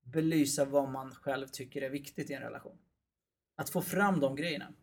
belysa 0.04 0.65
vad 0.65 0.89
man 0.89 1.12
själv 1.12 1.48
tycker 1.48 1.82
är 1.82 1.89
viktigt 1.89 2.30
i 2.30 2.34
en 2.34 2.41
relation. 2.41 2.78
Att 3.56 3.70
få 3.70 3.82
fram 3.82 4.20
de 4.20 4.36
grejerna. 4.36 4.74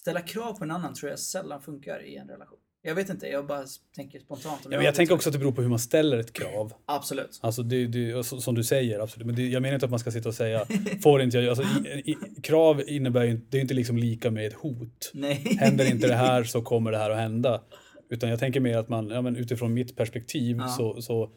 Ställa 0.00 0.20
krav 0.20 0.58
på 0.58 0.64
en 0.64 0.70
annan 0.70 0.94
tror 0.94 1.10
jag 1.10 1.18
sällan 1.18 1.62
funkar 1.62 2.02
i 2.02 2.16
en 2.16 2.28
relation. 2.28 2.58
Jag 2.82 2.94
vet 2.94 3.08
inte, 3.08 3.26
jag 3.26 3.46
bara 3.46 3.64
tänker 3.96 4.18
spontant. 4.18 4.60
Ja, 4.64 4.70
men 4.70 4.84
jag 4.84 4.94
tänker 4.94 5.14
också 5.14 5.28
att 5.28 5.32
det 5.32 5.38
beror 5.38 5.52
på 5.52 5.62
hur 5.62 5.68
man 5.68 5.78
ställer 5.78 6.18
ett 6.18 6.32
krav. 6.32 6.72
Absolut. 6.86 7.38
Alltså 7.42 7.62
det, 7.62 7.86
det, 7.86 8.24
som 8.24 8.54
du 8.54 8.64
säger, 8.64 9.00
absolut. 9.00 9.26
Men 9.26 9.36
det, 9.36 9.48
jag 9.48 9.62
menar 9.62 9.74
inte 9.74 9.86
att 9.86 9.90
man 9.90 9.98
ska 10.00 10.10
sitta 10.10 10.28
och 10.28 10.34
säga, 10.34 10.66
får 11.02 11.22
inte 11.22 11.38
jag 11.38 11.48
alltså, 11.48 11.64
i, 11.88 12.10
i, 12.10 12.16
Krav 12.42 12.82
innebär 12.86 13.24
ju 13.24 13.40
det 13.48 13.58
är 13.58 13.62
inte 13.62 13.74
liksom 13.74 13.96
lika 13.96 14.30
med 14.30 14.46
ett 14.46 14.52
hot. 14.52 15.10
Nej. 15.14 15.56
Händer 15.60 15.90
inte 15.90 16.08
det 16.08 16.14
här 16.14 16.44
så 16.44 16.62
kommer 16.62 16.92
det 16.92 16.98
här 16.98 17.10
att 17.10 17.18
hända. 17.18 17.60
Utan 18.10 18.30
jag 18.30 18.38
tänker 18.38 18.60
mer 18.60 18.78
att 18.78 18.88
man, 18.88 19.08
ja, 19.08 19.22
men 19.22 19.36
utifrån 19.36 19.74
mitt 19.74 19.96
perspektiv 19.96 20.56
ja. 20.56 20.68
så, 20.68 21.02
så, 21.02 21.30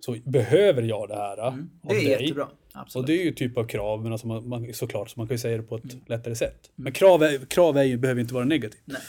så 0.00 0.16
behöver 0.24 0.82
jag 0.82 1.08
det 1.08 1.16
här. 1.16 1.48
Mm. 1.48 1.70
Det 1.82 1.94
är 1.94 2.00
dig. 2.00 2.22
jättebra. 2.22 2.48
Absolut. 2.72 3.02
Och 3.02 3.06
det 3.06 3.20
är 3.20 3.24
ju 3.24 3.32
typ 3.32 3.58
av 3.58 3.64
krav, 3.64 4.02
men 4.02 4.12
alltså 4.12 4.26
man, 4.26 4.48
man, 4.48 4.74
såklart, 4.74 5.10
så 5.10 5.20
man 5.20 5.28
kan 5.28 5.34
ju 5.34 5.38
säga 5.38 5.56
det 5.56 5.62
på 5.62 5.76
ett 5.76 5.92
mm. 5.92 6.04
lättare 6.06 6.34
sätt. 6.34 6.70
Men 6.74 6.92
krav, 6.92 7.22
är, 7.22 7.46
krav 7.46 7.76
är 7.76 7.82
ju, 7.82 7.96
behöver 7.96 8.20
inte 8.20 8.34
vara 8.34 8.44
negativt. 8.44 8.82
Nej. 8.84 9.00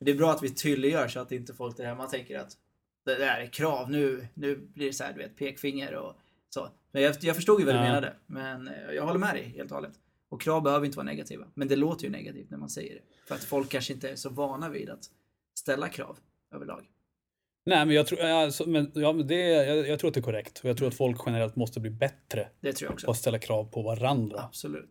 Det 0.00 0.10
är 0.10 0.14
bra 0.14 0.30
att 0.30 0.42
vi 0.42 0.50
tydliggör 0.50 1.08
så 1.08 1.20
att 1.20 1.32
inte 1.32 1.54
folk 1.54 1.76
där 1.76 1.84
hemma 1.84 2.06
tänker 2.06 2.38
att 2.38 2.56
det 3.04 3.14
där 3.14 3.40
är 3.40 3.46
krav, 3.46 3.90
nu, 3.90 4.26
nu 4.34 4.56
blir 4.56 4.86
det 4.86 4.92
så 4.92 5.04
här, 5.04 5.12
du 5.12 5.18
vet, 5.18 5.36
pekfinger 5.36 5.94
och 5.94 6.16
så. 6.48 6.68
Men 6.92 7.02
jag, 7.02 7.16
jag 7.20 7.36
förstod 7.36 7.60
ju 7.60 7.66
vad 7.66 7.74
du 7.74 7.78
ja. 7.78 7.84
menade, 7.84 8.16
men 8.26 8.68
eh, 8.68 8.92
jag 8.94 9.06
håller 9.06 9.18
med 9.18 9.34
dig 9.34 9.44
helt 9.44 9.70
och 9.70 9.76
hållet. 9.76 9.94
Och 10.28 10.40
krav 10.40 10.62
behöver 10.62 10.86
inte 10.86 10.96
vara 10.96 11.06
negativa, 11.06 11.46
men 11.54 11.68
det 11.68 11.76
låter 11.76 12.04
ju 12.04 12.10
negativt 12.10 12.50
när 12.50 12.58
man 12.58 12.70
säger 12.70 12.94
det. 12.94 13.02
För 13.28 13.34
att 13.34 13.44
folk 13.44 13.68
kanske 13.68 13.92
inte 13.92 14.10
är 14.10 14.16
så 14.16 14.30
vana 14.30 14.68
vid 14.68 14.90
att 14.90 15.10
ställa 15.54 15.88
krav 15.88 16.18
överlag. 16.54 16.86
Nej, 17.64 17.86
men 17.86 17.96
jag 17.96 18.06
tror, 18.06 18.20
alltså, 18.20 18.68
men, 18.68 18.92
ja, 18.94 19.12
men 19.12 19.26
det, 19.26 19.48
jag, 19.48 19.88
jag, 19.88 19.98
tror 19.98 20.08
att 20.08 20.14
det 20.14 20.20
är 20.20 20.22
korrekt. 20.22 20.58
Och 20.58 20.64
jag 20.64 20.76
tror 20.76 20.88
att 20.88 20.94
folk 20.94 21.20
generellt 21.26 21.56
måste 21.56 21.80
bli 21.80 21.90
bättre 21.90 22.48
det 22.60 22.72
tror 22.72 22.86
jag 22.86 22.94
också. 22.94 23.06
på 23.06 23.10
att 23.10 23.18
ställa 23.18 23.38
krav 23.38 23.64
på 23.64 23.82
varandra. 23.82 24.40
Absolut. 24.42 24.90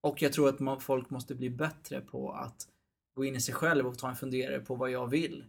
Och 0.00 0.22
jag 0.22 0.32
tror 0.32 0.48
att 0.48 0.60
man, 0.60 0.80
folk 0.80 1.10
måste 1.10 1.34
bli 1.34 1.50
bättre 1.50 2.00
på 2.00 2.32
att 2.32 2.68
gå 3.18 3.24
in 3.24 3.36
i 3.36 3.40
sig 3.40 3.54
själv 3.54 3.86
och 3.86 3.98
ta 3.98 4.08
en 4.08 4.16
funderare 4.16 4.60
på 4.60 4.74
vad 4.74 4.90
jag 4.90 5.06
vill 5.06 5.44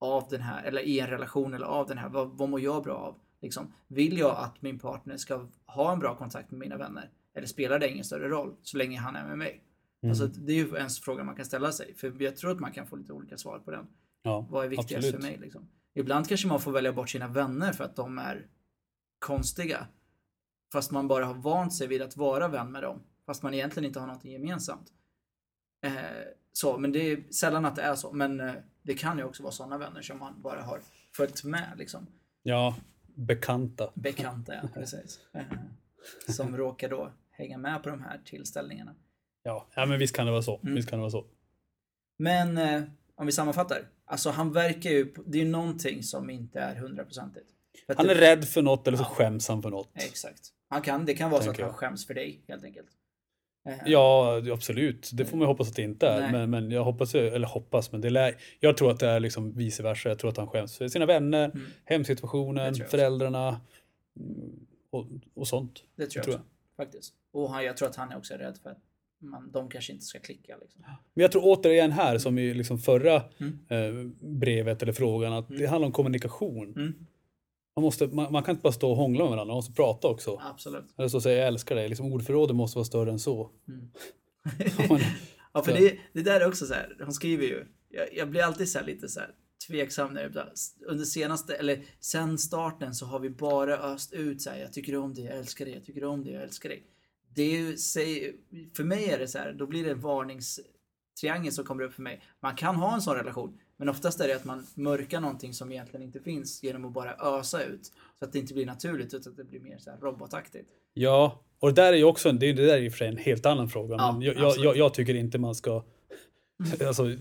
av 0.00 0.28
den 0.30 0.40
här, 0.40 0.62
eller 0.62 0.80
i 0.80 1.00
en 1.00 1.06
relation 1.06 1.54
eller 1.54 1.66
av 1.66 1.86
den 1.86 1.98
här. 1.98 2.08
Vad, 2.08 2.28
vad 2.28 2.48
mår 2.48 2.60
jag 2.60 2.82
bra 2.82 2.94
av? 2.94 3.18
Liksom, 3.40 3.72
vill 3.88 4.18
jag 4.18 4.36
att 4.38 4.62
min 4.62 4.78
partner 4.78 5.16
ska 5.16 5.48
ha 5.66 5.92
en 5.92 5.98
bra 5.98 6.16
kontakt 6.16 6.50
med 6.50 6.60
mina 6.60 6.76
vänner? 6.76 7.10
Eller 7.34 7.46
spelar 7.46 7.78
det 7.78 7.88
ingen 7.88 8.04
större 8.04 8.28
roll 8.28 8.56
så 8.62 8.76
länge 8.76 8.98
han 8.98 9.16
är 9.16 9.26
med 9.28 9.38
mig? 9.38 9.64
Mm. 10.02 10.10
Alltså, 10.10 10.26
det 10.26 10.52
är 10.52 10.56
ju 10.56 10.76
en 10.76 10.90
fråga 10.90 11.24
man 11.24 11.36
kan 11.36 11.44
ställa 11.44 11.72
sig. 11.72 11.94
För 11.94 12.22
jag 12.22 12.36
tror 12.36 12.50
att 12.50 12.60
man 12.60 12.72
kan 12.72 12.86
få 12.86 12.96
lite 12.96 13.12
olika 13.12 13.38
svar 13.38 13.58
på 13.58 13.70
den. 13.70 13.86
Ja, 14.22 14.46
vad 14.50 14.64
är 14.64 14.68
viktigast 14.68 15.06
absolut. 15.06 15.24
för 15.24 15.30
mig? 15.30 15.38
Liksom? 15.40 15.68
Ibland 15.94 16.28
kanske 16.28 16.48
man 16.48 16.60
får 16.60 16.72
välja 16.72 16.92
bort 16.92 17.10
sina 17.10 17.28
vänner 17.28 17.72
för 17.72 17.84
att 17.84 17.96
de 17.96 18.18
är 18.18 18.46
konstiga. 19.18 19.86
Fast 20.72 20.90
man 20.90 21.08
bara 21.08 21.24
har 21.26 21.34
vant 21.34 21.74
sig 21.74 21.86
vid 21.86 22.02
att 22.02 22.16
vara 22.16 22.48
vän 22.48 22.72
med 22.72 22.82
dem. 22.82 23.02
Fast 23.26 23.42
man 23.42 23.54
egentligen 23.54 23.86
inte 23.86 24.00
har 24.00 24.06
någonting 24.06 24.32
gemensamt. 24.32 24.92
Eh, 25.82 25.92
så, 26.52 26.78
men 26.78 26.92
det 26.92 27.12
är 27.12 27.32
sällan 27.32 27.64
att 27.64 27.76
det 27.76 27.82
är 27.82 27.94
så. 27.94 28.12
Men 28.12 28.40
eh, 28.40 28.54
det 28.82 28.94
kan 28.94 29.18
ju 29.18 29.24
också 29.24 29.42
vara 29.42 29.52
sådana 29.52 29.78
vänner 29.78 30.02
som 30.02 30.18
man 30.18 30.42
bara 30.42 30.62
har 30.62 30.80
följt 31.16 31.44
med 31.44 31.72
liksom. 31.76 32.06
Ja, 32.42 32.76
bekanta. 33.14 33.90
Bekanta, 33.94 34.54
ja 34.54 34.68
precis. 34.74 35.20
Eh, 35.34 35.42
som 36.28 36.56
råkar 36.56 36.88
då 36.88 37.12
hänga 37.30 37.58
med 37.58 37.82
på 37.82 37.88
de 37.88 38.02
här 38.02 38.20
tillställningarna. 38.24 38.94
Ja, 39.42 39.68
ja 39.74 39.86
men 39.86 39.98
visst 39.98 40.16
kan 40.16 40.26
det 40.26 40.32
vara 40.32 40.42
så. 40.42 40.60
Mm. 40.62 40.74
Visst 40.74 40.90
kan 40.90 40.98
det 40.98 41.00
vara 41.00 41.10
så. 41.10 41.26
Men 42.18 42.58
eh, 42.58 42.82
om 43.14 43.26
vi 43.26 43.32
sammanfattar. 43.32 43.88
Alltså 44.04 44.30
han 44.30 44.52
verkar 44.52 44.90
ju, 44.90 45.14
det 45.26 45.38
är 45.38 45.44
ju 45.44 45.50
någonting 45.50 46.02
som 46.02 46.30
inte 46.30 46.60
är 46.60 46.74
hundraprocentigt. 46.74 47.46
Han 47.96 48.10
är 48.10 48.14
det, 48.14 48.20
rädd 48.20 48.44
för 48.44 48.62
något 48.62 48.86
eller 48.86 48.98
så 48.98 49.02
ja. 49.02 49.14
skäms 49.14 49.48
han 49.48 49.62
för 49.62 49.70
något. 49.70 49.90
Exakt. 49.94 50.52
Han 50.68 50.82
kan, 50.82 51.06
det 51.06 51.14
kan 51.14 51.30
vara 51.30 51.42
så 51.42 51.50
att 51.50 51.60
han 51.60 51.72
skäms 51.72 52.06
för 52.06 52.14
dig 52.14 52.44
helt 52.48 52.64
enkelt. 52.64 52.88
Ja, 53.84 54.42
absolut. 54.52 55.10
Det 55.12 55.24
får 55.24 55.36
man 55.36 55.46
hoppas 55.46 55.68
att 55.68 55.76
det 55.76 55.82
inte 55.82 56.06
är. 56.06 56.32
Men, 56.32 56.50
men 56.50 56.70
jag 56.70 56.84
hoppas, 56.84 57.14
eller 57.14 57.46
hoppas, 57.46 57.92
men 57.92 58.00
det 58.00 58.10
lär, 58.10 58.36
jag 58.60 58.76
tror 58.76 58.90
att 58.90 59.00
det 59.00 59.08
är 59.08 59.20
liksom 59.20 59.52
vice 59.52 59.82
versa. 59.82 60.08
Jag 60.08 60.18
tror 60.18 60.30
att 60.30 60.36
han 60.36 60.48
skäms 60.48 60.78
för 60.78 60.88
sina 60.88 61.06
vänner, 61.06 61.44
mm. 61.44 61.66
hemsituationen, 61.84 62.74
föräldrarna 62.74 63.60
mm, 64.20 64.66
och, 64.90 65.06
och 65.34 65.48
sånt. 65.48 65.84
Det 65.96 66.06
tror 66.06 66.18
jag, 66.18 66.24
tror 66.24 66.36
jag. 66.36 66.86
faktiskt. 66.86 67.14
Och 67.32 67.50
han, 67.50 67.64
jag 67.64 67.76
tror 67.76 67.88
att 67.88 67.96
han 67.96 68.12
är 68.12 68.18
också 68.18 68.34
rädd 68.34 68.58
för 68.62 68.70
att 68.70 68.82
man, 69.18 69.50
de 69.52 69.68
kanske 69.68 69.92
inte 69.92 70.04
ska 70.04 70.18
klicka. 70.18 70.56
Liksom. 70.60 70.82
Men 71.14 71.22
jag 71.22 71.32
tror 71.32 71.42
återigen 71.44 71.92
här, 71.92 72.18
som 72.18 72.38
i 72.38 72.54
liksom 72.54 72.78
förra 72.78 73.22
mm. 73.38 73.58
eh, 73.68 74.10
brevet 74.20 74.82
eller 74.82 74.92
frågan, 74.92 75.32
att 75.32 75.48
mm. 75.50 75.62
det 75.62 75.68
handlar 75.68 75.86
om 75.86 75.92
kommunikation. 75.92 76.94
Man, 77.76 77.82
måste, 77.82 78.06
man, 78.06 78.32
man, 78.32 78.42
kan 78.42 78.52
inte 78.52 78.62
bara 78.62 78.72
stå 78.72 78.90
och 78.90 78.96
hångla 78.96 79.24
med 79.24 79.30
varandra, 79.30 79.44
man 79.44 79.56
måste 79.56 79.72
prata 79.72 80.08
också. 80.08 80.40
Absolut. 80.42 80.84
Eller 80.98 81.08
så 81.08 81.20
säger 81.20 81.38
jag 81.38 81.48
älskar 81.48 81.74
dig. 81.74 81.88
Liksom, 81.88 82.12
ordförrådet 82.12 82.56
måste 82.56 82.78
vara 82.78 82.84
större 82.84 83.10
än 83.10 83.18
så. 83.18 83.50
Mm. 83.68 83.90
ja, 85.52 85.62
för 85.62 85.72
det, 85.72 85.98
det 86.12 86.22
där 86.22 86.40
är 86.40 86.48
också 86.48 86.66
så 86.66 86.74
här, 86.74 86.96
hon 87.00 87.12
skriver 87.12 87.44
ju, 87.44 87.66
jag, 87.88 88.14
jag 88.14 88.30
blir 88.30 88.42
alltid 88.42 88.68
så 88.68 88.82
lite 88.82 89.08
så 89.08 89.20
här 89.20 89.30
tveksam 89.66 90.14
när 90.14 90.28
det 90.28 90.46
under 90.86 91.04
senaste, 91.04 91.54
eller 91.54 91.84
sen 92.00 92.38
starten 92.38 92.94
så 92.94 93.06
har 93.06 93.20
vi 93.20 93.30
bara 93.30 93.78
öst 93.78 94.12
ut 94.12 94.42
så 94.42 94.50
här, 94.50 94.58
jag 94.58 94.72
tycker 94.72 94.96
om 94.96 95.14
dig, 95.14 95.24
jag 95.24 95.38
älskar 95.38 95.64
dig, 95.64 95.74
jag 95.74 95.84
tycker 95.84 96.04
om 96.04 96.24
dig, 96.24 96.32
jag 96.32 96.42
älskar 96.42 96.68
dig. 96.68 96.86
Det 97.34 97.42
är 97.42 97.58
ju, 97.58 98.36
för 98.76 98.84
mig 98.84 99.10
är 99.10 99.18
det 99.18 99.28
så 99.28 99.38
här, 99.38 99.52
då 99.52 99.66
blir 99.66 99.84
det 99.84 99.90
en 99.90 100.00
varningstriangel 100.00 101.52
som 101.52 101.64
kommer 101.64 101.82
upp 101.82 101.94
för 101.94 102.02
mig. 102.02 102.22
Man 102.40 102.56
kan 102.56 102.76
ha 102.76 102.94
en 102.94 103.02
sån 103.02 103.16
relation, 103.16 103.58
men 103.76 103.88
oftast 103.88 104.20
är 104.20 104.28
det 104.28 104.36
att 104.36 104.44
man 104.44 104.66
mörkar 104.74 105.20
någonting 105.20 105.52
som 105.54 105.72
egentligen 105.72 106.06
inte 106.06 106.20
finns 106.20 106.62
genom 106.62 106.84
att 106.84 106.92
bara 106.92 107.38
ösa 107.38 107.64
ut. 107.64 107.92
Så 108.18 108.24
att 108.24 108.32
det 108.32 108.38
inte 108.38 108.54
blir 108.54 108.66
naturligt 108.66 109.14
utan 109.14 109.32
att 109.32 109.36
det 109.36 109.44
blir 109.44 109.60
mer 109.60 109.78
så 109.78 109.90
robotaktigt. 110.00 110.68
Ja, 110.94 111.42
Och 111.58 111.68
det 111.74 111.82
där 111.82 111.92
är 111.92 111.96
ju 111.96 112.04
också, 112.04 112.32
det, 112.32 112.52
det 112.52 112.66
där 112.66 112.78
är 112.78 112.86
och 112.86 112.92
för 112.92 113.04
en 113.04 113.16
helt 113.16 113.46
annan 113.46 113.68
fråga. 113.68 113.96
Ja, 113.98 114.12
men 114.12 114.22
jag, 114.22 114.56
jag, 114.58 114.76
jag, 114.76 114.94
tycker 114.94 115.14
inte 115.14 115.38
man 115.38 115.54
ska 115.54 115.84
alltså, 116.86 117.16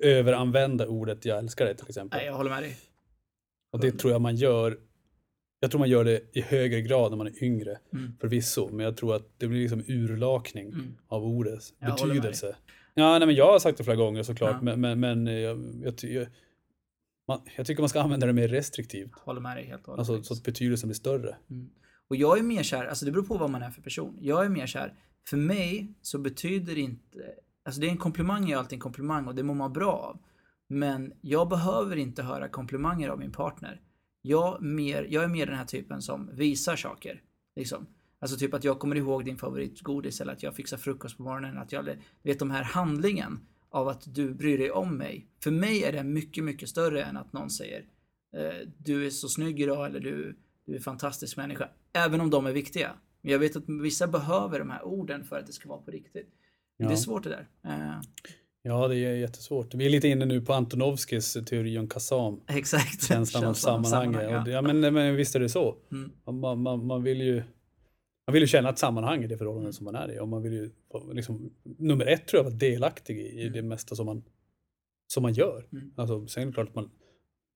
överanvända 0.00 0.86
ordet 0.88 1.24
jag 1.24 1.38
älskar 1.38 1.64
dig 1.64 1.76
till 1.76 1.88
exempel. 1.88 2.18
Nej, 2.18 2.26
jag 2.26 2.34
håller 2.34 2.50
med 2.50 2.62
dig. 2.62 2.76
Och 3.72 3.80
det 3.80 3.92
tror 3.92 4.12
jag 4.12 4.20
man 4.20 4.36
gör. 4.36 4.78
Jag 5.60 5.70
tror 5.70 5.78
man 5.78 5.88
gör 5.88 6.04
det 6.04 6.20
i 6.32 6.40
högre 6.40 6.80
grad 6.80 7.10
när 7.10 7.16
man 7.16 7.26
är 7.26 7.44
yngre. 7.44 7.78
Mm. 7.92 8.12
Förvisso. 8.20 8.68
Men 8.72 8.84
jag 8.84 8.96
tror 8.96 9.14
att 9.14 9.28
det 9.38 9.46
blir 9.46 9.60
liksom 9.60 9.84
urlakning 9.88 10.66
Mm. 10.72 10.94
av 11.06 11.24
ordets 11.24 11.74
Jag 11.78 11.94
betydelse. 11.94 12.56
Ja, 12.94 13.18
nej, 13.18 13.26
men 13.26 13.36
jag 13.36 13.52
har 13.52 13.58
sagt 13.58 13.78
det 13.78 13.84
flera 13.84 13.96
gånger 13.96 14.22
såklart. 14.22 14.56
Ja. 14.60 14.62
Men, 14.62 14.80
men, 14.80 15.00
men 15.00 15.26
jag, 15.26 15.82
jag, 15.82 15.94
jag, 16.02 16.26
man, 17.28 17.40
jag 17.56 17.66
tycker 17.66 17.82
man 17.82 17.88
ska 17.88 18.00
använda 18.00 18.26
det 18.26 18.32
mer 18.32 18.48
restriktivt. 18.48 19.12
Håller 19.14 19.40
med 19.40 19.56
dig 19.56 19.66
helt 19.66 19.82
och 19.82 19.86
hållet. 19.86 19.98
Alltså 19.98 20.22
så 20.22 20.34
att 20.34 20.42
betydelsen 20.42 20.88
blir 20.88 20.94
större. 20.94 21.36
Mm. 21.50 21.70
Och 22.08 22.16
jag 22.16 22.38
är 22.38 22.42
mer 22.42 22.62
kär, 22.62 22.84
alltså 22.86 23.04
det 23.04 23.12
beror 23.12 23.24
på 23.24 23.38
vad 23.38 23.50
man 23.50 23.62
är 23.62 23.70
för 23.70 23.82
person. 23.82 24.18
Jag 24.20 24.44
är 24.44 24.48
mer 24.48 24.66
kär, 24.66 24.94
för 25.28 25.36
mig 25.36 25.94
så 26.02 26.18
betyder 26.18 26.74
det 26.74 26.80
inte, 26.80 27.18
alltså 27.64 27.80
det 27.80 27.86
är 27.86 27.90
en 27.90 27.96
komplimang 27.96 28.50
är 28.50 28.56
alltid 28.56 28.76
en 28.76 28.80
komplimang 28.80 29.26
och 29.26 29.34
det 29.34 29.42
mår 29.42 29.54
man 29.54 29.72
bra 29.72 29.92
av. 29.92 30.18
Men 30.68 31.12
jag 31.20 31.48
behöver 31.48 31.96
inte 31.96 32.22
höra 32.22 32.48
komplimanger 32.48 33.08
av 33.08 33.18
min 33.18 33.32
partner. 33.32 33.80
Jag, 34.22 34.62
mer, 34.62 35.06
jag 35.10 35.24
är 35.24 35.28
mer 35.28 35.46
den 35.46 35.56
här 35.56 35.64
typen 35.64 36.02
som 36.02 36.30
visar 36.32 36.76
saker. 36.76 37.22
Liksom. 37.56 37.86
Alltså 38.22 38.36
typ 38.36 38.54
att 38.54 38.64
jag 38.64 38.78
kommer 38.78 38.96
ihåg 38.96 39.24
din 39.24 39.38
favoritgodis 39.38 40.20
eller 40.20 40.32
att 40.32 40.42
jag 40.42 40.56
fixar 40.56 40.76
frukost 40.76 41.16
på 41.16 41.22
morgonen. 41.22 41.58
Att 41.58 41.72
jag 41.72 41.88
vet 42.22 42.38
de 42.38 42.50
här 42.50 42.62
handlingen 42.62 43.40
av 43.70 43.88
att 43.88 44.14
du 44.14 44.34
bryr 44.34 44.58
dig 44.58 44.70
om 44.70 44.96
mig. 44.96 45.26
För 45.42 45.50
mig 45.50 45.84
är 45.84 45.92
det 45.92 46.04
mycket, 46.04 46.44
mycket 46.44 46.68
större 46.68 47.02
än 47.02 47.16
att 47.16 47.32
någon 47.32 47.50
säger 47.50 47.84
eh, 48.36 48.68
du 48.78 49.06
är 49.06 49.10
så 49.10 49.28
snygg 49.28 49.60
idag 49.60 49.86
eller 49.86 50.00
du, 50.00 50.36
du 50.66 50.72
är 50.72 50.76
en 50.76 50.82
fantastisk 50.82 51.36
människa. 51.36 51.68
Även 51.92 52.20
om 52.20 52.30
de 52.30 52.46
är 52.46 52.52
viktiga. 52.52 52.90
Men 53.22 53.32
jag 53.32 53.38
vet 53.38 53.56
att 53.56 53.64
vissa 53.82 54.06
behöver 54.06 54.58
de 54.58 54.70
här 54.70 54.84
orden 54.84 55.24
för 55.24 55.38
att 55.38 55.46
det 55.46 55.52
ska 55.52 55.68
vara 55.68 55.82
på 55.82 55.90
riktigt. 55.90 56.28
Ja. 56.76 56.86
Det 56.88 56.94
är 56.94 56.96
svårt 56.96 57.22
det 57.22 57.30
där. 57.30 57.48
Eh, 57.64 58.00
Ja, 58.64 58.88
det 58.88 58.96
är 58.96 59.14
jättesvårt. 59.14 59.74
Vi 59.74 59.86
är 59.86 59.90
lite 59.90 60.08
inne 60.08 60.24
nu 60.24 60.40
på 60.40 60.52
Antonovskis 60.52 61.32
teori 61.32 61.78
om 61.78 61.88
Kasam. 61.88 62.40
exakt. 62.48 63.02
Känslan 63.08 63.44
av 63.44 63.54
sammanhang. 63.54 64.14
ja. 64.14 64.48
Ja, 64.48 64.62
men, 64.62 64.80
men 64.80 65.16
visst 65.16 65.36
är 65.36 65.40
det 65.40 65.48
så. 65.48 65.76
Mm. 65.92 66.12
Man, 66.40 66.62
man, 66.62 66.86
man, 66.86 67.02
vill 67.02 67.20
ju, 67.20 67.42
man 68.32 68.34
vill 68.34 68.42
ju 68.42 68.46
känna 68.46 68.70
ett 68.70 68.78
sammanhang 68.78 69.24
i 69.24 69.26
det 69.26 69.38
förhållande 69.38 69.72
som 69.72 69.84
man 69.84 69.94
är 69.94 70.12
i. 70.12 70.18
Och 70.18 70.28
man 70.28 70.42
vill 70.42 70.52
ju, 70.52 70.70
liksom, 71.12 71.52
nummer 71.78 72.06
ett 72.06 72.26
tror 72.26 72.38
jag 72.38 72.44
vara 72.44 72.54
delaktig 72.54 73.18
i, 73.18 73.40
i 73.40 73.48
det 73.48 73.62
mesta 73.62 73.96
som 73.96 74.06
man, 74.06 74.24
som 75.12 75.22
man 75.22 75.32
gör. 75.32 75.68
Mm. 75.72 75.92
Alltså, 75.96 76.26
sen 76.26 76.42
är 76.42 76.46
det 76.46 76.52
klart 76.52 76.68
att 76.68 76.74
man, 76.74 76.90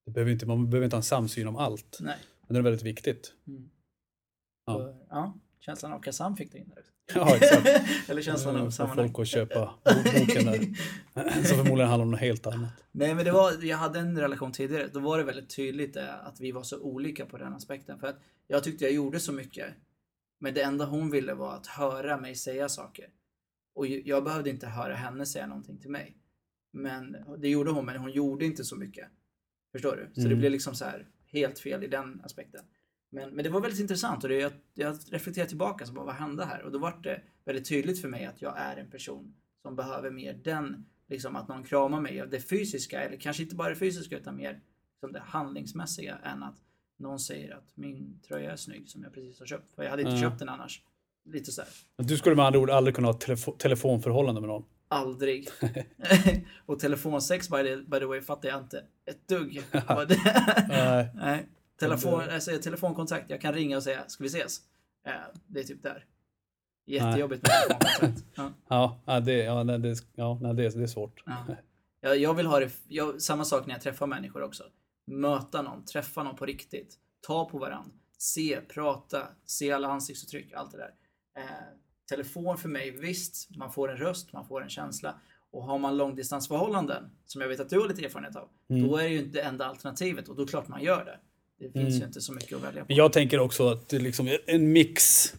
det 0.05 0.11
behöver 0.11 0.31
inte, 0.31 0.45
man 0.45 0.69
behöver 0.69 0.85
inte 0.85 0.95
ha 0.95 0.99
en 0.99 1.03
samsyn 1.03 1.47
om 1.47 1.55
allt. 1.55 1.97
Nej. 2.01 2.15
Men 2.47 2.53
det 2.53 2.59
är 2.59 2.63
väldigt 2.63 2.83
viktigt. 2.83 3.33
Mm. 3.47 3.69
Ja. 4.65 4.73
Så, 4.73 5.05
ja. 5.09 5.39
Känslan 5.59 5.91
av 5.91 5.99
Kazam 5.99 6.35
fick 6.35 6.51
du 6.51 6.57
in 6.57 6.69
där. 6.75 6.83
Ja, 7.15 7.35
exakt. 7.35 7.69
Eller 8.09 8.21
känslan 8.21 8.55
av 8.55 8.69
sammanhang. 8.69 9.07
folk 9.07 9.19
att 9.19 9.27
köpa 9.27 9.73
boken 9.83 10.45
där. 10.45 11.43
Som 11.43 11.57
förmodligen 11.57 11.89
handlar 11.89 12.05
om 12.05 12.11
något 12.11 12.19
helt 12.19 12.47
annat. 12.47 12.73
Nej 12.91 13.15
men 13.15 13.25
det 13.25 13.31
var, 13.31 13.65
jag 13.65 13.77
hade 13.77 13.99
en 13.99 14.19
relation 14.19 14.51
tidigare, 14.51 14.87
då 14.93 14.99
var 14.99 15.17
det 15.17 15.23
väldigt 15.23 15.55
tydligt 15.55 15.95
eh, 15.95 16.27
att 16.27 16.39
vi 16.39 16.51
var 16.51 16.63
så 16.63 16.79
olika 16.79 17.25
på 17.25 17.37
den 17.37 17.53
aspekten. 17.53 17.99
För 17.99 18.07
att 18.07 18.19
jag 18.47 18.63
tyckte 18.63 18.83
jag 18.83 18.93
gjorde 18.93 19.19
så 19.19 19.31
mycket. 19.31 19.65
Men 20.39 20.53
det 20.53 20.61
enda 20.61 20.85
hon 20.85 21.11
ville 21.11 21.33
var 21.33 21.55
att 21.55 21.67
höra 21.67 22.17
mig 22.17 22.35
säga 22.35 22.69
saker. 22.69 23.09
Och 23.73 23.87
jag 23.87 24.23
behövde 24.23 24.49
inte 24.49 24.67
höra 24.67 24.95
henne 24.95 25.25
säga 25.25 25.47
någonting 25.47 25.77
till 25.77 25.89
mig. 25.91 26.17
Men 26.71 27.17
det 27.37 27.49
gjorde 27.49 27.71
hon, 27.71 27.85
men 27.85 27.97
hon 27.97 28.11
gjorde 28.11 28.45
inte 28.45 28.63
så 28.63 28.75
mycket. 28.75 29.07
Förstår 29.71 29.95
du? 29.95 30.13
Så 30.13 30.21
det 30.21 30.27
Mm. 30.27 30.39
blev 30.39 30.51
liksom 30.51 30.75
så 30.75 30.85
här 30.85 31.07
helt 31.25 31.59
fel 31.59 31.83
i 31.83 31.87
den 31.87 32.21
aspekten. 32.23 32.65
Men, 33.09 33.29
men 33.35 33.43
det 33.43 33.49
var 33.49 33.61
väldigt 33.61 33.79
intressant 33.79 34.23
och 34.23 34.29
det, 34.29 34.35
jag, 34.35 34.51
jag 34.73 34.97
reflekterade 35.11 35.49
tillbaka, 35.49 35.85
så 35.85 35.93
bara, 35.93 36.05
vad 36.05 36.15
hände 36.15 36.45
här? 36.45 36.61
Och 36.63 36.71
då 36.71 36.79
var 36.79 36.99
det 37.03 37.21
väldigt 37.45 37.69
tydligt 37.69 38.01
för 38.01 38.07
mig 38.09 38.25
att 38.25 38.41
jag 38.41 38.57
är 38.57 38.77
en 38.77 38.89
person 38.89 39.35
som 39.61 39.75
behöver 39.75 40.11
mer 40.11 40.33
den, 40.33 40.85
liksom 41.07 41.35
att 41.35 41.47
någon 41.47 41.63
kramar 41.63 42.01
mig 42.01 42.21
av 42.21 42.29
det 42.29 42.41
fysiska, 42.41 43.01
eller 43.03 43.17
kanske 43.17 43.43
inte 43.43 43.55
bara 43.55 43.69
det 43.69 43.75
fysiska 43.75 44.17
utan 44.17 44.35
mer 44.35 44.61
som 44.99 45.11
det 45.11 45.19
handlingsmässiga 45.19 46.17
än 46.17 46.43
att 46.43 46.57
någon 46.97 47.19
säger 47.19 47.55
att 47.55 47.71
min 47.75 48.19
tröja 48.27 48.51
är 48.51 48.55
snygg 48.55 48.89
som 48.89 49.03
jag 49.03 49.13
precis 49.13 49.39
har 49.39 49.45
köpt. 49.45 49.73
För 49.75 49.83
jag 49.83 49.89
hade 49.89 50.01
inte 50.01 50.15
Ja. 50.15 50.21
köpt 50.21 50.39
den 50.39 50.49
annars. 50.49 50.81
Lite 51.25 51.51
så 51.51 51.61
här. 51.61 51.69
Du 52.05 52.17
skulle 52.17 52.35
med 52.35 52.45
andra 52.45 52.59
ord 52.59 52.69
aldrig 52.69 52.95
kunna 52.95 53.07
ha 53.07 53.13
telefo- 53.17 53.57
telefonförhållande 53.57 54.41
med 54.41 54.47
någon. 54.47 54.65
Aldrig. 54.87 55.49
och 56.65 56.79
telefonsex 56.79 57.49
by 57.49 57.63
the, 57.63 57.75
by 57.77 57.99
the 57.99 58.05
way 58.05 58.21
fattar 58.21 58.49
jag 58.49 58.59
inte 58.59 58.83
ett 59.05 59.27
dugg. 59.27 59.61
Vad 59.87 60.07
det- 60.07 60.65
Nej. 60.69 61.09
Nej. 61.15 61.47
Telefon, 61.79 62.21
alltså, 62.31 62.57
telefonkontakt, 62.57 63.29
jag 63.29 63.41
kan 63.41 63.53
ringa 63.53 63.77
och 63.77 63.83
säga 63.83 64.03
ska 64.07 64.23
vi 64.23 64.27
ses? 64.27 64.61
Det 65.47 65.59
är 65.59 65.63
typ 65.63 65.83
där. 65.83 66.05
Jättejobbigt 66.85 67.43
med 67.43 67.51
telefonkontakt. 67.79 68.25
Ja. 68.67 68.99
Ja, 69.05 69.19
det, 69.19 69.33
ja, 69.43 69.63
det, 69.63 69.95
ja 70.15 70.39
det, 70.53 70.53
det 70.69 70.83
är 70.83 70.87
svårt. 70.87 71.23
Ja. 71.25 71.45
Jag, 72.01 72.17
jag 72.17 72.33
vill 72.33 72.45
ha 72.45 72.59
det, 72.59 72.69
jag, 72.87 73.21
samma 73.21 73.45
sak 73.45 73.65
när 73.67 73.73
jag 73.75 73.81
träffar 73.81 74.07
människor 74.07 74.43
också. 74.43 74.63
Möta 75.07 75.61
någon, 75.61 75.85
träffa 75.85 76.23
någon 76.23 76.35
på 76.35 76.45
riktigt. 76.45 76.95
Ta 77.27 77.45
på 77.49 77.57
varandra. 77.57 77.91
Se, 78.17 78.59
prata, 78.61 79.27
se 79.45 79.71
alla 79.71 79.87
ansiktsuttryck, 79.87 80.53
allt 80.53 80.71
det 80.71 80.77
där. 80.77 80.93
Eh, 81.37 81.43
telefon 82.09 82.57
för 82.57 82.69
mig, 82.69 82.91
visst, 82.91 83.55
man 83.57 83.71
får 83.71 83.91
en 83.91 83.97
röst, 83.97 84.33
man 84.33 84.47
får 84.47 84.63
en 84.63 84.69
känsla. 84.69 85.19
Och 85.51 85.63
har 85.63 85.77
man 85.79 85.97
långdistansförhållanden, 85.97 87.03
som 87.25 87.41
jag 87.41 87.47
vet 87.47 87.59
att 87.59 87.69
du 87.69 87.79
har 87.79 87.87
lite 87.87 88.05
erfarenhet 88.05 88.35
av, 88.35 88.49
Mm. 88.69 88.87
då 88.87 88.97
är 88.97 89.03
det 89.03 89.09
ju 89.09 89.19
inte 89.19 89.37
det 89.37 89.41
enda 89.41 89.65
alternativet 89.65 90.29
och 90.29 90.35
då 90.35 90.41
är 90.41 90.45
det 90.45 90.49
klart 90.49 90.67
man 90.67 90.83
gör 90.83 91.05
det. 91.05 91.19
Det 91.59 91.71
finns 91.71 91.87
Mm. 91.87 91.99
ju 91.99 92.05
inte 92.05 92.21
så 92.21 92.33
mycket 92.33 92.57
att 92.57 92.63
välja 92.63 92.85
på. 92.85 92.93
Jag 92.93 93.13
tänker 93.13 93.39
också 93.39 93.67
att 93.69 93.89
det 93.89 93.95
är 93.95 93.99
liksom 93.99 94.37
en 94.47 94.71
mix 94.71 95.33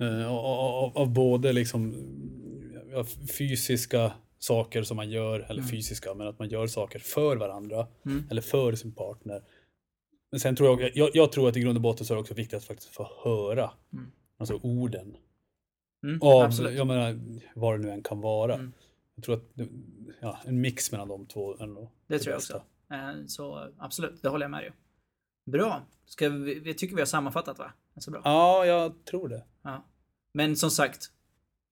eh, 0.00 0.32
av, 0.32 0.38
av, 0.44 0.98
av 0.98 1.12
både 1.12 1.52
liksom, 1.52 1.94
fysiska 3.38 4.12
saker 4.46 4.82
som 4.82 4.96
man 4.96 5.10
gör, 5.10 5.40
eller 5.40 5.62
fysiska, 5.62 6.14
men 6.14 6.26
att 6.26 6.38
man 6.38 6.48
gör 6.48 6.66
saker 6.66 6.98
för 6.98 7.36
varandra 7.36 7.86
Mm. 8.06 8.24
eller 8.30 8.42
för 8.42 8.74
sin 8.74 8.92
partner. 8.94 9.42
Men 10.30 10.40
sen 10.40 10.56
tror 10.56 10.80
jag, 10.82 10.90
jag, 10.96 11.10
jag 11.14 11.32
tror 11.32 11.48
att 11.48 11.56
i 11.56 11.60
grund 11.60 11.78
och 11.78 11.82
botten 11.82 12.06
så 12.06 12.12
är 12.12 12.16
det 12.16 12.20
också 12.20 12.34
viktigt 12.34 12.56
att 12.56 12.64
faktiskt 12.64 12.94
få 12.94 13.10
höra 13.24 13.70
Mm. 13.92 14.12
alltså 14.38 14.60
orden 14.62 15.16
Mm, 16.04 16.18
av, 16.22 16.42
absolut. 16.42 16.74
jag 16.76 16.86
menar, 16.86 17.20
vad 17.54 17.74
det 17.74 17.82
nu 17.86 17.90
än 17.90 18.02
kan 18.02 18.20
vara. 18.20 18.54
Mm. 18.54 18.72
Jag 19.14 19.24
tror 19.24 19.34
att 19.36 19.44
det- 19.54 19.68
ja, 20.20 20.38
en 20.44 20.60
mix 20.60 20.92
mellan 20.92 21.08
de 21.08 21.26
två 21.26 21.56
är 21.56 21.66
nog 21.66 21.90
Det 22.06 22.18
tror 22.18 22.32
jag 22.32 22.38
bästa. 22.38 22.56
också. 22.56 22.94
Eh, 22.94 23.26
Så 23.26 23.70
absolut, 23.78 24.22
det 24.22 24.28
håller 24.28 24.44
jag 24.44 24.50
med 24.50 24.62
dig. 24.62 24.72
Bra. 25.50 25.82
Ska 26.06 26.28
vi, 26.28 26.58
vi 26.58 26.74
tycker 26.74 26.94
vi 26.94 27.00
har 27.00 27.06
sammanfattat 27.06 27.58
va? 27.58 27.72
Så 27.98 28.10
bra. 28.10 28.20
Ja, 28.24 28.66
jag 28.66 29.04
tror 29.04 29.28
det. 29.28 29.44
Ja. 29.62 29.84
Men 30.34 30.56
som 30.56 30.70
sagt, 30.70 31.10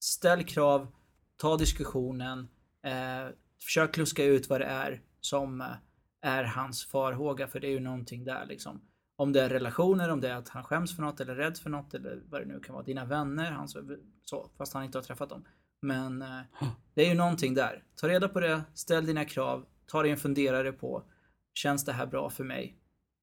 ställ 0.04 0.44
krav, 0.44 0.86
ta 1.36 1.56
diskussionen, 1.56 2.48
eh, 2.84 3.34
försök 3.64 3.96
luska 3.96 4.24
ut 4.24 4.48
vad 4.48 4.60
det 4.60 4.64
är 4.66 5.00
som 5.20 5.60
eh, 5.60 5.66
är 6.22 6.44
hans 6.44 6.86
farhåga, 6.86 7.46
för 7.48 7.60
det 7.60 7.66
är 7.66 7.70
ju 7.72 7.80
någonting 7.80 8.24
där 8.24 8.46
liksom. 8.46 8.80
Om 9.16 9.32
det 9.32 9.42
är 9.42 9.48
relationer, 9.48 10.08
om 10.08 10.20
det 10.20 10.28
är 10.28 10.34
att 10.36 10.48
han 10.48 10.64
skäms 10.64 10.96
för 10.96 11.02
något 11.02 11.20
eller 11.20 11.32
är 11.32 11.36
rädd 11.36 11.58
för 11.58 11.70
något 11.70 11.94
eller 11.94 12.22
vad 12.30 12.40
det 12.40 12.46
nu 12.46 12.60
kan 12.60 12.74
vara. 12.74 12.84
Dina 12.84 13.04
vänner, 13.04 13.50
hans, 13.52 13.76
så, 14.24 14.50
fast 14.58 14.74
han 14.74 14.84
inte 14.84 14.98
har 14.98 15.02
träffat 15.02 15.28
dem. 15.28 15.44
Men 15.82 16.22
eh, 16.22 16.40
det 16.94 17.02
är 17.02 17.08
ju 17.08 17.14
någonting 17.14 17.54
där. 17.54 17.84
Ta 18.00 18.08
reda 18.08 18.28
på 18.28 18.40
det, 18.40 18.62
ställ 18.74 19.06
dina 19.06 19.24
krav, 19.24 19.64
ta 19.86 20.02
dig 20.02 20.10
en 20.10 20.16
funderare 20.16 20.72
på, 20.72 21.02
känns 21.54 21.84
det 21.84 21.92
här 21.92 22.06
bra 22.06 22.30
för 22.30 22.44
mig? 22.44 22.76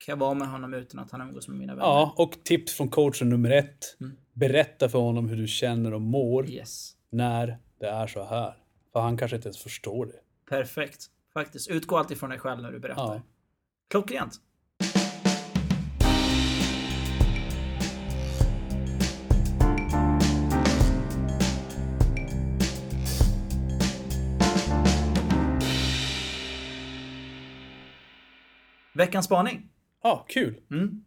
Kan 0.05 0.13
jag 0.13 0.17
vara 0.17 0.33
med 0.33 0.47
honom 0.47 0.73
utan 0.73 0.99
att 0.99 1.11
han 1.11 1.21
umgås 1.21 1.47
med 1.47 1.57
mina 1.57 1.75
vänner? 1.75 1.87
Ja, 1.87 2.13
och 2.17 2.43
tips 2.43 2.73
från 2.77 2.89
coachen 2.89 3.29
nummer 3.29 3.49
ett. 3.51 3.97
Mm. 4.01 4.17
Berätta 4.33 4.89
för 4.89 4.99
honom 4.99 5.29
hur 5.29 5.37
du 5.37 5.47
känner 5.47 5.93
och 5.93 6.01
mår 6.01 6.49
Yes. 6.49 6.91
när 7.11 7.57
det 7.79 7.87
är 7.87 8.07
så 8.07 8.23
här. 8.23 8.53
För 8.93 8.99
han 8.99 9.17
kanske 9.17 9.35
inte 9.35 9.47
ens 9.47 9.63
förstår 9.63 10.05
det. 10.05 10.19
Perfekt. 10.49 11.05
Faktiskt. 11.33 11.69
Utgå 11.69 11.97
alltid 11.97 12.17
från 12.19 12.29
dig 12.29 12.39
själv 12.39 12.61
när 12.61 12.71
du 12.71 12.79
berättar. 12.79 13.15
Ja. 13.15 13.21
Klockrent. 13.89 14.41
Veckans 28.93 29.25
spaning. 29.25 29.69
Ja, 30.03 30.25
kul. 30.29 30.61
Mm. 30.71 31.03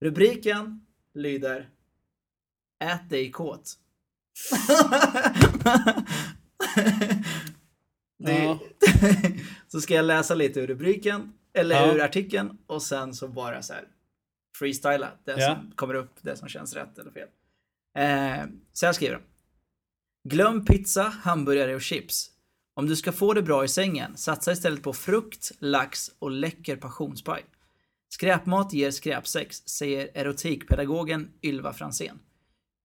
Rubriken 0.00 0.86
lyder 1.14 1.70
Ät 2.80 3.10
dig 3.10 3.30
kåt. 3.30 3.78
Ja. 8.20 8.58
så 9.68 9.80
ska 9.80 9.94
jag 9.94 10.04
läsa 10.04 10.34
lite 10.34 10.60
ur 10.60 10.66
rubriken, 10.66 11.32
eller 11.54 11.76
Ja. 11.76 11.92
ur 11.94 12.00
artikeln, 12.02 12.58
och 12.66 12.82
sen 12.82 13.14
så 13.14 13.28
bara 13.28 13.62
så 13.62 13.72
här 13.72 13.84
freestyla 14.58 15.10
det 15.24 15.40
Ja. 15.40 15.54
som 15.54 15.72
kommer 15.74 15.94
upp, 15.94 16.12
det 16.20 16.36
som 16.36 16.48
känns 16.48 16.74
rätt 16.74 16.98
eller 16.98 17.10
fel. 17.10 17.28
Eh, 17.98 18.46
så 18.72 18.86
här 18.86 18.92
skriver 18.92 19.14
de. 19.14 19.22
Glöm 20.34 20.64
pizza, 20.64 21.02
hamburgare 21.02 21.74
och 21.74 21.82
chips. 21.82 22.30
Om 22.74 22.86
du 22.86 22.96
ska 22.96 23.12
få 23.12 23.34
det 23.34 23.42
bra 23.42 23.64
i 23.64 23.68
sängen, 23.68 24.16
satsa 24.16 24.52
istället 24.52 24.82
på 24.82 24.92
frukt, 24.92 25.52
lax 25.58 26.10
och 26.18 26.30
läcker 26.30 26.76
passionspaj. 26.76 27.44
Skräpmat 28.08 28.72
ger 28.72 28.90
skräpsex, 28.90 29.56
säger 29.68 30.10
erotikpedagogen 30.14 31.30
Ylva 31.42 31.72
Fransén. 31.72 32.18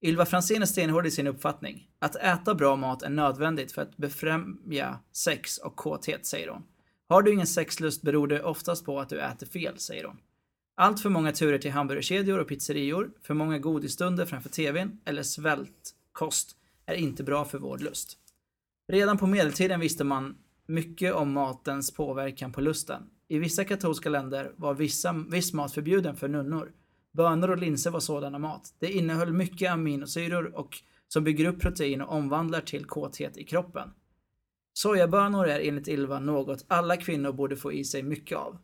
Ylva 0.03 0.25
Franzén 0.25 0.61
är 0.61 0.65
stenhård 0.65 1.07
i 1.07 1.11
sin 1.11 1.27
uppfattning. 1.27 1.87
Att 1.99 2.15
äta 2.15 2.55
bra 2.55 2.75
mat 2.75 3.03
är 3.03 3.09
nödvändigt 3.09 3.71
för 3.71 3.81
att 3.81 3.97
befrämja 3.97 4.99
sex 5.11 5.57
och 5.57 5.75
kåthet, 5.75 6.25
säger 6.25 6.47
hon. 6.47 6.63
Har 7.09 7.21
du 7.21 7.33
ingen 7.33 7.47
sexlust 7.47 8.01
beror 8.01 8.27
det 8.27 8.43
oftast 8.43 8.85
på 8.85 8.99
att 8.99 9.09
du 9.09 9.21
äter 9.21 9.47
fel, 9.47 9.79
säger 9.79 10.03
hon. 10.03 10.17
Allt 10.75 11.01
för 11.01 11.09
många 11.09 11.31
turer 11.31 11.57
till 11.57 11.71
hamburgerkedjor 11.71 12.39
och 12.39 12.47
pizzerior, 12.47 13.11
för 13.21 13.33
många 13.33 13.59
godisstunder 13.59 14.25
framför 14.25 14.49
TVn 14.49 14.99
eller 15.05 15.23
svältkost 15.23 16.55
är 16.85 16.95
inte 16.95 17.23
bra 17.23 17.45
för 17.45 17.57
vår 17.57 17.77
lust. 17.77 18.17
Redan 18.87 19.17
på 19.17 19.27
medeltiden 19.27 19.79
visste 19.79 20.03
man 20.03 20.35
mycket 20.67 21.13
om 21.13 21.31
matens 21.31 21.91
påverkan 21.91 22.51
på 22.51 22.61
lusten. 22.61 23.03
I 23.27 23.37
vissa 23.37 23.63
katolska 23.63 24.09
länder 24.09 24.51
var 24.55 24.73
vissa, 24.73 25.25
viss 25.29 25.53
mat 25.53 25.73
förbjuden 25.73 26.15
för 26.15 26.27
nunnor. 26.27 26.71
Bönor 27.13 27.49
och 27.49 27.57
linser 27.57 27.91
var 27.91 27.99
sådana 27.99 28.39
mat. 28.39 28.73
Det 28.79 28.91
innehöll 28.91 29.33
mycket 29.33 29.71
aminosyror 29.71 30.55
och 30.55 30.77
som 31.07 31.23
bygger 31.23 31.45
upp 31.45 31.59
protein 31.59 32.01
och 32.01 32.15
omvandlar 32.15 32.61
till 32.61 32.85
kåthet 32.85 33.37
i 33.37 33.43
kroppen. 33.43 33.89
Sojabönor 34.73 35.47
är 35.47 35.59
enligt 35.59 35.87
Ylva 35.87 36.19
något 36.19 36.65
alla 36.67 36.97
kvinnor 36.97 37.31
borde 37.31 37.55
få 37.55 37.73
i 37.73 37.83
sig 37.83 38.03
mycket 38.03 38.37
av. 38.37 38.57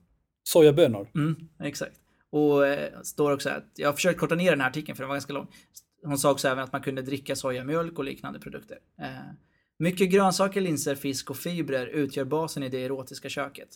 Sojabönor. 0.43 1.11
Mm, 1.15 1.35
exakt. 1.59 1.99
Och 2.29 2.67
eh, 2.67 3.01
står 3.01 3.31
också 3.31 3.49
att, 3.49 3.65
jag 3.75 3.87
har 3.87 3.93
försökt 3.93 4.19
korta 4.19 4.35
ner 4.35 4.51
den 4.51 4.61
här 4.61 4.69
artikeln 4.69 4.95
för 4.95 5.03
den 5.03 5.07
var 5.07 5.15
ganska 5.15 5.33
lång. 5.33 5.47
Hon 6.03 6.17
sa 6.17 6.31
också 6.31 6.47
även 6.47 6.63
att 6.63 6.71
man 6.71 6.81
kunde 6.81 7.01
dricka 7.01 7.35
sojamjölk 7.35 7.97
och 7.99 8.05
liknande 8.05 8.39
produkter. 8.39 8.77
Eh, 9.01 9.07
mycket 9.77 10.11
grönsaker, 10.11 10.61
linser, 10.61 10.95
fisk 10.95 11.29
och 11.29 11.37
fibrer 11.37 11.87
utgör 11.87 12.25
basen 12.25 12.63
i 12.63 12.69
det 12.69 12.83
erotiska 12.83 13.29
köket. 13.29 13.69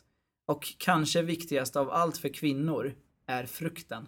Och 0.45 0.73
kanske 0.77 1.21
viktigast 1.21 1.75
av 1.75 1.89
allt 1.89 2.17
för 2.17 2.29
kvinnor 2.29 2.95
är 3.27 3.45
frukten. 3.45 4.07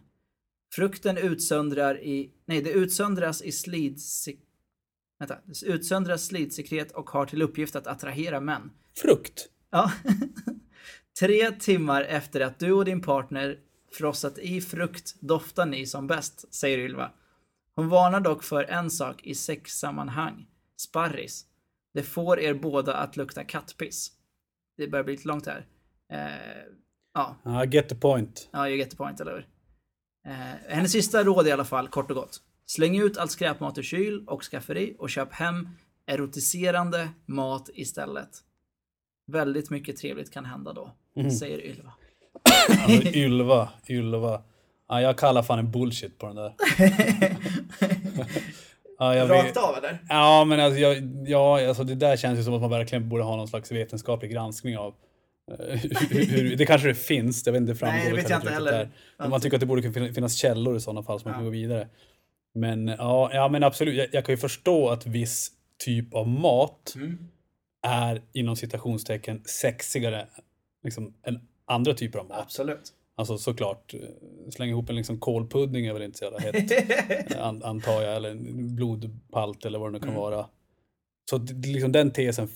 Frukten 0.74 1.18
utsöndrar 1.18 2.04
i, 2.04 2.32
nej 2.46 2.62
det 2.62 2.70
utsöndras 2.72 3.42
i 3.42 3.52
slidsek, 3.52 4.40
vänta, 5.20 5.38
det 5.46 5.66
utsöndras 5.66 6.26
slidsekret 6.26 6.92
och 6.92 7.10
har 7.10 7.26
till 7.26 7.42
uppgift 7.42 7.76
att 7.76 7.88
attrahera 7.88 8.40
män. 8.40 8.72
Frukt. 8.96 9.50
Ja. 9.70 9.92
Tre 11.20 11.52
timmar 11.52 12.02
efter 12.02 12.42
att 12.42 12.60
du 12.60 12.72
och 12.72 12.86
din 12.86 13.02
partner 13.02 13.60
frossat 13.92 14.38
i 14.38 14.62
frukt 14.62 15.16
doftar 15.20 15.66
ni 15.66 15.86
som 15.86 16.08
bäst, 16.08 16.54
säger 16.54 16.78
Ylva. 16.78 17.12
Hon 17.76 17.90
varnar 17.90 18.20
dock 18.20 18.44
för 18.44 18.64
en 18.64 18.92
sak 18.92 19.24
i 19.24 19.36
sexsammanhang. 19.36 20.48
Sparris. 20.78 21.46
Det 21.94 22.04
får 22.04 22.40
er 22.40 22.54
båda 22.54 22.94
att 22.96 23.18
lukta 23.18 23.44
kattpiss. 23.44 24.12
Det 24.78 24.88
börjar 24.88 25.04
bli 25.04 25.14
lite 25.16 25.28
långt 25.28 25.46
här. 25.46 25.66
Eh, 26.12 26.64
ja, 27.14 27.36
Ja, 27.44 27.66
get 27.66 27.90
the 27.90 27.96
point. 27.96 28.50
ja, 28.52 28.68
you 28.68 28.78
get 28.78 28.92
the 28.92 28.98
point, 28.98 29.20
eller 29.22 29.32
hur? 29.32 29.48
Eh, 30.26 30.76
hennes 30.76 30.92
sista 30.92 31.24
råd 31.24 31.48
i 31.48 31.52
alla 31.52 31.66
fall, 31.66 31.88
kort 31.88 32.12
och 32.12 32.18
gott. 32.18 32.42
Släng 32.66 33.00
ut 33.00 33.18
all 33.18 33.30
skräpmat 33.30 33.78
ur 33.78 33.84
kyl 33.84 34.24
och 34.28 34.44
skafferi 34.44 34.96
och 35.00 35.10
köp 35.10 35.34
hem 35.34 35.70
erotiserande 36.08 37.10
mat 37.26 37.70
istället. 37.74 38.30
Väldigt 39.28 39.70
mycket 39.70 39.98
trevligt 39.98 40.34
kan 40.34 40.46
hända 40.46 40.74
då, 40.74 40.92
säger 41.40 41.66
Ylva. 41.66 41.94
Alltså, 42.70 43.08
Ylva, 43.08 43.70
Ylva. 43.90 44.42
Ja, 44.90 45.02
jag 45.02 45.18
kallar 45.18 45.44
fan 45.44 45.60
en 45.60 45.72
bullshit 45.72 46.18
på 46.18 46.28
den 46.28 46.36
där. 46.36 46.54
ja, 49.00 49.16
jag 49.16 49.28
vet. 49.28 49.58
av 49.58 49.78
eller? 49.78 50.00
Ja, 50.10 50.46
men 50.46 50.60
alltså, 50.60 50.80
jag, 50.80 50.98
ja, 51.28 51.68
alltså 51.68 51.84
det 51.84 51.96
där 51.96 52.18
känns 52.18 52.40
ju 52.40 52.44
som 52.44 52.54
att 52.54 52.62
man 52.62 52.70
verkligen 52.70 53.10
borde 53.10 53.24
ha 53.24 53.36
någon 53.36 53.48
slags 53.48 53.72
vetenskaplig 53.72 54.32
granskning 54.32 54.78
av. 54.78 54.94
eh, 55.52 56.56
det 56.58 56.66
kanske 56.68 56.88
det 56.88 56.96
finns, 56.96 57.46
jag 57.46 57.54
vet 57.54 57.62
inte, 57.62 57.76
framgår 57.76 57.98
Nej, 57.98 58.10
det 58.10 58.16
vet 58.16 58.30
jag 58.30 58.40
inte 58.40 58.52
heller. 58.52 58.72
där. 58.72 58.90
Men 59.18 59.30
man 59.30 59.42
tycker 59.42 59.58
att 59.58 59.62
det 59.62 59.66
borde 59.66 60.14
finnas 60.14 60.36
källor 60.36 60.76
i 60.78 60.80
sådana 60.80 61.04
fall 61.04 61.20
så 61.20 61.28
man 61.28 61.34
Ja. 61.34 61.38
kan 61.38 61.44
gå 61.46 61.52
vidare. 61.52 61.88
Men 62.54 62.88
ja, 62.88 63.30
ja 63.34 63.48
men 63.48 63.64
absolut, 63.64 63.96
jag, 63.96 64.08
jag 64.12 64.26
kan 64.26 64.34
ju 64.34 64.38
förstå 64.38 64.90
att 64.90 65.06
viss 65.06 65.52
typ 65.86 66.14
av 66.14 66.28
mat 66.28 66.94
Mm. 66.96 67.18
är 67.88 68.22
inom 68.34 68.56
citationstecken 68.56 69.42
sexigare 69.46 70.28
liksom, 70.84 71.14
än 71.24 71.40
andra 71.66 71.94
typer 71.94 72.20
av 72.20 72.28
mat. 72.28 72.40
Absolut. 72.42 72.94
Alltså 73.18 73.38
såklart, 73.38 73.94
eh, 73.94 74.00
slänga 74.52 74.72
ihop 74.72 74.90
en 74.90 74.96
liksom 74.96 75.20
kolpudding 75.20 75.86
är 75.86 75.94
väl 75.94 76.02
inte 76.02 76.18
så 76.18 76.24
jävla 76.24 76.40
hett. 76.40 77.38
an, 77.40 77.64
antar 77.64 78.02
jag, 78.02 78.16
eller 78.16 78.30
en 78.32 78.76
blodpalt 78.76 79.66
eller 79.66 79.80
vad 79.80 79.88
det 79.90 79.92
nu 79.94 80.00
kan 80.00 80.10
Mm. 80.10 80.22
vara. 80.22 80.46
Så 81.30 81.38
liksom 81.66 81.92
den 81.92 82.12
tesen, 82.12 82.48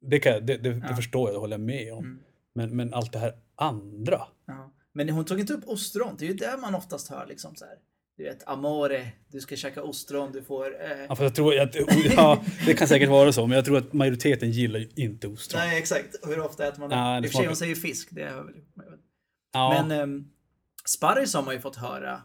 det, 0.00 0.18
kan, 0.18 0.32
det, 0.32 0.56
det, 0.56 0.56
det 0.56 0.86
Ja. 0.88 0.96
förstår 0.96 1.28
jag, 1.28 1.34
det 1.34 1.40
håller 1.40 1.54
jag 1.54 1.66
med 1.66 1.92
om. 1.92 2.04
Mm. 2.04 2.18
Men, 2.54 2.76
men 2.76 2.94
allt 2.94 3.12
det 3.12 3.18
här 3.18 3.32
andra. 3.56 4.20
Ja. 4.46 4.72
Men 4.92 5.08
hon 5.08 5.24
tog 5.24 5.40
inte 5.40 5.52
upp 5.52 5.64
ostron. 5.68 6.16
Det 6.18 6.24
är 6.24 6.28
ju 6.28 6.34
det 6.34 6.56
man 6.60 6.74
oftast 6.74 7.10
hör 7.10 7.26
liksom 7.26 7.56
så 7.56 7.64
här. 7.64 7.74
Du 8.16 8.24
vet, 8.24 8.48
amore, 8.48 9.12
du 9.28 9.40
ska 9.40 9.56
käka 9.56 9.82
ostron, 9.82 10.32
du 10.32 10.42
får... 10.42 10.66
Eh... 10.66 11.04
Ja, 11.08 11.16
för 11.16 11.24
jag 11.24 11.34
tror 11.34 11.60
att, 11.60 11.76
ja, 12.16 12.42
det 12.66 12.74
kan 12.74 12.88
säkert 12.88 13.08
vara 13.08 13.32
så, 13.32 13.46
men 13.46 13.56
jag 13.56 13.64
tror 13.64 13.78
att 13.78 13.92
majoriteten 13.92 14.50
gillar 14.50 14.80
ju 14.80 14.88
inte 14.96 15.28
ostron. 15.28 15.60
Nej, 15.60 15.78
exakt. 15.78 16.16
Hur 16.26 16.40
ofta 16.40 16.68
äter 16.68 16.80
man 16.80 16.90
det? 16.90 16.96
Ja, 16.96 17.20
det 17.20 17.26
I 17.26 17.28
och 17.28 17.32
för 17.32 17.38
sig, 17.38 17.46
hon 17.46 17.56
säger 17.56 17.74
fisk. 17.74 18.08
Det 18.10 18.22
är 18.22 18.34
väl... 18.34 18.54
Ja, 19.52 19.84
Men 19.86 20.00
um, 20.00 20.30
sparris 20.86 21.34
har 21.34 21.42
man 21.42 21.54
ju 21.54 21.60
fått 21.60 21.76
höra 21.76 22.22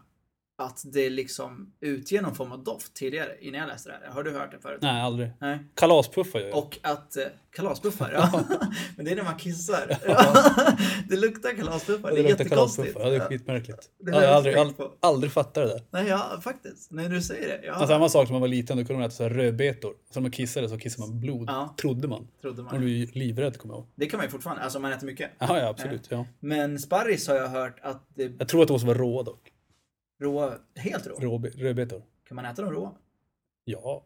att 0.56 0.82
det 0.84 1.10
liksom 1.10 1.72
utger 1.80 2.22
någon 2.22 2.34
form 2.34 2.52
av 2.52 2.64
doft 2.64 2.94
tidigare 2.94 3.36
innan 3.40 3.60
jag 3.60 3.66
läste 3.68 3.88
det 3.88 3.98
här. 4.06 4.12
Har 4.12 4.22
du 4.22 4.30
hört 4.32 4.50
det 4.52 4.58
förut? 4.58 4.78
nej, 4.82 5.00
aldrig. 5.02 5.30
Nej. 5.40 5.58
Kalaspuffar 5.74 6.38
gör 6.40 6.48
jag. 6.48 6.58
Och 6.58 6.78
att 6.82 7.16
eh, 7.16 7.22
kalaspuffar, 7.56 8.12
ja. 8.12 8.40
Men 8.96 9.04
det 9.04 9.10
är 9.10 9.16
när 9.16 9.22
man 9.24 9.36
kissar. 9.36 9.86
det 11.08 11.16
luktar 11.16 11.50
kalaspuffar. 11.56 12.10
Det 12.10 12.18
är 12.18 12.22
luktar 12.22 12.44
jättekonstigt. 12.44 12.96
Ja, 13.00 13.08
det 13.10 13.16
är 13.16 13.20
skitmärkligt. 13.20 13.90
Det 13.98 14.10
Jag 14.10 14.20
har 14.20 14.26
aldrig, 14.26 14.54
aldrig, 14.56 14.88
aldrig 15.00 15.32
fattat 15.32 15.54
det 15.54 15.66
där. 15.66 15.82
Nej, 15.90 16.06
ja, 16.06 16.40
faktiskt. 16.44 16.90
När 16.90 17.08
du 17.08 17.22
säger 17.22 17.48
det. 17.48 17.66
Ja, 17.66 17.72
Alltså, 17.72 17.86
samma 17.88 18.08
sak 18.08 18.26
som 18.26 18.34
man 18.34 18.40
var 18.40 18.48
liten, 18.48 18.76
då 18.76 18.84
kunde 18.84 18.98
man 19.00 19.06
äta 19.08 19.16
så 19.16 19.22
här 19.22 19.30
rödbetor. 19.30 19.90
Så 20.10 20.20
när 20.20 20.22
man 20.22 20.30
kissade 20.30 20.68
så 20.68 20.78
kissade 20.78 21.08
man 21.08 21.20
blod, 21.20 21.44
Ja. 21.48 21.74
trodde 21.80 22.08
man. 22.08 22.28
trodde 22.42 22.62
Man 22.62 22.72
man. 22.72 22.80
blev 22.84 23.08
livrädd 23.12 23.58
kommer 23.58 23.74
jag 23.74 23.78
ihåg. 23.80 23.88
Det 23.94 24.06
kan 24.06 24.18
man 24.18 24.26
ju 24.26 24.30
fortfarande. 24.30 24.62
Alltså 24.62 24.78
man 24.80 24.92
äter 24.92 25.06
mycket. 25.06 25.30
Ja, 25.38 25.58
ja 25.58 25.68
absolut. 25.68 26.06
Ja. 26.10 26.26
Men 26.40 26.78
sparris 26.78 27.28
har 27.28 27.34
jag 27.34 27.48
hört 27.48 27.76
att 27.82 28.04
det 28.14 28.32
Jag 28.38 28.48
tror 28.48 28.62
att 28.62 28.68
de 28.68 28.72
måste 28.74 28.86
vara 28.86 28.98
råa 28.98 29.22
dock. 29.22 29.50
Råa, 30.24 30.58
helt 30.76 31.06
rå. 31.06 31.14
Rå, 31.20 31.38
rödbetor. 31.38 32.02
Kan 32.28 32.34
man 32.36 32.44
äta 32.44 32.62
dem 32.62 32.70
råa? 32.72 32.92
Ja. 33.64 34.04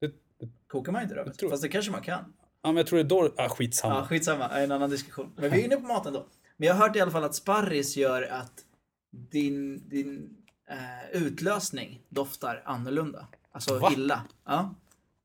Det, 0.00 0.06
det, 0.38 0.48
Kokar 0.66 0.92
man 0.92 1.02
inte 1.02 1.14
då? 1.14 1.32
tror- 1.32 1.50
Fast 1.50 1.62
det 1.62 1.68
kanske 1.68 1.90
man 1.92 2.02
kan. 2.02 2.32
ja, 2.62 2.68
men 2.68 2.76
jag 2.76 2.86
tror 2.86 2.96
det 2.98 3.04
är 3.04 3.08
då... 3.08 3.32
Ah, 3.36 3.48
skitsamma. 3.48 3.94
Ja, 3.94 4.06
skitsamma. 4.06 4.48
En 4.48 4.72
annan 4.72 4.90
diskussion. 4.90 5.32
Men 5.36 5.50
vi 5.50 5.60
är 5.60 5.64
inne 5.64 5.76
på 5.76 5.86
maten 5.86 6.12
då. 6.12 6.26
Men 6.56 6.66
jag 6.66 6.74
har 6.74 6.86
hört 6.88 6.96
i 6.96 7.00
alla 7.00 7.10
fall 7.10 7.24
att 7.24 7.34
sparris 7.34 7.96
gör 7.96 8.22
att 8.22 8.64
din, 9.10 9.88
din 9.88 10.36
eh, 10.68 11.10
utlösning 11.22 12.02
doftar 12.08 12.62
annorlunda. 12.64 13.26
Alltså 13.52 13.78
Va? 13.78 13.92
illa. 13.92 14.22
Ja. 14.44 14.74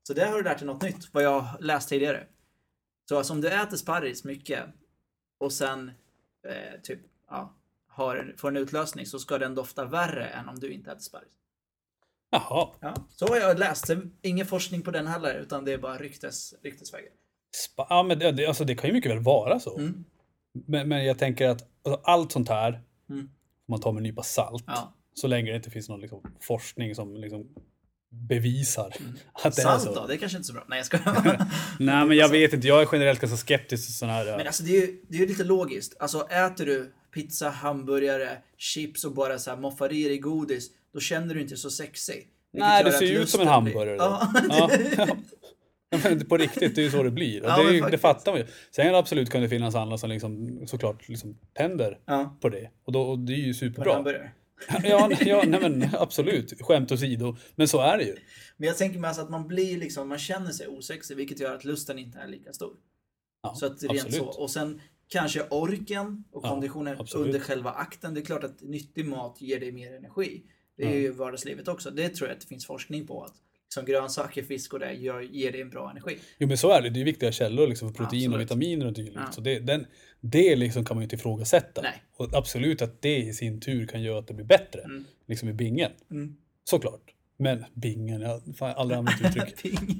Så 0.03 0.13
det 0.13 0.25
har 0.25 0.37
du 0.37 0.43
lärt 0.43 0.57
dig 0.57 0.67
något 0.67 0.81
nytt, 0.81 1.13
vad 1.13 1.23
jag 1.23 1.45
läst 1.59 1.89
tidigare. 1.89 2.27
Så 3.09 3.17
alltså, 3.17 3.33
om 3.33 3.41
du 3.41 3.49
äter 3.49 3.77
sparris 3.77 4.23
mycket 4.23 4.63
och 5.37 5.51
sen 5.53 5.91
eh, 6.47 6.81
typ, 6.83 6.99
ja, 7.29 7.53
har, 7.91 8.15
en- 8.15 8.37
får 8.37 8.47
en 8.47 8.57
utlösning 8.57 9.05
så 9.05 9.19
ska 9.19 9.37
den 9.37 9.55
dofta 9.55 9.85
värre 9.85 10.27
än 10.27 10.49
om 10.49 10.59
du 10.59 10.71
inte 10.71 10.91
äter 10.91 11.01
sparris. 11.01 11.27
Jaha. 12.31 12.69
Ja, 12.79 12.93
så 13.09 13.27
har 13.27 13.37
jag 13.37 13.59
läst. 13.59 13.89
Ingen 14.21 14.45
forskning 14.45 14.81
på 14.81 14.91
den 14.91 15.07
heller, 15.07 15.35
utan 15.35 15.65
det 15.65 15.73
är 15.73 15.77
bara 15.77 15.97
ryktes, 15.97 16.53
ryktesvägar. 16.63 17.09
Spa, 17.55 17.87
ja, 17.89 18.03
men 18.03 18.19
det, 18.19 18.45
alltså, 18.47 18.63
det 18.65 18.75
kan 18.75 18.87
ju 18.89 18.93
mycket 18.93 19.11
väl 19.11 19.19
vara 19.19 19.59
så. 19.59 19.77
Mm. 19.77 20.03
Men, 20.67 20.89
men 20.89 21.05
jag 21.05 21.17
tänker 21.19 21.49
att 21.49 21.61
alltså, 21.85 22.01
allt 22.03 22.31
sånt 22.31 22.49
här, 22.49 22.81
Mm. 23.09 23.29
man 23.67 23.79
tar 23.81 23.91
med 23.91 23.99
en 23.99 24.03
nypa 24.03 24.23
salt, 24.23 24.63
Ja. 24.67 24.93
så 25.13 25.27
länge 25.27 25.51
det 25.51 25.55
inte 25.57 25.69
finns 25.71 25.89
någon 25.89 26.01
liksom, 26.01 26.21
forskning 26.41 26.95
som 26.95 27.15
liksom, 27.15 27.47
bevisar 28.09 28.87
att 29.33 29.55
det 29.55 29.61
Mm. 29.61 29.79
Salt 29.79 29.81
är 29.81 29.93
så. 29.93 29.93
då? 30.01 30.07
Det 30.07 30.13
är 30.13 30.17
kanske 30.17 30.37
inte 30.37 30.47
så 30.47 30.53
bra. 30.53 30.65
Nej, 30.67 30.77
jag 30.79 30.85
skojar. 30.85 31.45
Nej, 31.79 32.05
men 32.05 32.17
jag 32.17 32.29
vet 32.29 32.53
inte. 32.53 32.67
Jag 32.67 32.81
är 32.81 32.87
generellt 32.91 33.19
ganska 33.19 33.37
skeptisk 33.37 33.85
till 33.85 33.95
sådana 33.95 34.13
här... 34.17 34.37
Men 34.37 34.47
alltså 34.47 34.63
det 34.63 34.69
är 34.77 34.81
ju 34.87 35.01
det 35.09 35.17
är 35.23 35.27
lite 35.27 35.43
logiskt. 35.43 35.95
Alltså 35.99 36.27
äter 36.29 36.65
du 36.65 36.93
pizza, 37.11 37.49
hamburgare, 37.49 38.37
chips 38.57 39.03
och 39.03 39.13
bara 39.13 39.39
så 39.39 39.49
här 39.49 39.57
moffar 39.57 39.93
i 39.93 40.03
dig 40.03 40.17
godis, 40.17 40.69
då 40.93 40.99
känner 40.99 41.35
du 41.35 41.41
inte 41.41 41.57
så 41.57 41.69
sexig. 41.69 42.27
Nej, 42.53 42.83
det 42.83 42.91
ser 42.91 43.05
ju 43.05 43.17
ut 43.17 43.29
som 43.29 43.41
en 43.41 43.47
hamburgare. 43.47 43.95
Ja, 43.95 44.33
Ja, 45.91 45.99
men 46.03 46.25
på 46.25 46.37
riktigt, 46.37 46.75
det 46.75 46.81
är 46.81 46.83
ju 46.83 46.91
så 46.91 47.03
det 47.03 47.11
blir. 47.11 47.43
Ja, 47.43 47.63
det, 47.63 47.77
är 47.77 47.91
det 47.91 47.97
fattar 47.97 48.31
man 48.31 48.41
ju. 48.41 48.47
Sen 48.71 48.95
absolut 48.95 49.29
kan 49.29 49.41
det 49.41 49.49
finnas 49.49 49.75
andra 49.75 49.97
som 49.97 50.09
liksom, 50.09 50.61
såklart 50.67 51.09
liksom 51.09 51.37
tänder 51.53 51.99
ja. 52.05 52.37
på 52.41 52.49
det. 52.49 52.69
Och, 52.83 52.91
då, 52.91 53.01
och 53.01 53.19
det 53.19 53.33
är 53.33 53.37
ju 53.37 53.53
superbra. 53.53 54.03
Ja, 54.83 55.11
ja 55.21 55.43
nej, 55.47 55.59
men 55.61 55.89
absolut. 55.93 56.61
Skämt 56.61 56.91
åsido. 56.91 57.35
Men 57.55 57.67
så 57.67 57.81
är 57.81 57.97
det 57.97 58.03
ju. 58.03 58.15
Men 58.57 58.67
jag 58.67 58.77
tänker 58.77 58.99
mig 58.99 59.07
alltså 59.07 59.23
att 59.23 59.29
man 59.29 59.47
blir 59.47 59.77
liksom, 59.77 60.09
man 60.09 60.17
känner 60.17 60.51
sig 60.51 60.67
osexig, 60.67 61.17
vilket 61.17 61.39
gör 61.39 61.55
att 61.55 61.65
lusten 61.65 61.99
inte 61.99 62.19
är 62.19 62.27
lika 62.27 62.53
stor. 62.53 62.73
Ja, 63.43 63.55
Så 63.55 63.65
att 63.65 63.83
rent 63.83 63.91
absolut. 63.91 64.15
så. 64.15 64.41
Och 64.41 64.51
sen 64.51 64.81
kanske 65.11 65.41
orken 65.49 66.23
och 66.31 66.45
Ja, 66.45 66.49
konditionen 66.49 66.95
absolut. 66.99 67.25
under 67.27 67.39
själva 67.39 67.71
akten. 67.71 68.13
Det 68.13 68.19
är 68.19 68.25
klart 68.25 68.43
att 68.43 68.61
nyttig 68.61 69.05
mat 69.05 69.41
ger 69.41 69.59
dig 69.59 69.71
mer 69.71 69.93
energi. 69.93 70.41
Det 70.77 70.83
är 70.83 70.89
Ja. 70.89 70.95
ju 70.95 71.11
vardagslivet 71.11 71.67
också. 71.67 71.91
Det 71.91 72.09
tror 72.09 72.29
jag 72.29 72.35
att 72.35 72.41
det 72.41 72.47
finns 72.47 72.65
forskning 72.65 73.07
på. 73.07 73.23
att 73.23 73.33
som 73.73 73.85
grönsaker, 73.85 74.43
fisk 74.43 74.73
och 74.73 74.79
det 74.79 74.93
gör, 74.93 75.21
ger 75.21 75.51
dig 75.51 75.61
en 75.61 75.69
bra 75.69 75.91
energi. 75.91 76.17
Jo 76.37 76.47
men 76.47 76.57
så 76.57 76.71
är 76.71 76.81
det. 76.81 76.89
Det 76.89 77.01
är 77.01 77.05
viktiga 77.05 77.31
källor 77.31 77.67
liksom, 77.67 77.89
för 77.89 77.95
protein 78.03 78.33
och 78.33 78.41
Absolut. 78.41 78.51
vitaminer 78.51 78.85
och 78.85 78.93
dylikt. 78.93 79.15
Ja. 79.15 79.31
Så 79.31 79.41
det, 79.41 79.59
den, 79.59 79.85
det 80.21 80.55
liksom 80.55 80.85
kan 80.85 80.95
man 80.97 81.01
ju 81.01 81.03
inte 81.05 81.15
ifrågasätta. 81.15 81.81
Nej. 81.81 82.03
Och 82.17 82.33
absolut 82.33 82.81
att 82.81 83.01
det 83.01 83.17
i 83.17 83.33
sin 83.33 83.59
tur 83.61 83.87
kan 83.87 84.01
göra 84.01 84.19
att 84.19 84.27
det 84.27 84.33
blir 84.33 84.45
bättre. 84.45 84.81
Mm. 84.81 85.05
Liksom 85.27 85.49
i 85.49 85.53
bingen. 85.53 85.91
Mm. 86.11 86.35
Såklart. 86.63 87.01
Men 87.37 87.65
bingen, 87.73 88.21
jag 88.21 88.41
har 88.59 88.69
aldrig 88.69 88.97
använt 88.97 89.21
uttryck. 89.25 89.61
Pingen. 89.61 89.99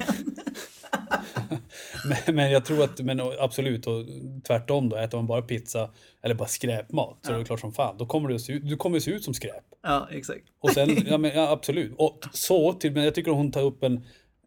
men, 2.26 2.36
men 2.36 2.52
jag 2.52 2.66
tror 2.66 2.84
att, 2.84 3.00
men 3.00 3.22
absolut, 3.40 3.88
och 3.88 4.06
tvärtom 4.48 4.90
då, 4.90 4.96
äter 4.96 5.18
man 5.18 5.28
bara 5.28 5.42
pizza 5.42 5.90
eller 6.22 6.36
bara 6.36 6.48
skräpmat 6.48 7.18
så 7.22 7.34
är 7.34 7.38
det 7.38 7.46
klart 7.46 7.60
som 7.60 7.74
fan, 7.74 7.98
då 7.98 8.06
kommer 8.06 8.30
du 8.30 8.40
se 8.40 8.54
ut, 8.54 8.70
du 8.70 8.78
kommer 8.78 9.00
se 9.00 9.12
ut 9.12 9.24
som 9.24 9.34
skräp. 9.34 9.64
Ja, 9.84 10.08
exakt. 10.12 10.44
Och 10.60 10.72
sen, 10.72 10.90
ja, 11.06 11.18
men, 11.18 11.32
ja 11.36 11.50
absolut. 11.50 11.94
Och 11.98 12.20
så 12.34 12.74
till, 12.74 12.92
men 12.92 13.04
jag 13.04 13.16
tycker 13.16 13.32
hon 13.32 13.52
tar 13.52 13.62
upp 13.64 13.84
en, 13.84 14.06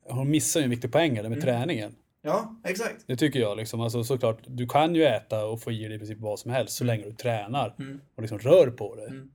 hon 0.08 0.30
missar 0.30 0.60
ju 0.60 0.64
en 0.64 0.70
viktig 0.70 0.92
poäng 0.92 1.14
där 1.14 1.28
med 1.28 1.42
träningen. 1.42 1.94
Ja, 2.22 2.60
exakt. 2.64 3.04
Det 3.06 3.16
tycker 3.16 3.40
jag 3.40 3.56
liksom. 3.56 3.80
Alltså 3.80 4.04
såklart, 4.04 4.38
du 4.46 4.66
kan 4.66 4.94
ju 4.94 5.04
äta 5.04 5.46
och 5.46 5.60
få 5.62 5.72
i 5.72 5.84
dig 5.84 5.94
i 5.94 5.98
princip 5.98 6.18
vad 6.20 6.38
som 6.38 6.50
helst 6.50 6.76
så 6.76 6.84
länge 6.84 7.04
du 7.04 7.12
tränar 7.12 7.74
Mm. 7.78 8.00
och 8.16 8.22
liksom 8.22 8.38
rör 8.38 8.66
på 8.70 8.94
dig. 8.94 9.06
Mm. 9.06 9.30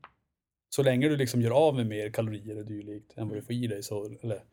Så 0.70 0.84
länge 0.84 1.09
du 1.09 1.17
liksom 1.17 1.41
gör 1.41 1.51
av 1.51 1.76
med 1.76 1.88
mer 1.88 2.09
kalorier 2.09 2.57
och 2.57 2.65
dylikt 2.65 3.13
än 3.17 3.28
vad 3.28 3.38
du 3.38 3.41
får 3.41 3.55
i 3.55 3.67
dig 3.67 3.84
så, 3.84 4.05
eller 4.22 4.43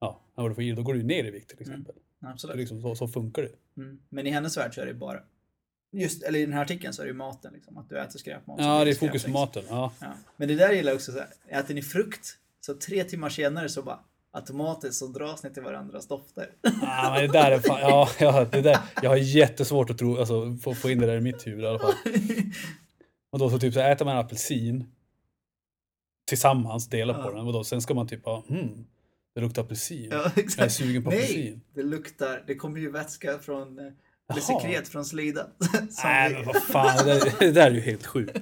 ja, 0.00 0.20
än 0.36 0.42
vad 0.42 0.50
du 0.50 0.54
får 0.54 0.64
i 0.64 0.66
dig, 0.66 0.76
då 0.76 0.82
går 0.82 0.94
du 0.94 1.02
ner 1.02 1.24
i 1.24 1.30
vikt 1.30 1.48
till 1.50 1.60
exempel. 1.60 1.94
Så, 1.94 2.00
Absolut. 2.26 2.56
liksom, 2.56 2.82
så, 2.82 2.94
så 2.94 3.08
funkar 3.08 3.42
det. 3.42 3.82
Mm. 3.82 3.98
Men 4.08 4.26
i 4.26 4.30
hennes 4.30 4.56
värld 4.56 4.74
så 4.74 4.80
är 4.80 4.86
det 4.86 4.94
bara 4.94 5.20
Just, 5.92 6.22
eller 6.22 6.38
i 6.38 6.44
den 6.44 6.52
här 6.54 6.62
artikeln 6.62 6.92
så 6.92 7.02
är 7.02 7.06
det 7.06 7.10
ju 7.10 7.16
maten 7.16 7.52
liksom, 7.52 7.78
att 7.78 7.88
du 7.88 7.98
äter 7.98 8.18
skräpmat. 8.18 8.58
så 8.58 8.64
Ja, 8.64 8.84
det 8.84 8.90
är 8.90 8.94
fokus 8.94 9.24
på 9.24 9.30
maten. 9.30 9.62
Ja. 9.68 9.92
Ja. 10.00 10.12
Men 10.36 10.48
det 10.48 10.54
där 10.54 10.72
gillar 10.72 10.90
jag 10.90 10.96
också 10.96 11.12
så 11.12 11.18
här, 11.18 11.28
äter 11.60 11.74
ni 11.74 11.82
frukt 11.82 12.38
så 12.60 12.74
tre 12.74 13.04
timmar 13.04 13.28
senare 13.28 13.68
så 13.68 13.82
bara 13.82 13.98
automatiskt 14.30 14.98
så 14.98 15.06
dras 15.06 15.42
ni 15.42 15.50
till 15.50 15.62
varandras 15.62 16.08
dofter. 16.08 16.50
Ah, 16.82 17.12
men 17.12 17.20
det 17.26 17.32
där 17.32 17.50
är 17.50 17.58
fan, 17.60 17.80
ja, 17.80 18.08
ja, 18.20 18.44
det 18.44 18.60
där, 18.60 18.78
jag 19.02 19.10
har 19.10 19.16
jättesvårt 19.16 19.90
att 19.90 19.98
tro, 19.98 20.18
alltså, 20.18 20.56
få, 20.62 20.74
få 20.74 20.90
in 20.90 20.98
det 20.98 21.06
där 21.06 21.16
i 21.16 21.20
mitt 21.20 21.46
huvud 21.46 21.64
i 21.64 21.66
alla 21.66 21.78
fall. 21.78 21.94
Och 23.30 23.38
då 23.38 23.50
så 23.50 23.58
typ 23.58 23.74
så 23.74 23.80
äter 23.80 24.04
man 24.04 24.14
en 24.14 24.20
apelsin 24.20 24.92
tillsammans, 26.28 26.88
delar 26.88 27.14
på 27.14 27.30
Ja. 27.30 27.36
den 27.36 27.46
och 27.46 27.52
då 27.52 27.64
sen 27.64 27.82
ska 27.82 27.94
man 27.94 28.06
typ 28.08 28.24
ha, 28.24 28.44
hmm, 28.48 28.86
det 29.34 29.40
luktar 29.40 29.62
apelsin. 29.62 30.08
ja, 30.10 30.16
Jag 30.16 30.38
är 30.38 30.42
exakt. 30.42 30.72
sugen 30.72 31.02
på 31.04 31.10
Nej, 31.10 31.18
apelsin. 31.18 31.60
det 31.74 31.82
luktar, 31.82 32.44
det 32.46 32.54
kommer 32.54 32.80
ju 32.80 32.90
vätska 32.90 33.38
från, 33.38 33.78
eh, 33.78 33.84
eller 33.84 33.94
Jaha. 34.28 34.40
sekret 34.60 34.88
från 34.88 35.04
slidan. 35.04 35.46
Nej 36.04 36.28
vi- 36.28 36.34
men 36.34 36.44
vad 36.46 36.62
fan, 36.62 37.06
det 37.06 37.14
där, 37.14 37.32
det 37.38 37.50
där 37.52 37.66
är 37.70 37.74
ju 37.74 37.80
helt 37.80 38.06
sjukt. 38.06 38.38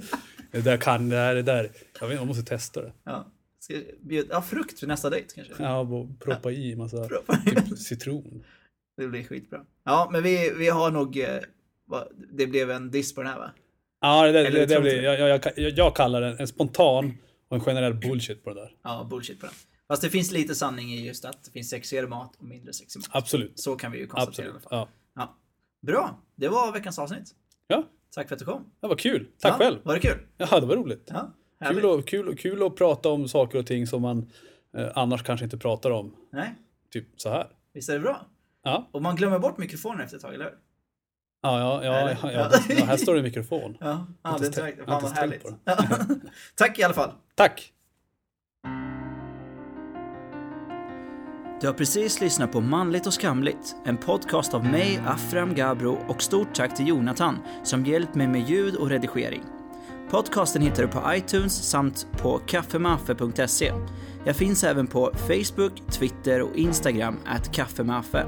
Det 0.50 0.60
där 0.60 0.76
kan, 0.76 1.08
det 1.08 1.16
där, 1.16 1.34
det 1.34 1.42
där, 1.42 1.70
jag 2.00 2.08
vet 2.08 2.16
jag 2.18 2.26
måste 2.26 2.42
testa 2.44 2.82
det. 2.82 2.92
ja. 3.04 3.26
Ska 3.60 3.74
bjuda, 4.00 4.28
ja, 4.30 4.42
frukt 4.42 4.80
för 4.80 4.86
nästa 4.86 5.10
dejt 5.10 5.34
kanske. 5.34 5.62
Ja, 5.62 6.06
proppa 6.18 6.50
i 6.50 6.76
massa 6.76 7.08
typ 7.44 7.78
citron. 7.78 8.44
Det 8.96 9.08
blir 9.08 9.22
skitbra. 9.24 9.60
Ja, 9.84 10.08
men 10.12 10.22
vi, 10.22 10.50
vi 10.58 10.68
har 10.68 10.90
nog, 10.90 11.18
eh, 11.18 11.38
det 12.32 12.46
blev 12.46 12.70
en 12.70 12.90
diss 12.90 13.14
på 13.14 13.22
den 13.22 13.30
här 13.32 13.38
va? 13.38 13.50
Ja, 14.00 14.26
det, 14.26 14.50
det, 14.50 14.66
det 14.66 14.80
blir, 14.80 15.02
jag, 15.02 15.20
jag, 15.20 15.40
jag, 15.56 15.70
jag 15.78 15.96
kallar 15.96 16.20
den 16.20 16.38
en 16.38 16.46
spontan 16.48 17.18
och 17.48 17.56
en 17.56 17.60
generell 17.62 17.94
bullshit 17.94 18.44
på 18.44 18.54
det 18.54 18.60
där. 18.60 18.74
Ja, 18.82 19.06
bullshit 19.10 19.40
på 19.40 19.46
den. 19.46 19.54
Fast 19.92 20.02
det 20.02 20.10
finns 20.10 20.30
lite 20.30 20.54
sanning 20.54 20.92
i 20.92 21.06
just 21.06 21.24
att 21.24 21.44
det 21.44 21.50
finns 21.50 21.70
sexigare 21.70 22.06
mat 22.06 22.36
och 22.38 22.44
mindre 22.44 22.72
sexig 22.72 23.00
mat. 23.00 23.08
Absolut. 23.12 23.58
Så 23.60 23.76
kan 23.76 23.92
vi 23.92 23.98
ju 23.98 24.06
konstatera 24.06 24.46
i 24.46 24.48
alla 24.48 24.56
Absolut. 24.56 24.70
fall. 24.70 24.88
Ja. 25.14 25.22
Ja. 25.22 25.36
Bra, 25.80 26.20
det 26.34 26.48
var 26.48 26.72
veckans 26.72 26.98
avsnitt. 26.98 27.34
ja, 27.66 27.84
Tack 28.14 28.28
för 28.28 28.34
att 28.34 28.38
du 28.38 28.44
kom. 28.44 28.64
det 28.80 28.86
var 28.86 28.96
kul. 28.96 29.28
Tack 29.38 29.52
ja, 29.52 29.58
själv. 29.58 29.78
Var 29.82 29.94
det 29.94 30.00
kul? 30.00 30.18
Ja, 30.36 30.60
det 30.60 30.66
var 30.66 30.76
roligt. 30.76 31.08
Ja, 31.12 31.32
härligt. 31.60 31.82
Kul, 31.82 31.90
och, 31.90 32.08
kul, 32.08 32.36
kul 32.36 32.62
att 32.62 32.76
prata 32.76 33.08
om 33.08 33.28
saker 33.28 33.58
och 33.58 33.66
ting 33.66 33.86
som 33.86 34.02
man 34.02 34.30
eh, 34.76 34.88
annars 34.94 35.22
kanske 35.22 35.44
inte 35.44 35.58
pratar 35.58 35.90
om. 35.90 36.16
Nej, 36.30 36.54
Typ 36.90 37.06
så 37.16 37.28
här. 37.28 37.46
visst 37.72 37.88
är 37.88 37.94
det 37.94 38.00
bra? 38.00 38.26
Ja, 38.62 38.88
Och 38.92 39.02
man 39.02 39.16
glömmer 39.16 39.38
bort 39.38 39.58
mikrofonen 39.58 40.00
efter 40.00 40.16
ett 40.16 40.22
tag, 40.22 40.34
eller 40.34 40.44
hur? 40.44 40.54
ja, 41.42 41.58
ja, 41.58 41.84
ja, 41.84 42.16
ja, 42.22 42.32
ja, 42.32 42.50
ja 42.68 42.84
här 42.84 42.96
står 42.96 43.12
det 43.14 43.18
en 43.18 43.24
mikrofon. 43.24 43.76
Ja, 43.80 44.06
ja 44.22 44.38
det 44.40 44.58
är 44.58 44.62
har 44.62 44.86
Fan 44.86 45.02
vad 45.02 45.12
härligt. 45.12 45.46
Ja. 45.64 45.76
Tack 46.54 46.78
i 46.78 46.82
alla 46.82 46.94
fall. 46.94 47.12
Tack! 47.34 47.72
Du 51.62 51.68
har 51.68 51.74
precis 51.74 52.20
lyssnat 52.20 52.52
på 52.52 52.60
Manligt 52.60 53.06
och 53.06 53.14
skamligt, 53.14 53.76
en 53.84 53.96
podcast 53.96 54.54
av 54.54 54.64
mig, 54.64 55.02
Afram 55.06 55.54
Gabro 55.54 55.98
och 56.08 56.22
stort 56.22 56.54
tack 56.54 56.76
till 56.76 56.88
Jonathan 56.88 57.38
som 57.64 57.84
hjälpt 57.84 58.14
mig 58.14 58.28
med 58.28 58.48
ljud 58.48 58.76
och 58.76 58.88
redigering. 58.88 59.42
Podcasten 60.10 60.62
hittar 60.62 60.82
du 60.82 60.88
på 60.88 61.14
iTunes 61.14 61.52
samt 61.52 62.06
på 62.12 62.38
kaffemaffe.se. 62.38 63.72
Jag 64.24 64.36
finns 64.36 64.64
även 64.64 64.86
på 64.86 65.10
Facebook, 65.14 65.72
Twitter 65.90 66.42
och 66.42 66.56
Instagram, 66.56 67.18
at 67.26 67.52
kaffemaffe. 67.52 68.26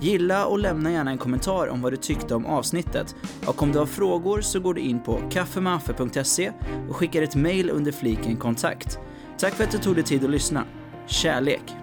Gilla 0.00 0.46
och 0.46 0.58
lämna 0.58 0.92
gärna 0.92 1.10
en 1.10 1.18
kommentar 1.18 1.68
om 1.68 1.82
vad 1.82 1.92
du 1.92 1.96
tyckte 1.96 2.34
om 2.34 2.46
avsnittet. 2.46 3.16
Och 3.46 3.62
om 3.62 3.72
du 3.72 3.78
har 3.78 3.86
frågor 3.86 4.40
så 4.40 4.60
går 4.60 4.74
du 4.74 4.80
in 4.80 5.02
på 5.02 5.20
kaffemaffe.se 5.30 6.52
och 6.88 6.96
skickar 6.96 7.22
ett 7.22 7.34
mail 7.34 7.70
under 7.70 7.92
fliken 7.92 8.36
kontakt. 8.36 8.98
Tack 9.38 9.54
för 9.54 9.64
att 9.64 9.72
du 9.72 9.78
tog 9.78 9.94
dig 9.94 10.04
tid 10.04 10.24
att 10.24 10.30
lyssna. 10.30 10.64
Kärlek! 11.06 11.79